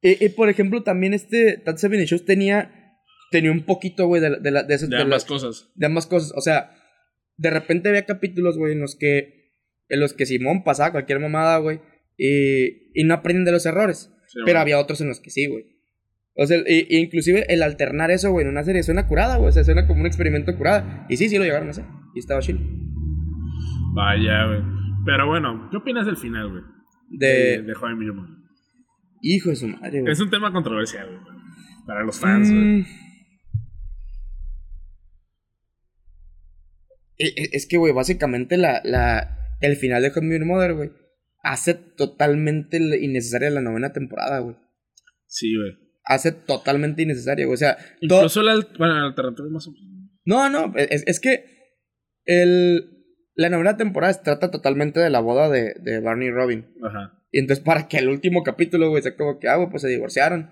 [0.00, 2.72] Y, y, por ejemplo, también este 70 Shows tenía,
[3.32, 5.70] tenía un poquito, güey, de, de, la- de, esos- De de ambas las- cosas.
[5.74, 6.32] de ambas cosas.
[6.36, 6.76] O sea,
[7.36, 9.52] de repente había capítulos, güey, en los que,
[9.88, 11.80] en los que Simón pasaba cualquier mamada, güey,
[12.16, 14.10] y, y no aprenden de los errores.
[14.28, 15.64] Sí, Pero había otros en los que sí, güey.
[16.34, 19.50] O sea, y- y inclusive el alternar eso, güey, en una serie suena curada, güey.
[19.50, 21.06] O sea, suena como un experimento curada.
[21.10, 21.84] Y sí, sí lo llegaron a hacer.
[22.14, 22.60] Y estaba chido.
[23.94, 24.60] Vaya, güey.
[25.04, 26.62] Pero bueno, ¿qué opinas del final, güey?
[27.10, 27.60] De...
[27.62, 28.44] de Joven Millón.
[29.20, 30.12] Hijo de su madre, güey.
[30.12, 31.36] Es un tema controversial, güey.
[31.86, 32.62] Para los fans, güey.
[32.62, 32.84] Mm.
[37.11, 37.11] E- e-
[37.52, 40.90] Es que, güey, básicamente la, la, el final de Hot Mother, güey,
[41.42, 44.56] hace totalmente innecesaria la novena temporada, güey.
[45.26, 45.72] Sí, güey.
[46.04, 47.54] Hace totalmente innecesaria, güey.
[47.54, 50.10] O sea, Incluso la, bueno, la alternativa más o menos.
[50.24, 51.44] No, no, es, es que
[52.24, 53.04] el,
[53.34, 56.66] la novena temporada se trata totalmente de la boda de, de Barney y Robin.
[56.82, 57.18] Ajá.
[57.30, 59.88] Y entonces para que el último capítulo, güey, sea como que, ah, güey, pues se
[59.88, 60.50] divorciaron.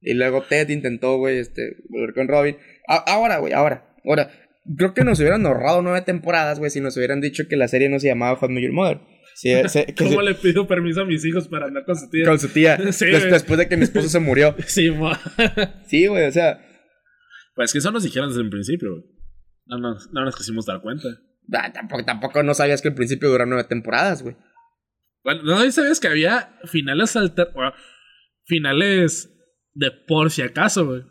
[0.00, 2.56] Y luego Ted intentó, güey, este, volver con Robin.
[2.86, 4.30] A- ahora, güey, ahora, ahora.
[4.76, 7.88] Creo que nos hubieran ahorrado nueve temporadas, güey, si nos hubieran dicho que la serie
[7.88, 9.00] no se llamaba Hot Your Mother.
[9.34, 12.10] Sí, se- que ¿Cómo se- le pido permiso a mis hijos para andar con su
[12.10, 12.24] tía?
[12.26, 12.76] con su tía.
[12.92, 13.32] Sí, des- güey.
[13.32, 14.54] después de que mi esposo se murió.
[14.66, 15.12] Sí, mo.
[15.86, 16.60] Sí, güey, o sea,
[17.54, 19.04] Pues que eso nos dijeron desde el principio, güey.
[19.66, 21.08] No nos, no nos quisimos dar cuenta.
[21.54, 24.36] ah, tampoco, tampoco no sabías que al principio duró nueve temporadas, güey.
[25.24, 27.48] Bueno, ¿no sabías que había finales alter...
[27.54, 27.72] bueno,
[28.46, 29.30] finales
[29.74, 31.02] de por si acaso, güey?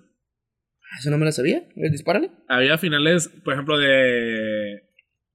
[1.00, 1.58] Eso no me lo sabía.
[1.76, 2.32] Eh, Dispárale.
[2.48, 4.84] Había finales, por ejemplo, de...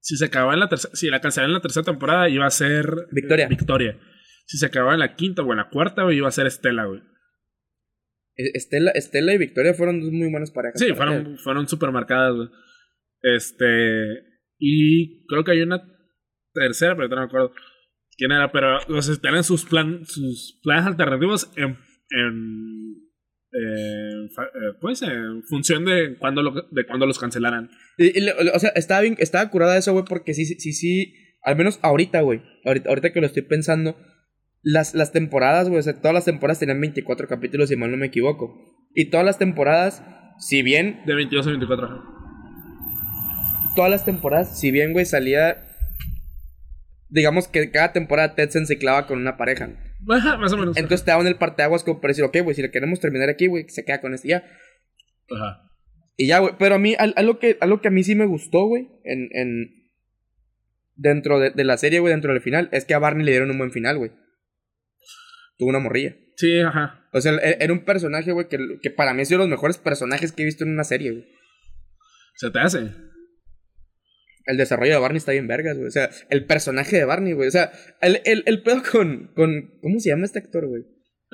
[0.01, 0.95] Si se acababa en la tercera...
[0.95, 2.87] Si la cancelaban en la tercera temporada, iba a ser...
[3.13, 3.49] Victoria.
[3.49, 3.99] Victoria.
[4.47, 6.87] Si se acababa en la quinta o en la cuarta, güey, iba a ser Estela,
[6.87, 7.01] güey.
[8.37, 10.81] Eh, Estela, Estela y Victoria fueron dos muy buenas parejas.
[10.81, 12.49] Sí, ¿Para fueron, fueron super marcadas, güey.
[13.23, 14.25] Este.
[14.59, 15.83] Y creo que hay una
[16.53, 17.53] tercera, pero no me acuerdo
[18.17, 18.51] quién era.
[18.53, 21.79] Pero los tienen sus, plan, sus planes alternativos en.
[22.11, 23.02] en
[23.53, 24.29] eh,
[24.81, 27.71] pues en función de cuando, lo, de cuando los cancelaran.
[27.99, 31.57] Y- y o sea, estaba bien, estaba curada eso, güey, porque sí, sí, sí, al
[31.57, 33.97] menos ahorita, güey, ahorita, ahorita que lo estoy pensando,
[34.63, 37.97] las, las temporadas, güey, o sea, todas las temporadas tenían 24 capítulos, si mal no
[37.97, 38.55] me equivoco.
[38.95, 40.03] Y todas las temporadas,
[40.39, 41.87] si bien, De 22 a 24.
[41.87, 42.03] ajá.
[43.77, 45.65] todas las temporadas, si bien, güey, salía,
[47.09, 49.71] digamos que cada temporada Ted se enciclaba con una pareja.
[50.09, 50.77] Ajá, más o menos.
[50.77, 53.47] Entonces te daban el parteaguas como para decir, ok, güey, si le queremos terminar aquí,
[53.47, 54.45] güey, se queda con este ya.
[55.31, 55.69] Ajá.
[56.17, 56.55] Y ya, güey.
[56.59, 59.29] Pero a mí, al- algo que, algo que a mí sí me gustó, güey, en,
[59.33, 59.83] en.
[60.95, 63.51] Dentro de, de la serie, güey, dentro del final, es que a Barney le dieron
[63.51, 64.13] un buen final, güey.
[65.59, 66.15] Tuvo una morrilla.
[66.37, 67.09] Sí, ajá.
[67.13, 69.51] O sea, e- era un personaje, güey, que, que para mí ha sido de los
[69.51, 71.25] mejores personajes que he visto en una serie, güey.
[72.37, 72.91] Se te hace.
[74.47, 75.89] El desarrollo de Barney está bien vergas, güey.
[75.89, 77.49] O sea, el personaje de Barney, güey.
[77.49, 77.71] O sea,
[78.01, 79.79] el, el, el pedo con, con.
[79.81, 80.83] ¿Cómo se llama este actor, güey?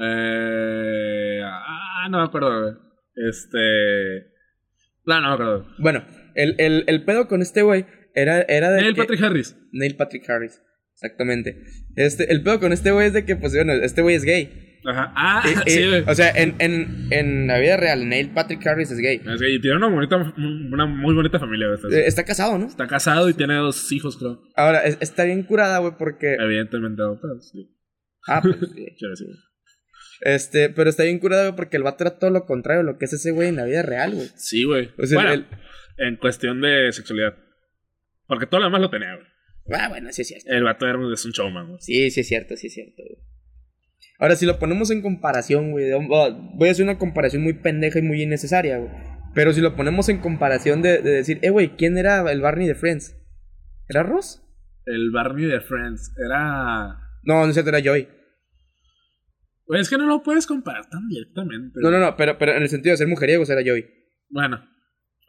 [0.00, 2.74] Eh, ah, no me acuerdo, güey.
[3.28, 4.28] Este.
[5.06, 5.66] No, no me acuerdo.
[5.78, 8.82] Bueno, el, el, el pedo con este güey era, era de.
[8.82, 9.56] Neil que- Patrick Harris.
[9.72, 10.60] Neil Patrick Harris.
[10.94, 11.62] Exactamente.
[11.96, 14.67] Este, el pedo con este güey es de que, pues, bueno, este güey es gay.
[14.90, 15.12] Ajá.
[15.16, 16.04] Ah, Eh, sí, eh, güey.
[16.06, 19.16] o sea, en, en, en la vida real, Neil Patrick Harris es gay.
[19.24, 21.68] Es que- y tiene una, bonita, una muy bonita familia.
[21.74, 22.66] Está, Eh, está casado, ¿no?
[22.66, 24.40] está casado y tiene dos hijos, creo.
[24.56, 26.34] Ahora, es- está bien curada, güey, porque.
[26.40, 27.74] Evidentemente, pero sí.
[28.26, 29.26] Ah, pues, sí.
[30.20, 33.04] Este, pero está bien curada, güey, porque el vato era todo lo contrario lo que
[33.04, 34.28] es ese güey en la vida real, güey.
[34.36, 34.90] Sí, güey.
[34.98, 35.46] O sea, bueno, el-
[35.98, 37.36] en cuestión de sexualidad.
[38.26, 39.26] Porque todo lo demás lo tenía, güey.
[39.80, 40.50] Ah, bueno, sí es cierto.
[40.50, 41.78] El vato era es un showman, güey.
[41.80, 43.22] Sí, sí es cierto, sí es cierto, güey.
[44.18, 48.00] Ahora, si lo ponemos en comparación, güey, oh, voy a hacer una comparación muy pendeja
[48.00, 48.90] y muy innecesaria, güey.
[49.34, 52.66] Pero si lo ponemos en comparación de, de decir, eh, güey, ¿quién era el Barney
[52.66, 53.16] de Friends?
[53.88, 54.42] ¿Era Ross?
[54.86, 56.98] El Barney de Friends era.
[57.22, 58.08] No, no es cierto, era Joey.
[59.66, 61.78] Güey, es que no lo puedes comparar tan directamente.
[61.80, 63.84] No, no, no, pero, pero en el sentido de ser mujeriegos era Joey.
[64.30, 64.64] Bueno.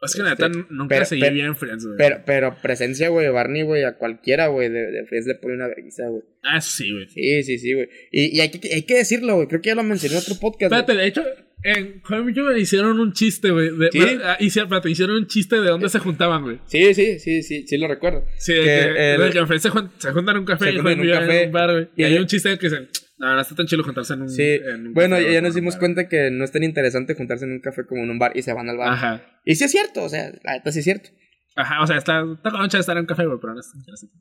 [0.02, 1.98] Es que Este, neta nunca pero- seguí pero- bien Friends, güey.
[1.98, 5.66] Pero, pero presencia, güey, Barney, güey, a cualquiera, güey, de, de Friends le pone una
[5.68, 6.22] vergüenza, güey.
[6.42, 7.06] Ah, sí, güey.
[7.08, 7.88] Sí, sí, sí, güey.
[8.10, 9.46] Y, y hay, que, hay que decirlo, güey.
[9.48, 10.70] Creo que ya lo mencioné en otro podcast.
[10.70, 10.80] güey.
[10.80, 11.22] Espérate, de hecho,
[11.62, 12.00] en
[12.34, 13.68] You hicieron un chiste, güey.
[13.92, 13.98] ¿Sí?
[14.24, 16.58] ah, hicieron, espérate, hicieron un chiste de dónde se juntaban, güey.
[16.64, 18.24] Sí, sí, sí, sí, sí lo recuerdo.
[18.38, 20.46] Sí, de Que que, el- de que en Friends se, jun- se juntan en un
[20.46, 21.42] café Se y en un café.
[21.42, 21.88] en un bar, güey.
[21.94, 22.88] Y Y hay hay- un chiste que dicen,
[23.20, 24.30] no, no está tan chido juntarse en un.
[24.30, 24.42] Sí.
[24.42, 27.60] en un Bueno, ya nos dimos cuenta que no es tan interesante juntarse en un
[27.60, 28.94] café como en un bar y se van al bar.
[28.94, 29.40] Ajá.
[29.44, 31.10] Y sí es cierto, o sea, la neta sí es cierto.
[31.54, 33.70] Ajá, o sea, está, está concha de estar en un café, güey, pero no es
[33.70, 34.16] tan interesante.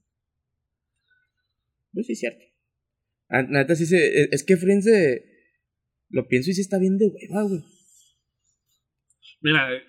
[1.93, 2.43] Pues sí es cierto.
[3.29, 4.21] La neta sí se.
[4.21, 5.23] Es, es que Friends eh,
[6.09, 7.63] Lo pienso y sí está bien de hueva, güey.
[9.39, 9.81] Mira, eh,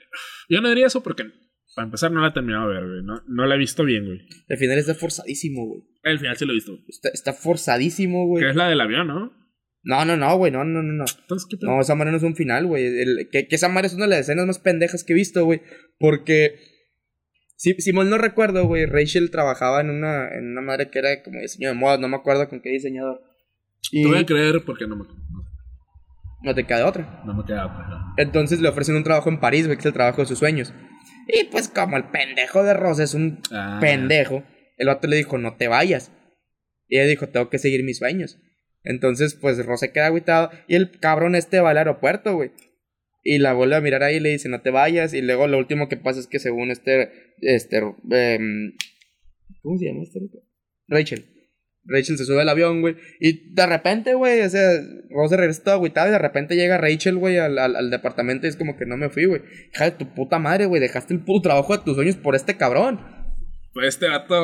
[0.48, 1.24] yo no diría eso porque,
[1.74, 3.02] para empezar, no la he terminado de ver, güey.
[3.02, 4.20] No, no la he visto bien, güey.
[4.48, 5.82] Al final está forzadísimo, güey.
[6.02, 6.72] El final sí lo he visto.
[6.72, 6.84] güey.
[6.88, 8.42] Está, está forzadísimo, güey.
[8.44, 9.32] Que es la del avión, ¿no?
[9.82, 10.52] No, no, no, güey.
[10.52, 11.04] No, no, no, no.
[11.20, 11.56] Entonces, ¿qué?
[11.62, 12.84] No, esa madre no es un final, güey.
[12.86, 15.44] El- Que, que esa madre es una de las escenas más pendejas que he visto,
[15.44, 15.62] güey.
[15.98, 16.56] Porque.
[17.56, 21.22] Si, si mal no recuerdo, güey, Rachel trabajaba en una, en una madre que era
[21.22, 23.20] como diseño de moda, no me acuerdo con qué diseñador.
[23.92, 25.04] Y Te voy a creer porque no me,
[26.42, 27.22] no, te queda otra.
[27.26, 27.86] no me queda otra.
[27.86, 28.14] ¿no?
[28.16, 30.72] Entonces le ofrecen un trabajo en París, güey, que es el trabajo de sus sueños.
[31.32, 33.78] Y pues como el pendejo de Rosa es un Ah.
[33.80, 34.42] pendejo,
[34.76, 36.10] el vato le dijo, no te vayas.
[36.88, 38.38] Y ella dijo, tengo que seguir mis sueños.
[38.82, 40.50] Entonces, pues Rosa queda agüitado.
[40.66, 42.50] Y el cabrón este va al aeropuerto, güey.
[43.22, 45.12] Y la vuelve a mirar ahí y le dice, no te vayas.
[45.12, 47.10] Y luego lo último que pasa es que según este,
[47.42, 47.76] este,
[48.10, 48.72] em,
[49.62, 50.20] ¿cómo se llama este?
[50.88, 51.26] Rachel.
[51.84, 52.96] Rachel se sube al avión, güey.
[53.20, 54.68] Y de repente, güey, o sea,
[55.10, 58.50] Rosa regresa todo agüitado y de repente llega Rachel, güey, al, al, al departamento y
[58.50, 59.42] es como que no me fui, güey.
[59.74, 62.56] Hija de tu puta madre, güey, dejaste el puto trabajo de tus sueños por este
[62.56, 63.00] cabrón.
[63.72, 64.34] Pues este vato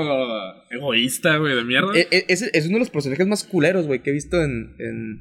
[0.70, 1.92] egoísta, güey, de mierda.
[1.94, 4.74] E- e- ese es uno de los personajes más culeros, güey, que he visto en,
[4.78, 5.20] en...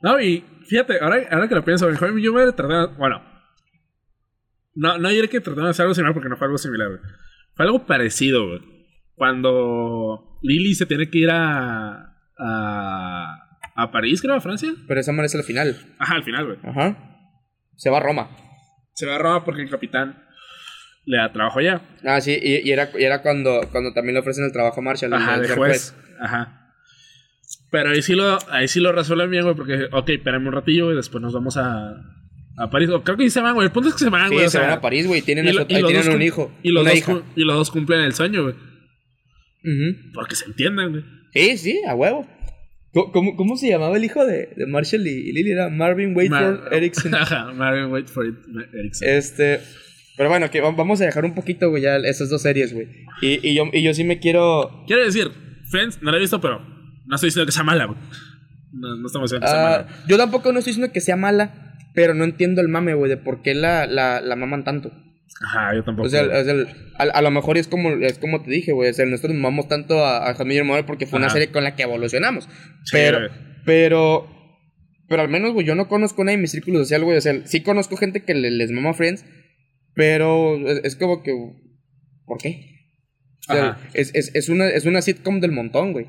[0.00, 3.22] No, y fíjate, ahora, ahora que lo pienso, en Home yo me traté, bueno,
[4.74, 7.00] no, no diré que tratamos de hacer algo similar porque no fue algo similar, güey.
[7.54, 8.60] Fue algo parecido, güey.
[9.14, 13.36] Cuando Lily se tiene que ir a, a,
[13.76, 14.72] a París, creo, a Francia.
[14.88, 15.76] Pero esa madre es al final.
[15.98, 16.58] Ajá, al final, güey.
[16.64, 16.96] Ajá.
[17.76, 18.28] Se va a Roma.
[18.94, 20.22] Se va a Roma porque el capitán
[21.04, 21.80] le da trabajo allá.
[22.04, 24.82] Ah, sí, y, y era, y era cuando, cuando también le ofrecen el trabajo a
[24.84, 25.12] Marshall.
[25.14, 25.96] Ajá, de juez.
[26.20, 26.58] Ajá.
[27.70, 30.92] Pero ahí sí lo, ahí sí lo resuelven bien, güey, porque, ok, espérame un ratillo
[30.92, 31.94] y después nos vamos a,
[32.58, 32.90] a París.
[32.90, 33.66] O creo que sí se van, güey.
[33.66, 34.46] El punto es que se van, Sí, güey.
[34.46, 35.22] o se sea, van a París, güey.
[35.22, 36.52] Tienen, y eso- lo- y ahí tienen un hijo.
[36.62, 37.22] Y los, dos, hija.
[37.34, 38.54] y los dos cumplen el sueño, güey.
[40.14, 41.04] Porque se entienden, güey.
[41.32, 42.26] Sí, sí, a huevo.
[42.92, 45.52] ¿Cómo, se llamaba el hijo de, de Marshall y, y Lily?
[45.52, 47.14] Era Marvin Waitford Mar- Erickson.
[47.14, 48.34] Ajá, Marvin Wait for it,
[48.74, 49.08] Erickson.
[49.08, 49.60] Este.
[50.18, 52.88] Pero bueno, que va- vamos a dejar un poquito, güey, ya esas dos series, güey.
[53.22, 54.84] Y, y, yo, y yo sí me quiero.
[54.86, 55.30] Quiero decir,
[55.70, 56.60] Friends, no la he visto, pero
[57.06, 57.98] no estoy diciendo que sea mala, güey.
[58.74, 60.04] No, no estamos diciendo que sea ah, mala.
[60.06, 63.16] yo tampoco no estoy diciendo que sea mala, pero no entiendo el mame, güey, de
[63.16, 64.92] por qué la, la, la maman tanto.
[65.40, 66.06] Ajá, yo tampoco.
[66.06, 66.54] O sea, o sea,
[66.98, 68.90] a, a lo mejor es como, es como te dije, güey.
[68.90, 71.82] O sea, nosotros mamamos tanto a, a Mother porque fue una serie con la que
[71.82, 72.44] evolucionamos.
[72.84, 73.30] Sí, pero, güey.
[73.64, 74.28] pero,
[75.08, 77.16] pero al menos, güey, yo no conozco nadie en mi círculo social, güey.
[77.16, 79.24] O sea, sí conozco gente que le- les mama Friends,
[79.94, 81.32] pero es, es como que,
[82.24, 82.68] ¿por qué?
[83.48, 86.06] O sea, es, es, es, una, es una sitcom del montón, güey.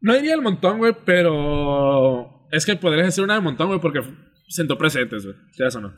[0.00, 2.48] No diría el montón, güey, pero.
[2.50, 4.00] Es que podrías decir una de montón, güey, porque
[4.48, 5.36] sentó presentes, güey.
[5.52, 5.92] ¿Sí eso no?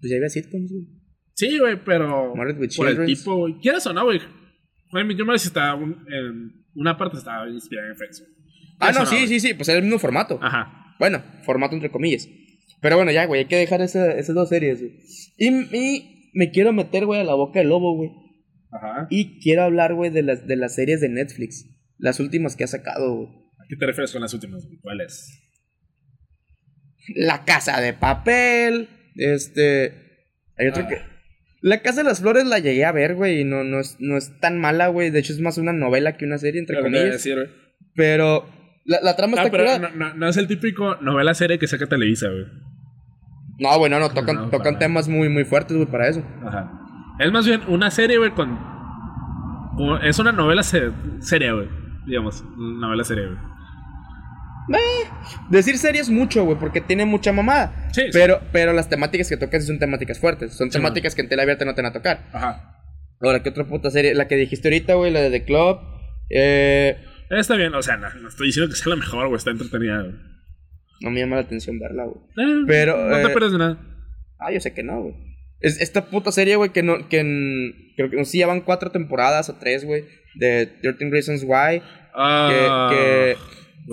[0.00, 0.86] Pues ya había sitcoms, güey.
[1.34, 2.32] Sí, güey, pero.
[2.34, 3.54] With por el tipo, güey.
[3.60, 4.20] ¿Quieres o no, güey?
[5.16, 8.24] Yo me si está un- en una parte estaba inspirada en Friends.
[8.78, 10.38] Ah, ¿Quieres no, sí, sí, sí, pues era el mismo formato.
[10.42, 10.94] Ajá.
[10.98, 12.28] Bueno, formato entre comillas.
[12.80, 14.92] Pero bueno, ya, güey, hay que dejar esa- esas dos series, güey.
[15.36, 18.10] Y, y me quiero meter, güey, a la boca del lobo, güey.
[18.72, 19.06] Ajá.
[19.10, 21.66] Y quiero hablar, güey, de las, de las series de Netflix.
[21.98, 23.28] Las últimas que ha sacado, güey.
[23.28, 24.64] ¿A qué te refieres con las últimas?
[24.66, 24.78] güey?
[24.80, 25.38] ¿Cuáles?
[27.14, 28.88] La Casa de Papel.
[29.16, 29.94] Este.
[30.58, 30.88] Hay otro Ah.
[30.88, 30.96] que.
[31.62, 33.40] La Casa de las Flores la llegué a ver, güey.
[33.40, 35.10] Y no, no, es, no es tan mala, güey.
[35.10, 37.10] De hecho, es más una novela que una serie, entre Lo comillas.
[37.12, 37.48] decir, güey.
[37.94, 38.46] Pero.
[38.86, 39.78] La, la trama Ah, está pero curada.
[39.78, 42.46] no, no- no es el típico novela serie que saca Televisa, güey.
[43.58, 46.24] No, güey, no, no, tocan, No, temas muy, muy fuertes, güey, para eso.
[46.46, 46.72] Ajá.
[47.18, 48.58] Es más bien una serie, güey, con.
[50.02, 51.68] Es una novela se- seria, güey.
[52.06, 53.38] Digamos, novela seria, güey.
[55.50, 57.88] Decir serie es mucho, güey, porque tiene mucha mamada.
[57.92, 58.08] Sí, sí.
[58.12, 60.54] pero, pero las temáticas que tocas son temáticas fuertes.
[60.54, 62.28] Son Sí, temáticas que en tele abierta no te van a tocar.
[62.32, 62.76] Ajá.
[63.20, 64.14] Ahora, ¿qué otra puta serie?
[64.14, 65.78] La que dijiste ahorita, güey, la de The Club.
[66.30, 66.96] Eh,
[67.30, 69.36] Está bien, o sea, no, no estoy diciendo que sea la mejor, güey.
[69.36, 70.14] Está entretenida, güey.
[71.02, 72.18] no me llama la atención verla, güey.
[72.38, 73.78] Eh, Pero, No te eh, pierdes de nada.
[74.38, 75.14] Ah, yo sé que no, güey.
[75.60, 78.62] Es esta puta serie, güey, que no, que en, creo que no sé ya van
[78.62, 80.04] cuatro temporadas o tres, güey,
[80.36, 81.82] de 13 Reasons Why.
[82.14, 83.36] Ah, que, que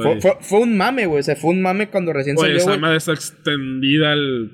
[0.03, 1.19] fue, fue, fue un mame, güey.
[1.19, 2.79] O sea, fue un mame cuando recién Güey, salió, esa güey.
[2.79, 4.51] madre está extendida al.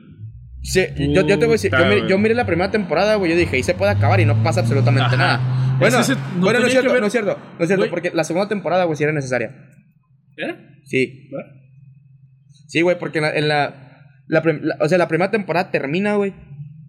[0.61, 2.09] Sí, yo, yo te voy a decir, yo miré, güey.
[2.09, 4.61] yo miré la primera temporada, güey, yo dije, ahí se puede acabar y no pasa
[4.61, 5.17] absolutamente Ajá.
[5.17, 5.75] nada.
[5.77, 7.89] Bueno, Es no bueno, no tenía es cierto, ver- no es cierto, no es cierto,
[7.89, 9.53] porque la segunda temporada, güey, sí era necesaria.
[10.37, 10.55] ¿Eh?
[10.85, 11.29] Sí.
[12.67, 15.69] Sí, güey, porque en la, en la, la prim- la- o sea, la primera temporada
[15.69, 16.33] termina, güey,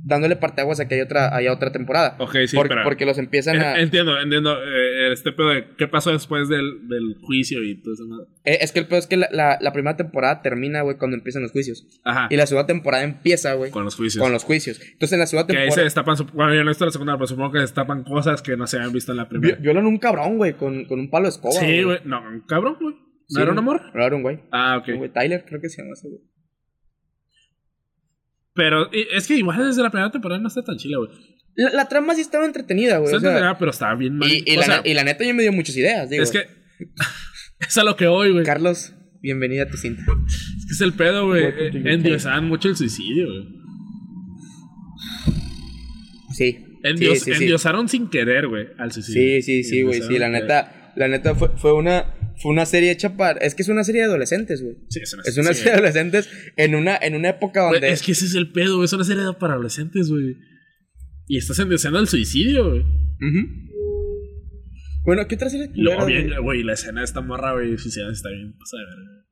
[0.06, 2.16] dándole parteaguas a que hay otra, hay otra temporada.
[2.18, 3.74] Ok, sí, porque, pero- porque los empiezan a...
[3.76, 4.56] En- Entiendo, entiendo.
[4.62, 8.05] eh, este pedo de qué pasó después del, del juicio y todo eso.
[8.06, 8.22] ¿no?
[8.44, 11.16] Eh, es que el peor es que la, la, la primera temporada termina, güey, cuando
[11.16, 11.86] empiezan los juicios.
[12.05, 12.28] Ajá.
[12.31, 14.22] Y la segunda temporada empieza, güey, Con los juicios.
[14.22, 14.81] con los juicios.
[14.81, 15.85] Entonces en la segunda Que ahí se temporada...
[15.85, 16.16] destapan.
[16.35, 18.76] Bueno, yo no he visto la segunda, pero supongo que destapan cosas que no se
[18.76, 19.56] habían visto en la primera.
[19.56, 21.55] vi- Violan un cabrón, güey, con, con un palo de escoba.
[21.60, 21.98] sí, güey.
[22.05, 22.94] No, un cabrón, güey.
[22.94, 23.81] ¿No Sí, era un amor?
[23.94, 24.40] No era un güey.
[24.52, 24.89] Ah, ok.
[24.89, 26.20] Un güey, Tyler, creo que se llama ese, güey.
[28.55, 31.10] Pero es que igual desde la primera temporada no está tan chila, güey.
[31.56, 33.06] La, la trama sí estaba entretenida, güey.
[33.06, 34.31] Está o sea, entretenida, pero estaba bien mal.
[34.31, 36.22] y, y o la, sea, ne- y la neta, yo me dio muchas ideas, digo.
[36.22, 36.47] es que.
[37.60, 38.44] es a lo que voy, güey.
[38.44, 40.02] Carlos, bienvenida a tu cinta.
[40.59, 41.44] Es que es el pedo, güey.
[41.44, 41.70] Eh.
[41.85, 43.48] Endiosaban mucho el suicidio, güey.
[46.35, 46.59] Sí.
[46.82, 47.43] Endios- sí, sí, sí.
[47.43, 49.40] Endiosaron sin querer, güey, al suicidio.
[49.40, 50.02] Sí, sí, sí, güey.
[50.02, 52.05] Sí, la neta, la neta fue, fue una.
[52.43, 53.39] Fue una serie hecha para.
[53.40, 54.77] Es que es una serie de adolescentes, güey.
[54.89, 57.81] Sí, es una, Es una sí, serie de adolescentes en una, en una época güey.
[57.81, 57.93] donde.
[57.93, 58.86] Es que ese es el pedo, güey.
[58.86, 60.36] Es una serie para adolescentes, güey.
[61.28, 62.85] Y estás endioseando el suicidio, güey.
[65.05, 65.70] Bueno, ¿qué otra serie?
[65.74, 66.43] Luego culera, bien, güey?
[66.43, 69.24] güey, la escena de esta morra, güey, suicida está bien pasada de verga.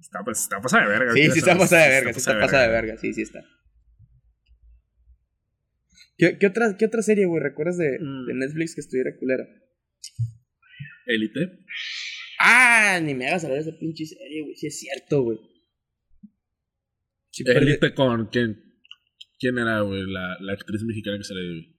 [0.00, 1.12] Está, pues, está pasada de verga.
[1.12, 2.86] Sí, güey, sí está pasada de verga, sí está pasada de verga.
[2.92, 3.40] verga, sí, sí está.
[6.18, 8.26] ¿Qué, qué otra, qué otra serie, güey, recuerdas de, Mm.
[8.26, 9.44] de Netflix que estuviera culera?
[11.06, 11.64] Élite.
[12.38, 14.54] Ah, ni me hagas hablar de esa pinche serie, güey.
[14.56, 15.38] Sí es cierto, güey.
[17.30, 18.62] Sí, Élite con quién.
[19.38, 20.02] ¿Quién era, güey?
[20.06, 21.76] La, la actriz mexicana que sale ahí.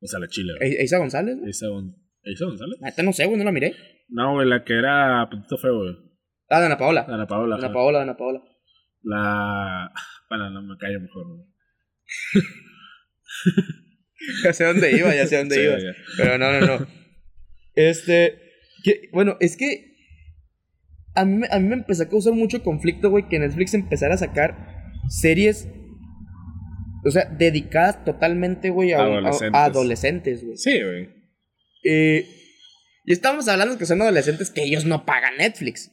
[0.00, 0.54] O sea, la chila.
[0.58, 0.72] güey.
[0.72, 1.36] ¿E- ¿Eisa González?
[1.38, 1.50] güey?
[1.50, 2.78] ¿Isa, Gon- ¿Isa González?
[2.80, 3.74] Neta, no sé, güey, no la miré.
[4.08, 5.96] No, güey, la que era Petito Feo, güey.
[6.48, 7.04] Ah, Dana Paola.
[7.08, 7.56] Ana Paola.
[7.56, 7.72] Dana.
[7.72, 8.42] Paola, Dana Paola.
[9.02, 9.92] La.
[10.30, 11.46] Bueno, no me callo mejor, güey.
[14.44, 15.76] Ya sé dónde iba, ya sé dónde Sí, iba.
[16.16, 16.99] Pero no, no, no.
[17.74, 18.38] Este.
[18.84, 19.86] que- bueno, es que.
[21.14, 24.14] A mí, me- a mí me empezó a causar mucho conflicto, güey, que Netflix empezara
[24.14, 24.56] a sacar
[25.08, 25.68] series.
[27.04, 29.54] O sea, dedicadas totalmente, güey, a, Adolescentes.
[29.60, 30.56] a adolescentes, güey.
[30.56, 31.08] Sí, güey.
[31.84, 32.26] Eh,
[33.06, 35.90] y estamos hablando que son adolescentes que ellos no pagan Netflix.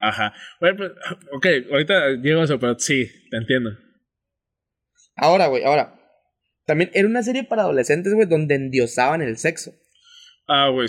[0.00, 0.34] Ajá.
[0.60, 0.90] Güey, pues,
[1.36, 3.70] ok, ahorita llego a eso, pero sí, te entiendo.
[5.16, 5.98] Ahora, güey, ahora.
[6.66, 9.72] También era una serie para adolescentes, güey, donde endiosaban el sexo.
[10.52, 10.88] Ah, güey.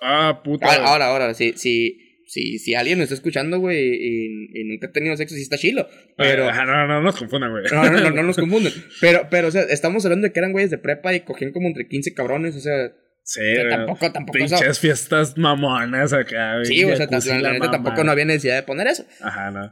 [0.00, 0.66] Ah, puta.
[0.66, 4.88] Ahora, ahora, ahora, si, si, si, si alguien nos está escuchando, güey, y, y nunca
[4.88, 5.88] ha tenido sexo, sí está chilo.
[6.16, 6.48] Pero.
[6.48, 7.64] Ajá, no, no nos confundan, güey.
[7.70, 8.72] No, no, no, no nos confunden.
[9.00, 11.68] Pero, pero, o sea, estamos hablando de que eran güeyes de prepa y cogían como
[11.68, 12.92] entre 15 cabrones, o sea,
[13.22, 13.68] Sí, güey.
[13.68, 14.56] tampoco, tampoco eso.
[14.56, 16.64] Pinches fiestas mamonas acá, güey.
[16.64, 19.04] Sí, o sea, la, la neta tampoco no había necesidad de poner eso.
[19.20, 19.70] Ajá, no.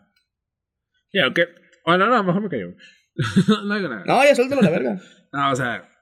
[1.11, 1.41] Sí, ok.
[1.87, 2.75] Bueno, no, mejor me callo.
[3.65, 4.05] no nada.
[4.05, 5.01] No, ya suéltalo la verga.
[5.33, 5.96] No, o sea, ¿qué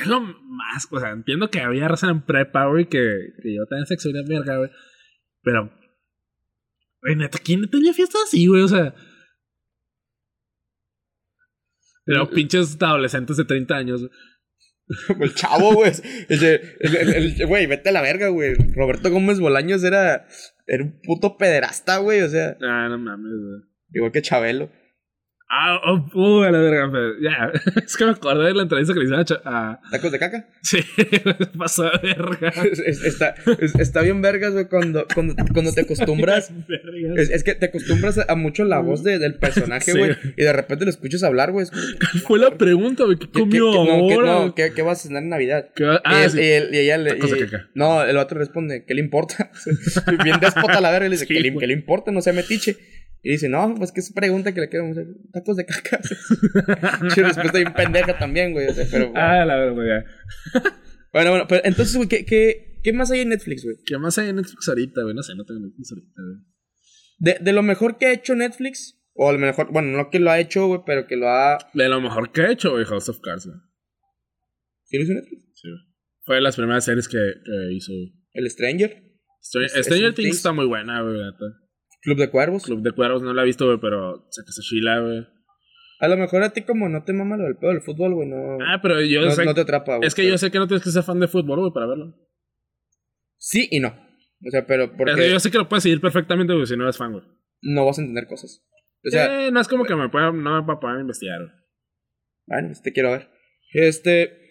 [0.00, 0.88] es lo más?
[0.90, 2.98] O sea, entiendo que había raza en prepa, güey, que,
[3.42, 4.70] que yo tenía sexo y la verga, güey.
[5.42, 5.70] Pero,
[7.02, 8.62] güey, neta, ¿quién tenía fiestas así, güey?
[8.62, 8.94] O sea.
[12.04, 14.00] Pero pinches adolescentes de 30 años.
[14.00, 14.10] güey.
[15.20, 15.90] El chavo, güey.
[15.90, 18.54] Ese- el- el- el- Güey, vete a la verga, güey.
[18.74, 20.26] Roberto Gómez Bolaños era,
[20.66, 22.22] era un puto pederasta, güey.
[22.22, 23.62] O sea, Ah, no mames, güey.
[23.94, 24.70] igual que Chabelo.
[25.54, 27.52] Ah, oh, uh, a la verga, pero ya.
[27.84, 29.78] Es que me acordé de la entrevista que le hicieron a.
[29.90, 30.46] ¿Tacos de caca?
[30.62, 30.78] Sí,
[31.58, 32.48] pasó de verga.
[32.72, 36.50] Es- es- está, es- está bien vergas, güey, cuando, cuando, cuando te acostumbras.
[37.16, 39.98] Es, es que te acostumbras a, mucho la voz de- del personaje, Sí.
[39.98, 40.12] güey.
[40.38, 41.66] Y de repente lo escuchas hablar, güey.
[41.66, 43.18] como, Fue la pregunta, güey.
[43.18, 44.32] ¿Qué ¿qué- qué- comió qué- no, qué- ahora?
[44.46, 45.68] no, ¿qué, qué vas a cenar en Navidad?
[45.76, 46.40] ¿Qué va- y, Ah, él- sí.
[46.40, 47.16] y él- y ella le.
[47.18, 47.68] Y- caca.
[47.74, 49.50] no, el otro responde, ¿qué le importa?
[50.24, 52.10] Bien déspota la verga y le dice, Sí, ¿qué, le, qué le importa?
[52.10, 52.78] No sea metiche.
[53.24, 55.06] Y dice, no, pues que es pregunta que le queremos hacer.
[55.32, 56.00] Tacos de caca.
[57.14, 58.66] Che, respuesta bien pendeja también, güey.
[58.66, 60.60] o sea, pero, Ah, la verga, ya.
[61.12, 63.76] Bueno, bueno, pero entonces, güey, ¿qué, qué, qué más hay en Netflix, güey?
[63.86, 65.14] ¿Qué más hay en Netflix ahorita, güey?
[65.14, 66.36] No sé, no tengo Netflix ahorita, güey.
[67.18, 70.18] De, de lo mejor que ha hecho Netflix, o a lo mejor, bueno, no que
[70.18, 71.58] lo ha hecho, güey, pero que lo ha.
[71.74, 73.58] De lo mejor que he hecho, güey, House of Cards, güey.
[74.84, 75.42] ¿Sí lo hizo Netflix?
[75.54, 75.80] Sí, güey.
[76.24, 78.14] Fue de las primeras series que, que hizo, güey.
[78.32, 79.02] El Stranger,
[79.42, 81.44] Stranger, Things está muy buena, güey, neta.
[82.02, 82.64] Club de Cuervos.
[82.64, 85.26] Club de Cuervos no la he visto, güey, pero se chila, güey.
[86.00, 88.28] A lo mejor a ti, como no te mama lo del pedo del fútbol, güey,
[88.28, 88.58] no.
[88.66, 89.44] Ah, pero yo no, sé.
[89.44, 90.06] no te atrapa, güey.
[90.08, 92.14] es que yo sé que no tienes que ser fan de fútbol, güey, para verlo.
[93.38, 93.88] Sí y no.
[94.44, 96.76] O sea, pero Es que porque yo sé que lo puedes seguir perfectamente, güey, si
[96.76, 97.24] no eres fan, güey.
[97.62, 98.64] no vas a entender cosas.
[99.04, 101.38] O sea, Eh, no es como que me pueda, no me va a poder investigar,
[101.38, 101.52] güey.
[102.46, 103.28] bueno, este quiero ver.
[103.72, 104.41] Este.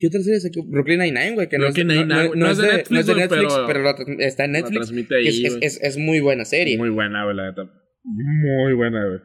[0.00, 0.64] ¿Qué otra serie sacó?
[0.66, 1.48] Brooklyn Nine-Nine, güey.
[1.48, 3.06] Que no es, Brooklyn no- Nine-Nine, no- no no es de de, Netflix, no es
[3.06, 4.76] de güey, Netflix, pero- está en La Netflix.
[4.80, 6.78] transmite que ahí, es, muy buena serie.
[6.78, 7.70] Muy buena, güey, la neta.
[8.02, 9.20] Muy buena, güey.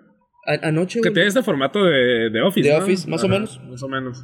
[0.61, 1.13] Anoche, Que güey.
[1.13, 2.75] tiene este formato de, de Office, De.
[2.75, 3.59] Office, más o menos.
[3.69, 4.23] Más o menos.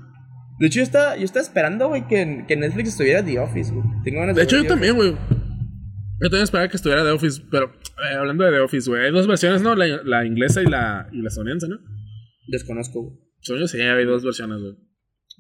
[0.60, 3.84] De hecho, yo estaba, yo estaba esperando, güey, que, que Netflix estuviera The Office, güey.
[4.04, 5.12] Tengo ganas De hecho, ver yo The también, güey.
[5.12, 7.72] Yo también esperaba que estuviera de Office, pero
[8.12, 9.74] eh, hablando de The Office, güey, hay dos versiones, ¿no?
[9.74, 11.80] La, la inglesa y la, y la estadounidense, ¿no?
[12.50, 13.16] Desconozco, güey.
[13.60, 14.76] Yo sí, hay dos versiones, güey.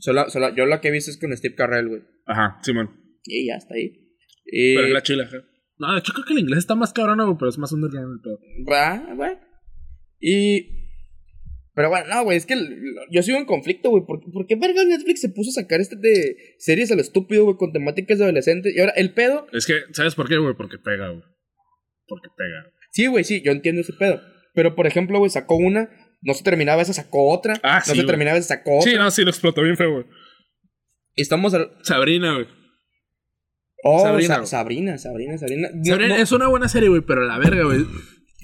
[0.01, 2.01] Solo, solo, yo la que he visto es con Steve Carrell, güey.
[2.25, 2.89] Ajá, Simón.
[3.23, 4.17] Y ya está ahí.
[4.45, 4.75] Y...
[4.75, 5.37] Pero es la chila, ajá.
[5.77, 8.13] No, de hecho creo que el inglés está más cabrón, güey, pero es más underground
[8.13, 8.39] el pedo.
[8.69, 9.31] Va, güey.
[10.19, 10.81] Y.
[11.73, 12.55] Pero bueno, no, güey, es que
[13.11, 14.03] yo sigo en conflicto, güey.
[14.05, 17.45] ¿Por, ¿Por qué verga Netflix se puso a sacar este de series a lo estúpido,
[17.45, 18.75] güey, con temáticas de adolescentes?
[18.75, 19.47] Y ahora, el pedo.
[19.53, 20.53] Es que, ¿sabes por qué, güey?
[20.55, 21.23] Porque pega, güey.
[22.07, 22.71] Porque pega.
[22.91, 24.21] Sí, güey, sí, yo entiendo ese pedo.
[24.53, 25.89] Pero, por ejemplo, güey, sacó una,
[26.21, 27.55] no se terminaba esa, sacó otra.
[27.63, 28.07] Ah, no sí, se güey.
[28.07, 28.91] terminaba esa, sacó otra.
[28.91, 30.05] Sí, no, sí, lo explotó bien feo, güey.
[31.15, 31.71] Y estamos al.
[31.83, 32.47] Sabrina, güey.
[33.83, 34.99] Oh, Sabrina, Sabrina, güey.
[34.99, 35.69] Sabrina, Sabrina, Sabrina.
[35.73, 37.85] No, Sabrina no, es una buena serie, güey, pero la verga, güey.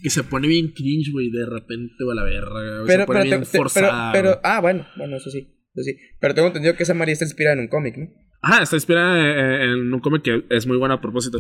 [0.02, 2.88] Que se pone bien cringe, güey, de repente, güey, a la verga, güey.
[2.88, 4.12] pero, se pone pero, bien te- pero, forzada.
[4.12, 4.40] pero, güey.
[4.44, 5.40] ah, bueno, bueno, eso sí,
[5.74, 5.98] eso sí.
[6.20, 8.08] Pero tengo entendido que esa María está inspirada en un cómic, ¿no?
[8.42, 9.20] Ajá, está inspirada
[9.64, 11.40] en, en un cómic que es muy bueno a propósito.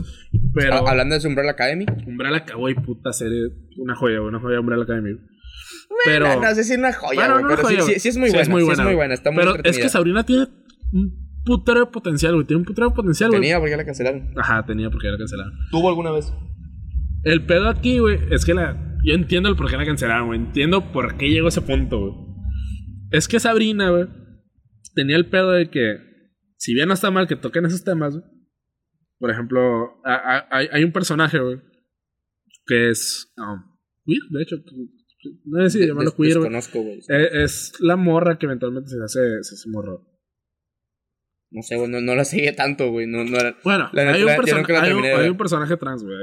[0.55, 0.73] Pero.
[0.73, 1.85] Ah, hablando de su Umbrella Academy.
[2.07, 3.49] Umbrella Academy, puta serie.
[3.77, 5.11] Una joya, güey, una joya Umbrella Academy.
[6.11, 6.27] Pero.
[6.35, 8.09] no, no sé si es una joya, Bueno, güey, no pero sí, joya, sí, sí
[8.09, 8.95] es muy Sí, buena, es muy sí es buena, muy güey.
[8.97, 10.47] buena, está muy Pero es que Sabrina tiene
[10.93, 12.45] un putero de potencial, güey.
[12.45, 13.41] Tiene un putero de potencial, güey.
[13.41, 14.34] Tenía porque la cancelaron.
[14.38, 15.53] Ajá, tenía porque la cancelaron.
[15.71, 16.34] ¿Tuvo alguna vez?
[17.23, 18.84] El pedo aquí, güey, es que la.
[19.03, 20.39] Yo entiendo el por qué la cancelaron, güey.
[20.39, 22.13] Entiendo por qué llegó a ese punto, güey.
[23.11, 24.07] Es que Sabrina, güey,
[24.95, 25.97] tenía el pedo de que,
[26.57, 28.25] si bien no está mal que toquen esos temas, güey.
[29.19, 31.57] Por ejemplo, a- a- hay, hay un personaje, güey,
[32.65, 33.34] que es.
[33.38, 33.61] um,
[34.05, 34.55] queer, de hecho.
[35.45, 36.52] No sé si De- llamarlo queer, güey.
[37.10, 40.06] Eh, Es la morra que eventualmente se hace, se hace morro.
[41.49, 43.08] No sé, güey, no, no la seguía tanto, güey.
[43.08, 43.58] No, no era...
[43.64, 45.32] Bueno, La hay, un persona- la hay un- terminé de hay ver.
[45.32, 46.18] un personaje trans, güey.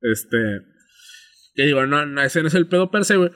[0.00, 0.36] Este.
[1.54, 3.30] Que digo, no, no, ese no es el pedo per se, güey.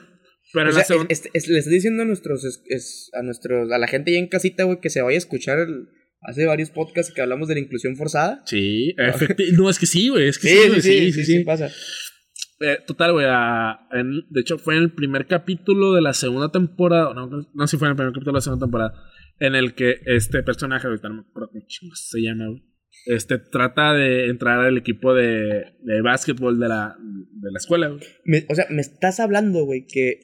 [0.53, 3.09] Pero O sea, la segun- es- es- es- le estoy diciendo a nuestros, es- es-
[3.13, 5.87] a nuestros, a la gente ya en casita, güey, que se vaya a escuchar el-
[6.21, 8.43] hace varios podcasts que hablamos de la inclusión forzada.
[8.45, 8.93] Sí,
[9.37, 10.27] efecti- no, es que sí, güey.
[10.27, 11.71] Es que Sí, sí, sí, güey, sí, sí, sí, pasa.
[12.61, 13.25] Eh, total, güey.
[13.25, 17.13] de hecho, fue en el primer capítulo de la segunda temporada.
[17.13, 18.93] No, no sé si fue en el primer capítulo de la segunda temporada.
[19.39, 21.49] En el que este personaje, ahorita no me acuerdo
[21.95, 22.63] se llama, güey.
[23.07, 28.01] Este trata de entrar al equipo de, de básquetbol de la, de la escuela, güey.
[28.25, 30.19] Me- o sea, me estás hablando, güey, que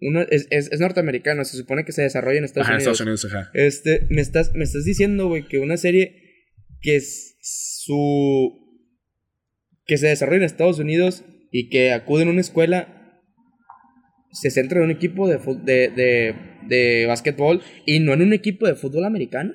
[0.00, 3.00] uno es, es, es norteamericano, se supone que se desarrolla en Estados Ajá, en Unidos.
[3.00, 3.50] Estados Unidos, ajá.
[3.54, 6.22] Este, me estás, me estás diciendo, güey, que una serie
[6.80, 8.58] que es su.
[9.86, 12.92] que se desarrolla en Estados Unidos y que acude en una escuela
[14.32, 16.34] se centra en un equipo de, de, de,
[16.68, 19.54] de básquetbol y no en un equipo de fútbol americano.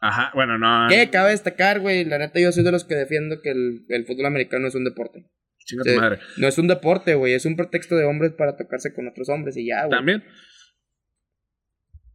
[0.00, 0.86] Ajá, bueno, no.
[0.88, 4.04] Que cabe destacar, güey, la neta yo soy de los que defiendo que el, el
[4.06, 5.24] fútbol americano es un deporte.
[5.64, 6.18] Chinga tu madre.
[6.36, 9.56] No es un deporte, güey, es un pretexto de hombres para tocarse con otros hombres
[9.56, 9.90] y ya, güey.
[9.98, 10.22] También.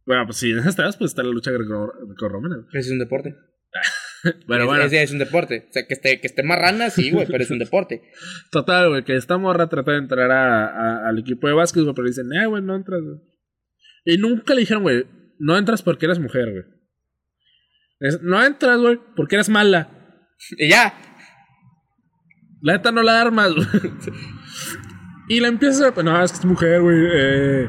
[0.06, 2.66] Bueno, pues si en esas pues está la lucha greco- grecorromana.
[2.70, 3.34] Ese es un deporte.
[4.46, 5.66] Pero Es- bueno, ese es un deporte.
[5.68, 8.02] O sea, que esté, que esté marrana, sí, güey, pero es un deporte.
[8.50, 11.94] total, güey, que esta morra trata de entrar a, a- al equipo de básquet, güey,
[11.94, 13.18] pero dicen, eh, güey, no entras, güey.
[14.06, 15.04] Y nunca le dijeron, güey,
[15.38, 16.64] no entras porque eres mujer, güey.
[18.00, 19.88] Es, no entras, güey, porque eres mala.
[20.58, 20.94] Y ya.
[22.60, 23.66] La neta no la armas, güey.
[25.28, 26.02] y la empiezas a...
[26.02, 26.96] No, es que es mujer, güey.
[27.12, 27.68] Eh,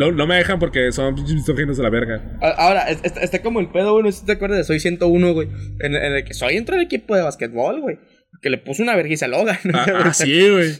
[0.00, 2.38] no, no me dejan porque son misóginos de la verga.
[2.58, 4.04] Ahora, es- está, está como el pedo, güey.
[4.04, 5.48] No sé si te acuerdas de Soy 101, güey.
[5.80, 7.98] En, en el que Soy entró al equipo de basquetbol, güey.
[8.42, 9.58] Que le puso una vergüenza a Logan.
[9.74, 10.72] Ah, ah, sí, güey.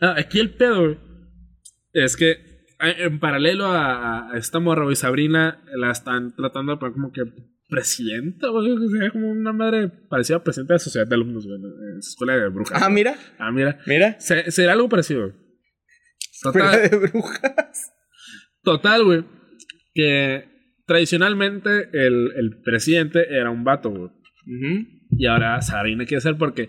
[0.00, 0.98] Ah, aquí el pedo, güey.
[1.92, 2.36] Es que
[2.80, 7.22] en paralelo a, a esta morra, güey, Sabrina, la están tratando poner como que
[7.68, 8.72] presidenta, güey.
[8.72, 12.36] O sea, como una madre parecida a presidenta de sociedad de alumnos, güey, en escuela
[12.36, 12.82] de brujas.
[12.82, 13.16] Ah, mira.
[13.38, 13.78] Ah, mira.
[13.86, 14.16] Mira.
[14.20, 15.32] Se- será algo parecido, güey.
[16.44, 17.92] Escuela de brujas.
[18.62, 19.24] Total, güey.
[19.94, 20.44] Que
[20.86, 24.04] tradicionalmente el, el presidente era un vato, güey.
[24.04, 24.86] Ujú.
[25.10, 26.68] Y ahora Sabrina quiere hacer porque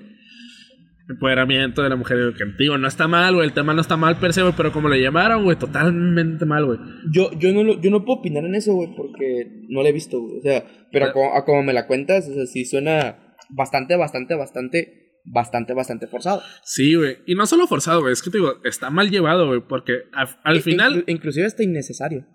[1.09, 4.17] empoderamiento de la mujer que digo, no está mal, güey, el tema no está mal
[4.19, 6.79] per se, güey, pero como le llamaron, güey, totalmente mal, güey.
[7.11, 9.93] Yo, yo, no, lo- yo no puedo opinar en eso, güey, porque no la he
[9.93, 10.37] visto, güey.
[10.37, 13.97] O sea, pero a como, a como me la cuentas, o sea, sí suena bastante,
[13.97, 16.41] bastante, bastante, bastante, bastante forzado.
[16.63, 19.61] Sí, güey, y no solo forzado, güey, es que te digo, está mal llevado, güey,
[19.67, 20.03] porque
[20.43, 22.25] al In- final inclu- inclusive hasta innecesario.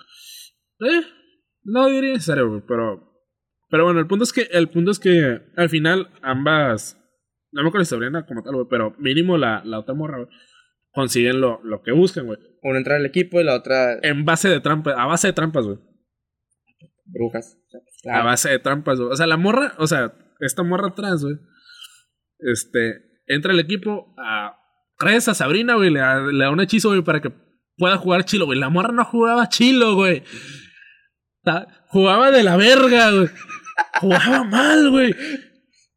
[0.80, 1.02] Eh,
[1.64, 3.04] no diría necesario, güey, pero.
[3.70, 4.42] Pero bueno, el punto es que.
[4.50, 6.96] El punto es que al final ambas.
[7.52, 10.28] No me acuerdo si Sabrina como tal, güey, pero mínimo la, la otra morra, güey.
[10.92, 12.38] Consiguen lo, lo que buscan, güey.
[12.62, 14.94] Una entra al equipo y la otra En base de trampas.
[14.96, 15.78] A base de trampas, güey.
[17.04, 17.58] brujas.
[18.10, 19.12] A base de trampas, güey.
[19.12, 21.36] O sea, la morra, o sea, esta morra atrás, güey.
[22.38, 22.94] Este.
[23.26, 24.54] Entra al equipo a.
[24.96, 25.90] Crees a Sabrina, güey.
[25.90, 27.32] Le, da- un hechizo, güey, para que
[27.76, 28.58] pueda jugar chilo, güey.
[28.58, 30.22] La morra no jugaba chilo, güey.
[31.88, 33.28] Jugaba de la verga, güey.
[34.00, 35.14] Jugaba mal, güey.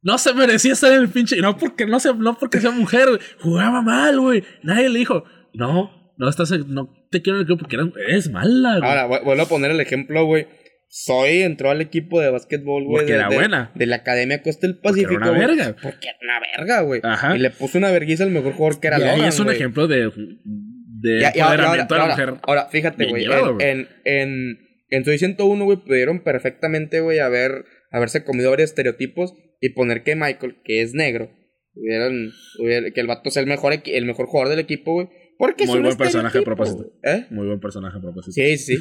[0.03, 1.37] No se merecía estar en el pinche.
[1.41, 3.19] No porque no, se, no porque sea mujer, güey.
[3.39, 4.43] Jugaba mal, güey.
[4.63, 5.23] Nadie le dijo,
[5.53, 7.77] no, no estás no te quiero en el equipo porque
[8.07, 8.89] eres, mala, güey.
[8.89, 10.47] Ahora, vu- vuelvo a poner el ejemplo, güey.
[10.93, 12.97] Soy entró al equipo de básquetbol, güey.
[12.97, 13.71] Porque de- era de- buena.
[13.75, 15.23] De la Academia Costa del Porque Pacífico.
[15.23, 15.75] era una verga.
[15.81, 16.99] Porque era una verga, güey.
[17.01, 17.35] Ajá.
[17.35, 19.49] Y le puso una verguiza al mejor jugador que era y ahí Logan, es un
[19.51, 21.53] ejemplo de, de Y- y ahora- y ahora,
[21.83, 22.33] empoderamiento de la mujer.
[22.43, 23.25] ahora, fíjate, güey.
[23.61, 24.57] En, en,
[24.89, 30.15] en, Soy 101, güey, pudieron perfectamente, güey, haber, haberse comido varios estereotipos y poner que
[30.17, 31.31] Michael, que es negro,
[31.73, 35.07] hubieran, hubiera- que el vato sea el mejor, el mejor jugador del equipo, güey.
[35.37, 36.91] Porque es Muy buen personaje a propósito.
[37.01, 37.27] ¿Eh?
[37.31, 38.33] Muy buen personaje a propósito.
[38.33, 38.75] Sí, sí.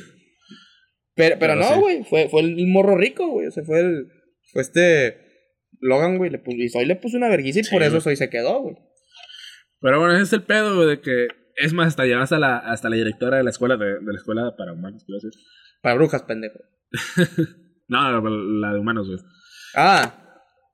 [1.21, 1.81] Pero, pero, Pero no, sí.
[1.81, 2.05] güey.
[2.05, 3.47] Fue, fue el morro rico, güey.
[3.47, 4.07] O sea, fue el.
[4.53, 5.19] Fue este.
[5.81, 6.31] Logan, güey.
[6.31, 8.01] Le puso, y Soy le puso una vergüenza y Sí, por eso.
[8.01, 8.77] Soy se quedó, güey.
[9.81, 11.29] Pero bueno, ese es el pedo, güey, de que.
[11.57, 14.19] Es más, hasta llegar hasta la, hasta la directora de la escuela, de, de la
[14.19, 15.39] escuela para humanos, quiero decir.
[15.83, 16.59] Para brujas, pendejo.
[17.89, 18.21] No, la,
[18.69, 19.19] la de humanos, güey.
[19.75, 20.15] Ah,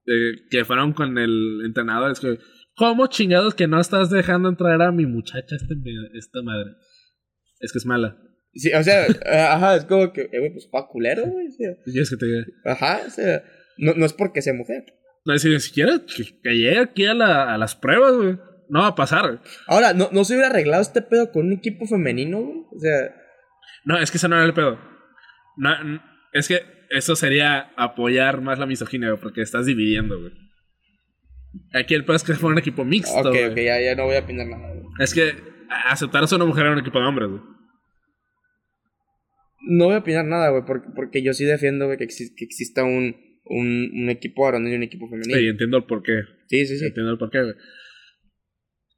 [0.06, 2.10] Eh, que fueron con el entrenador.
[2.10, 2.38] Es que,
[2.76, 5.74] ¿cómo chingados que no estás dejando entrar a mi muchacha, este,
[6.14, 6.72] esta madre?
[7.60, 8.18] Es que es mala.
[8.56, 9.06] Sí, o sea,
[9.52, 11.48] ajá, es como que, eh, güey, pues pa' culero, güey.
[11.58, 12.44] ¿Qué quieres que te diga?
[12.64, 13.42] ajá, o sea,
[13.78, 14.84] no, no es porque sea mujer.
[15.24, 18.38] No, es ni siquiera que, que llegue aquí a, la- a las pruebas, güey.
[18.68, 19.38] No va a pasar, güey.
[19.68, 22.58] Ahora, ¿no, no se hubiera arreglado este pedo con un equipo femenino, güey?
[22.74, 23.14] O sea,
[23.84, 24.78] No, es que eso no era el pedo.
[25.56, 25.70] No,
[26.32, 26.60] es que
[26.90, 30.32] eso sería apoyar más la misoginia, güey, porque estás dividiendo, güey.
[31.72, 33.44] Aquí el pedo es que fue un equipo mixto, ok, güey.
[33.50, 34.84] ok, ya, ya no voy a opinar nada, güey.
[35.00, 35.34] Es que
[35.88, 37.40] aceptar a una mujer en un equipo de hombres, güey.
[39.68, 42.44] No voy a opinar nada, güey, porque, porque yo sí defiendo, güey, que, exis- que
[42.44, 45.36] exista un, un, un equipo varonil y un equipo femenino.
[45.38, 46.22] Sí, entiendo el porqué.
[46.48, 46.86] Sí, sí, sí.
[46.86, 47.54] Entiendo el porqué, güey.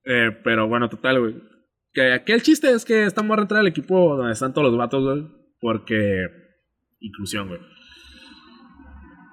[0.04, 1.34] Eh, pero bueno, total, güey.
[1.92, 4.78] Que aquí el chiste es que esta morra entra al equipo donde están todos los
[4.78, 5.26] vatos, güey.
[5.60, 6.26] Porque.
[7.00, 7.60] Inclusión, güey.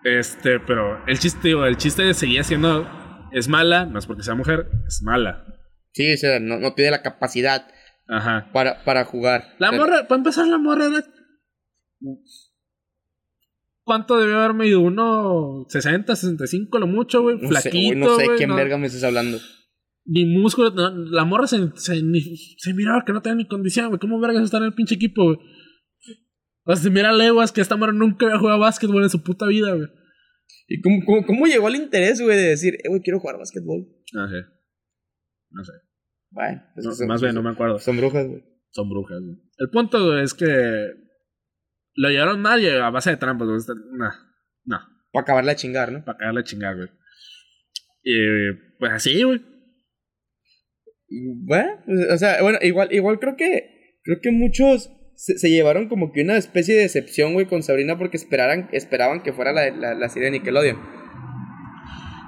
[0.03, 2.87] Este, pero el chiste, digo, el chiste seguía siendo.
[3.31, 5.43] Es mala, no es porque sea mujer, es mala.
[5.91, 7.67] Sí, o sea, no, no tiene la capacidad
[8.07, 8.49] Ajá.
[8.53, 9.55] para, para jugar.
[9.59, 11.03] La O sea, morra, para empezar, la morra era.
[13.83, 14.81] ¿Cuánto debió haber medido?
[14.81, 17.35] ¿Uno 60, 65 lo mucho, güey?
[17.37, 19.37] No sé, Flaquito, güey, no sé güey, quién no- verga me estás hablando.
[20.07, 23.87] Ni músculo, no, la morra se, se, ni- se miraba que no tenía ni condición,
[23.87, 23.99] güey.
[23.99, 25.37] ¿Cómo vergas está en el pinche equipo, güey?
[26.67, 29.21] O sea, se mira a leguas que esta morra nunca había jugado básquetbol en su
[29.23, 29.87] puta vida, güey.
[30.67, 33.85] ¿Y cómo, cómo, cómo llegó el interés, güey, de decir, eh, güey, quiero jugar básquetbol?
[34.13, 34.35] No sé.
[35.51, 35.71] No sé.
[36.31, 37.77] Bueno, pues No, son, más bien, no me acuerdo.
[37.79, 38.43] son brujas, güey.
[38.71, 39.37] Son brujas, güey.
[39.59, 40.45] El punto, güey, es que
[41.95, 44.09] lo llevaron mal y a base de trampas, No,
[44.65, 44.79] no.
[45.11, 46.03] Para acabarla a chingar, ¿no?
[46.03, 46.89] Para cagarle a chingar, güey.
[48.03, 49.41] Y pues así, güey.
[51.07, 51.71] Bueno,
[52.11, 56.23] o sea, bueno, igual, igual creo que, creo que muchos se, se llevaron como que
[56.23, 60.09] una especie de decepción, güey, con Sabrina porque esperaran, esperaban que fuera la, la, la
[60.09, 60.77] serie de Nickelodeon.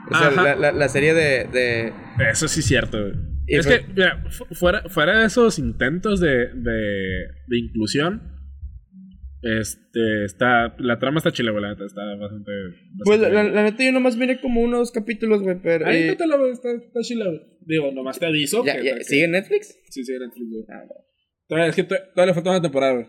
[0.10, 1.94] O sea, la, la, la serie de, de...
[2.31, 3.14] Eso sí es cierto, güey.
[3.48, 8.36] Es fue- que, mira, fu- fuera, fuera de esos intentos de, de, de inclusión,
[9.41, 12.51] este, está, la trama está chile, güey, la neta, está bastante...
[13.03, 15.59] Pues la, bastante la- la neta yo nomás miré como uno o dos capítulos, güey,
[15.61, 15.85] pero...
[15.85, 17.41] Ahí eh, inténtalo, güey, está, está chila, güey.
[17.61, 18.84] Digo, nomás te aviso ya- que...
[18.85, 19.77] ya- que- ¿Sigue en Netflix?
[19.89, 20.64] Sí, sigue en Netflix, güey.
[20.69, 21.05] Ah, bueno.
[21.47, 23.07] Todavía- Es que to- todavía le falta una temporada, güey.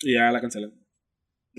[0.00, 0.72] Y ya la cancelan.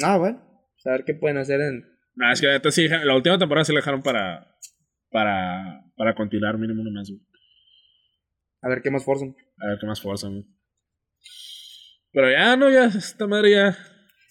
[0.03, 0.41] Ah, bueno.
[0.86, 1.84] A ver qué pueden hacer en...
[2.15, 4.48] No, es que neta sí, la última temporada sí la dejaron para...
[5.10, 5.82] Para...
[5.95, 7.22] Para continuar mínimo un mes, güey.
[8.61, 9.36] A ver qué más forzan.
[9.60, 10.44] A ver qué más fuerza, güey.
[12.11, 13.77] Pero ya, no, ya, esta madre ya...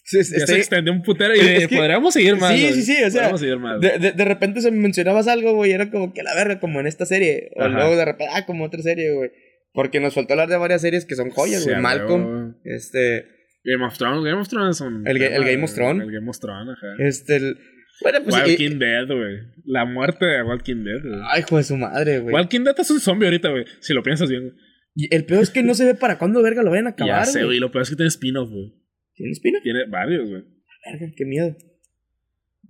[0.07, 2.53] Sí, Ya se estoy- extendió un putero y es que- podríamos seguir más.
[2.55, 3.81] Sí, sí, sí, o sea, Podríamos seguir más.
[3.81, 6.61] De, de, de repente se me mencionabas algo, güey, y era como que la verga,
[6.61, 7.51] como en esta serie.
[7.57, 7.71] O Ajá.
[7.75, 9.31] luego de repente, ah, como otra serie, güey.
[9.73, 11.81] Porque nos faltó hablar de varias series que son joyas, güey.
[11.81, 13.25] Malcolm, este,
[13.65, 16.05] Game of Thrones, Game of Thrones es un El el Game of Thrones.
[16.07, 16.87] El Game of Thrones, ajá.
[16.99, 17.57] este, el-
[18.03, 18.37] Bueno, pues.
[18.37, 19.39] Walking Dead, güey.
[19.65, 21.21] La muerte de Walking Dead, güey.
[21.31, 22.35] Ay, hijo de su madre, güey.
[22.35, 23.65] Walking Dead es un zombie ahorita, güey.
[23.81, 24.55] Si lo piensas bien, güey.
[24.97, 27.05] Y el peor es que no se ve para cuándo verga lo vayan a Ya
[27.05, 27.45] acabar, sé, güey.
[27.47, 27.59] güey.
[27.61, 28.73] Lo peor es que tiene spin-off, güey.
[29.15, 29.59] ¿Tiene espina?
[29.63, 30.43] Tiene varios, güey.
[30.91, 31.57] Verga, qué miedo.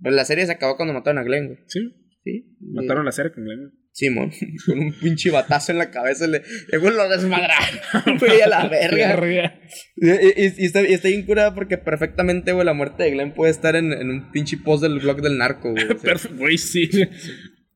[0.01, 1.59] Pero la serie se acabó cuando mataron a Glenn, güey.
[1.67, 1.79] Sí.
[2.23, 2.57] Sí.
[2.73, 3.71] Mataron la serie con Glenn.
[3.91, 4.29] Simón,
[4.65, 6.41] con un pinche batazo en la cabeza le.
[6.77, 7.79] Güey lo desmadraron,
[8.19, 9.59] güey, a la verga.
[9.95, 13.33] Y, y- y está, y está bien curada porque perfectamente, güey, la muerte de Glenn
[13.33, 15.85] puede estar en, en un pinche post del blog del narco, güey.
[15.85, 16.89] O sea, Perfecto, güey, sí.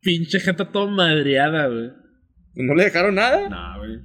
[0.01, 1.89] Pinche gente todo madreada, güey.
[2.55, 3.47] no le dejaron nada.
[3.47, 3.99] No, güey.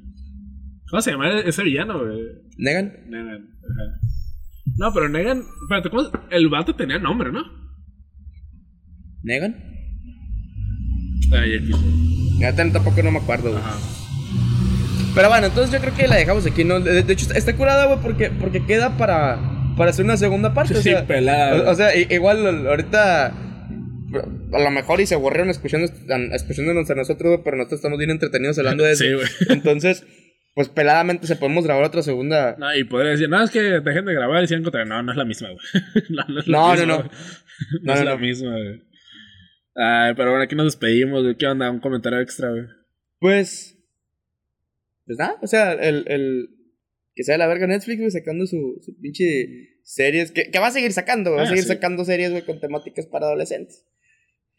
[0.89, 2.23] ¿Cómo se llama ese villano, güey?
[2.59, 2.93] Negan.
[3.09, 3.49] Negan.
[3.59, 4.01] Ajá.
[4.77, 5.43] No, pero Negan.
[5.63, 6.03] Espérate, ¿cómo?
[6.31, 7.43] El vato tenía nombre, ¿no?
[9.23, 9.55] ¿Negan?
[11.33, 11.73] Ay, aquí.
[12.39, 13.63] Neta, tampoco no me acuerdo, güey.
[13.63, 13.77] Ajá.
[15.15, 16.81] Pero bueno, entonces yo creo que la dejamos aquí, ¿no?
[16.81, 19.39] De, de hecho, está- curada, güey, porque, porque queda para,
[19.77, 20.75] para hacer una segunda parte.
[20.75, 21.69] o Sí, sea, pelada.
[21.69, 25.89] O, o sea, igual ahorita a lo mejor y se aburrieron escuchando,
[26.33, 29.05] escuchándonos a nosotros, pero nosotros estamos bien entretenidos hablando de eso.
[29.05, 29.27] Sí, güey.
[29.51, 30.05] Entonces,
[30.55, 32.57] pues peladamente se podemos grabar otra segunda.
[32.59, 34.85] No, y podría decir, no, es que dejen de grabar y sigan contra.
[34.85, 35.85] No, no es la misma, güey.
[36.11, 37.11] no, no es la No, misma,
[37.83, 38.83] no, es la misma, güey.
[39.77, 41.37] Ay, pero bueno, aquí nos despedimos, güey.
[41.37, 41.71] ¿Qué onda?
[41.71, 42.65] Un comentario extra, güey.
[43.19, 43.77] Pues,
[45.07, 46.49] pues nada, o sea, el, el
[47.17, 50.73] que sea la verga Netflix, güey, sacando su, su pinche series, que, que va a
[50.73, 51.69] seguir sacando, güey, va a Ah, seguir sí.
[51.69, 53.87] sacando series, güey, con temáticas para adolescentes.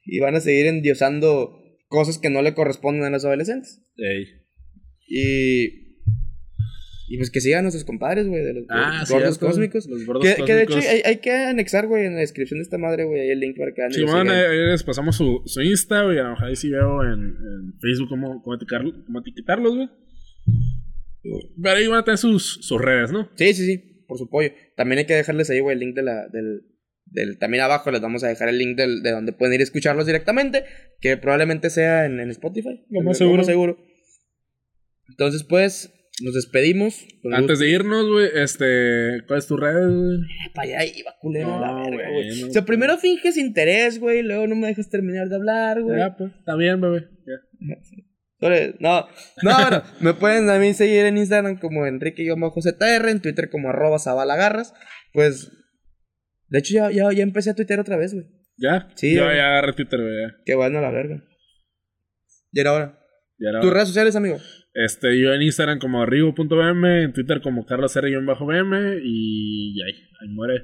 [0.04, 3.82] Y van a seguir endiosando cosas que no le corresponden a los adolescentes.
[3.98, 4.26] Ey.
[5.08, 5.85] Y.
[7.08, 9.46] Y pues que sigan nuestros compadres, güey, de los Ah, gordos cierto.
[9.48, 9.86] cósmicos.
[9.88, 10.92] Los gordos Que, que de hecho cósmicos.
[10.94, 13.58] hay, hay que anexar, güey, en la descripción de esta madre, güey, ahí el link
[13.58, 14.50] para que lo Simón, sigan.
[14.50, 16.18] ahí les pasamos su, su Insta, güey.
[16.18, 18.58] A lo mejor ahí sí veo en, en Facebook cómo, cómo,
[19.06, 19.90] cómo etiquetarlos, güey.
[21.62, 23.30] Pero ahí van a tener sus, sus redes, ¿no?
[23.36, 24.50] Sí, sí, sí, por su pollo.
[24.76, 26.62] También hay que dejarles ahí, güey, el link de la, del,
[27.06, 27.38] del...
[27.40, 30.06] También abajo les vamos a dejar el link del, de donde pueden ir a escucharlos
[30.06, 30.66] directamente,
[31.02, 32.84] que probablemente sea en, en Spotify.
[32.90, 33.44] Lo más seguro.
[33.44, 33.78] seguro.
[35.10, 37.06] Entonces, pues, nos despedimos.
[37.34, 39.22] Antes de irnos, güey, este.
[39.28, 40.20] ¿Cuál es tu red, güey?
[40.54, 42.30] Para allá iba, culero, No, la verga, güey.
[42.30, 46.00] bueno, o sea, primero finges interés, güey, luego no me dejas terminar de hablar, güey.
[46.00, 47.08] Ya, pues, está bien, bebé.
[47.26, 47.76] Ya.
[48.80, 49.08] No,
[49.42, 53.98] no, no, me pueden a mí seguir en Instagram como Enrique-ZR, en Twitter como arroba
[53.98, 54.72] Zabalagarras.
[55.14, 55.52] Pues,
[56.50, 58.28] de hecho ya, ya, ya empecé a tuitear otra vez, güey.
[58.58, 58.90] ¿Ya?
[58.96, 59.38] Sí, Yo güey.
[59.38, 60.14] ya agarré Twitter, güey.
[60.14, 60.36] ya.
[60.46, 61.24] Qué bueno la verga.
[62.52, 63.00] Y era ahora.
[63.40, 64.38] Ya era- Tus redes sociales, amigo.
[64.76, 70.64] Este, yo en Instagram como rigo.bm, en Twitter como carlosr-bm y ahí, ahí muere.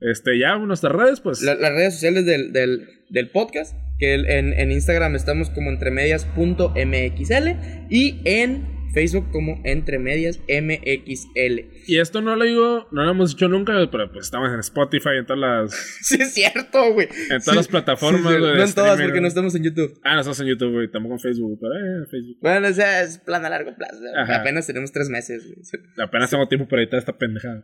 [0.00, 1.42] Este, ya, nuestras redes, pues.
[1.42, 7.48] La- las redes sociales del, del, del podcast, que en, en Instagram estamos como entremedias.mxl
[7.90, 11.60] y en Facebook como entremediasmxl.
[11.86, 15.10] Y esto no lo digo, no lo hemos dicho nunca, pero pues estamos en Spotify,
[15.18, 17.08] en todas las, Sí, es cierto, güey.
[17.30, 20.00] en todas las plataformas, Sí, güey, No en todas, porque no estamos en YouTube.
[20.04, 22.36] Ah, no estamos en YouTube, güey, tampoco en Facebook, pero eh, Facebook.
[22.40, 24.00] Bueno, o sea, es plan a largo plazo.
[24.16, 24.40] Ajá.
[24.40, 25.58] Apenas tenemos tres meses, güey.
[26.06, 27.62] Apenas tengo tiempo para editar esta pendejada.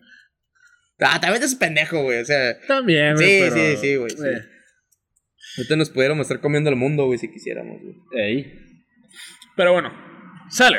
[1.01, 2.21] Ah, también es pendejo, güey.
[2.21, 3.55] O sea, También, güey, Sí, pero...
[3.57, 4.17] sí, sí, güey, sí.
[4.27, 4.43] eh,
[5.59, 7.97] ahorita nos pudiéramos estar comiendo el mundo, güey, si quisiéramos, güey.
[8.23, 8.61] ey.
[9.57, 9.93] Pero bueno,
[10.51, 10.79] sale.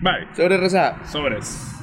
[0.00, 0.28] Bye.
[0.34, 0.96] Sobre Rosa.
[1.06, 1.75] Sobres.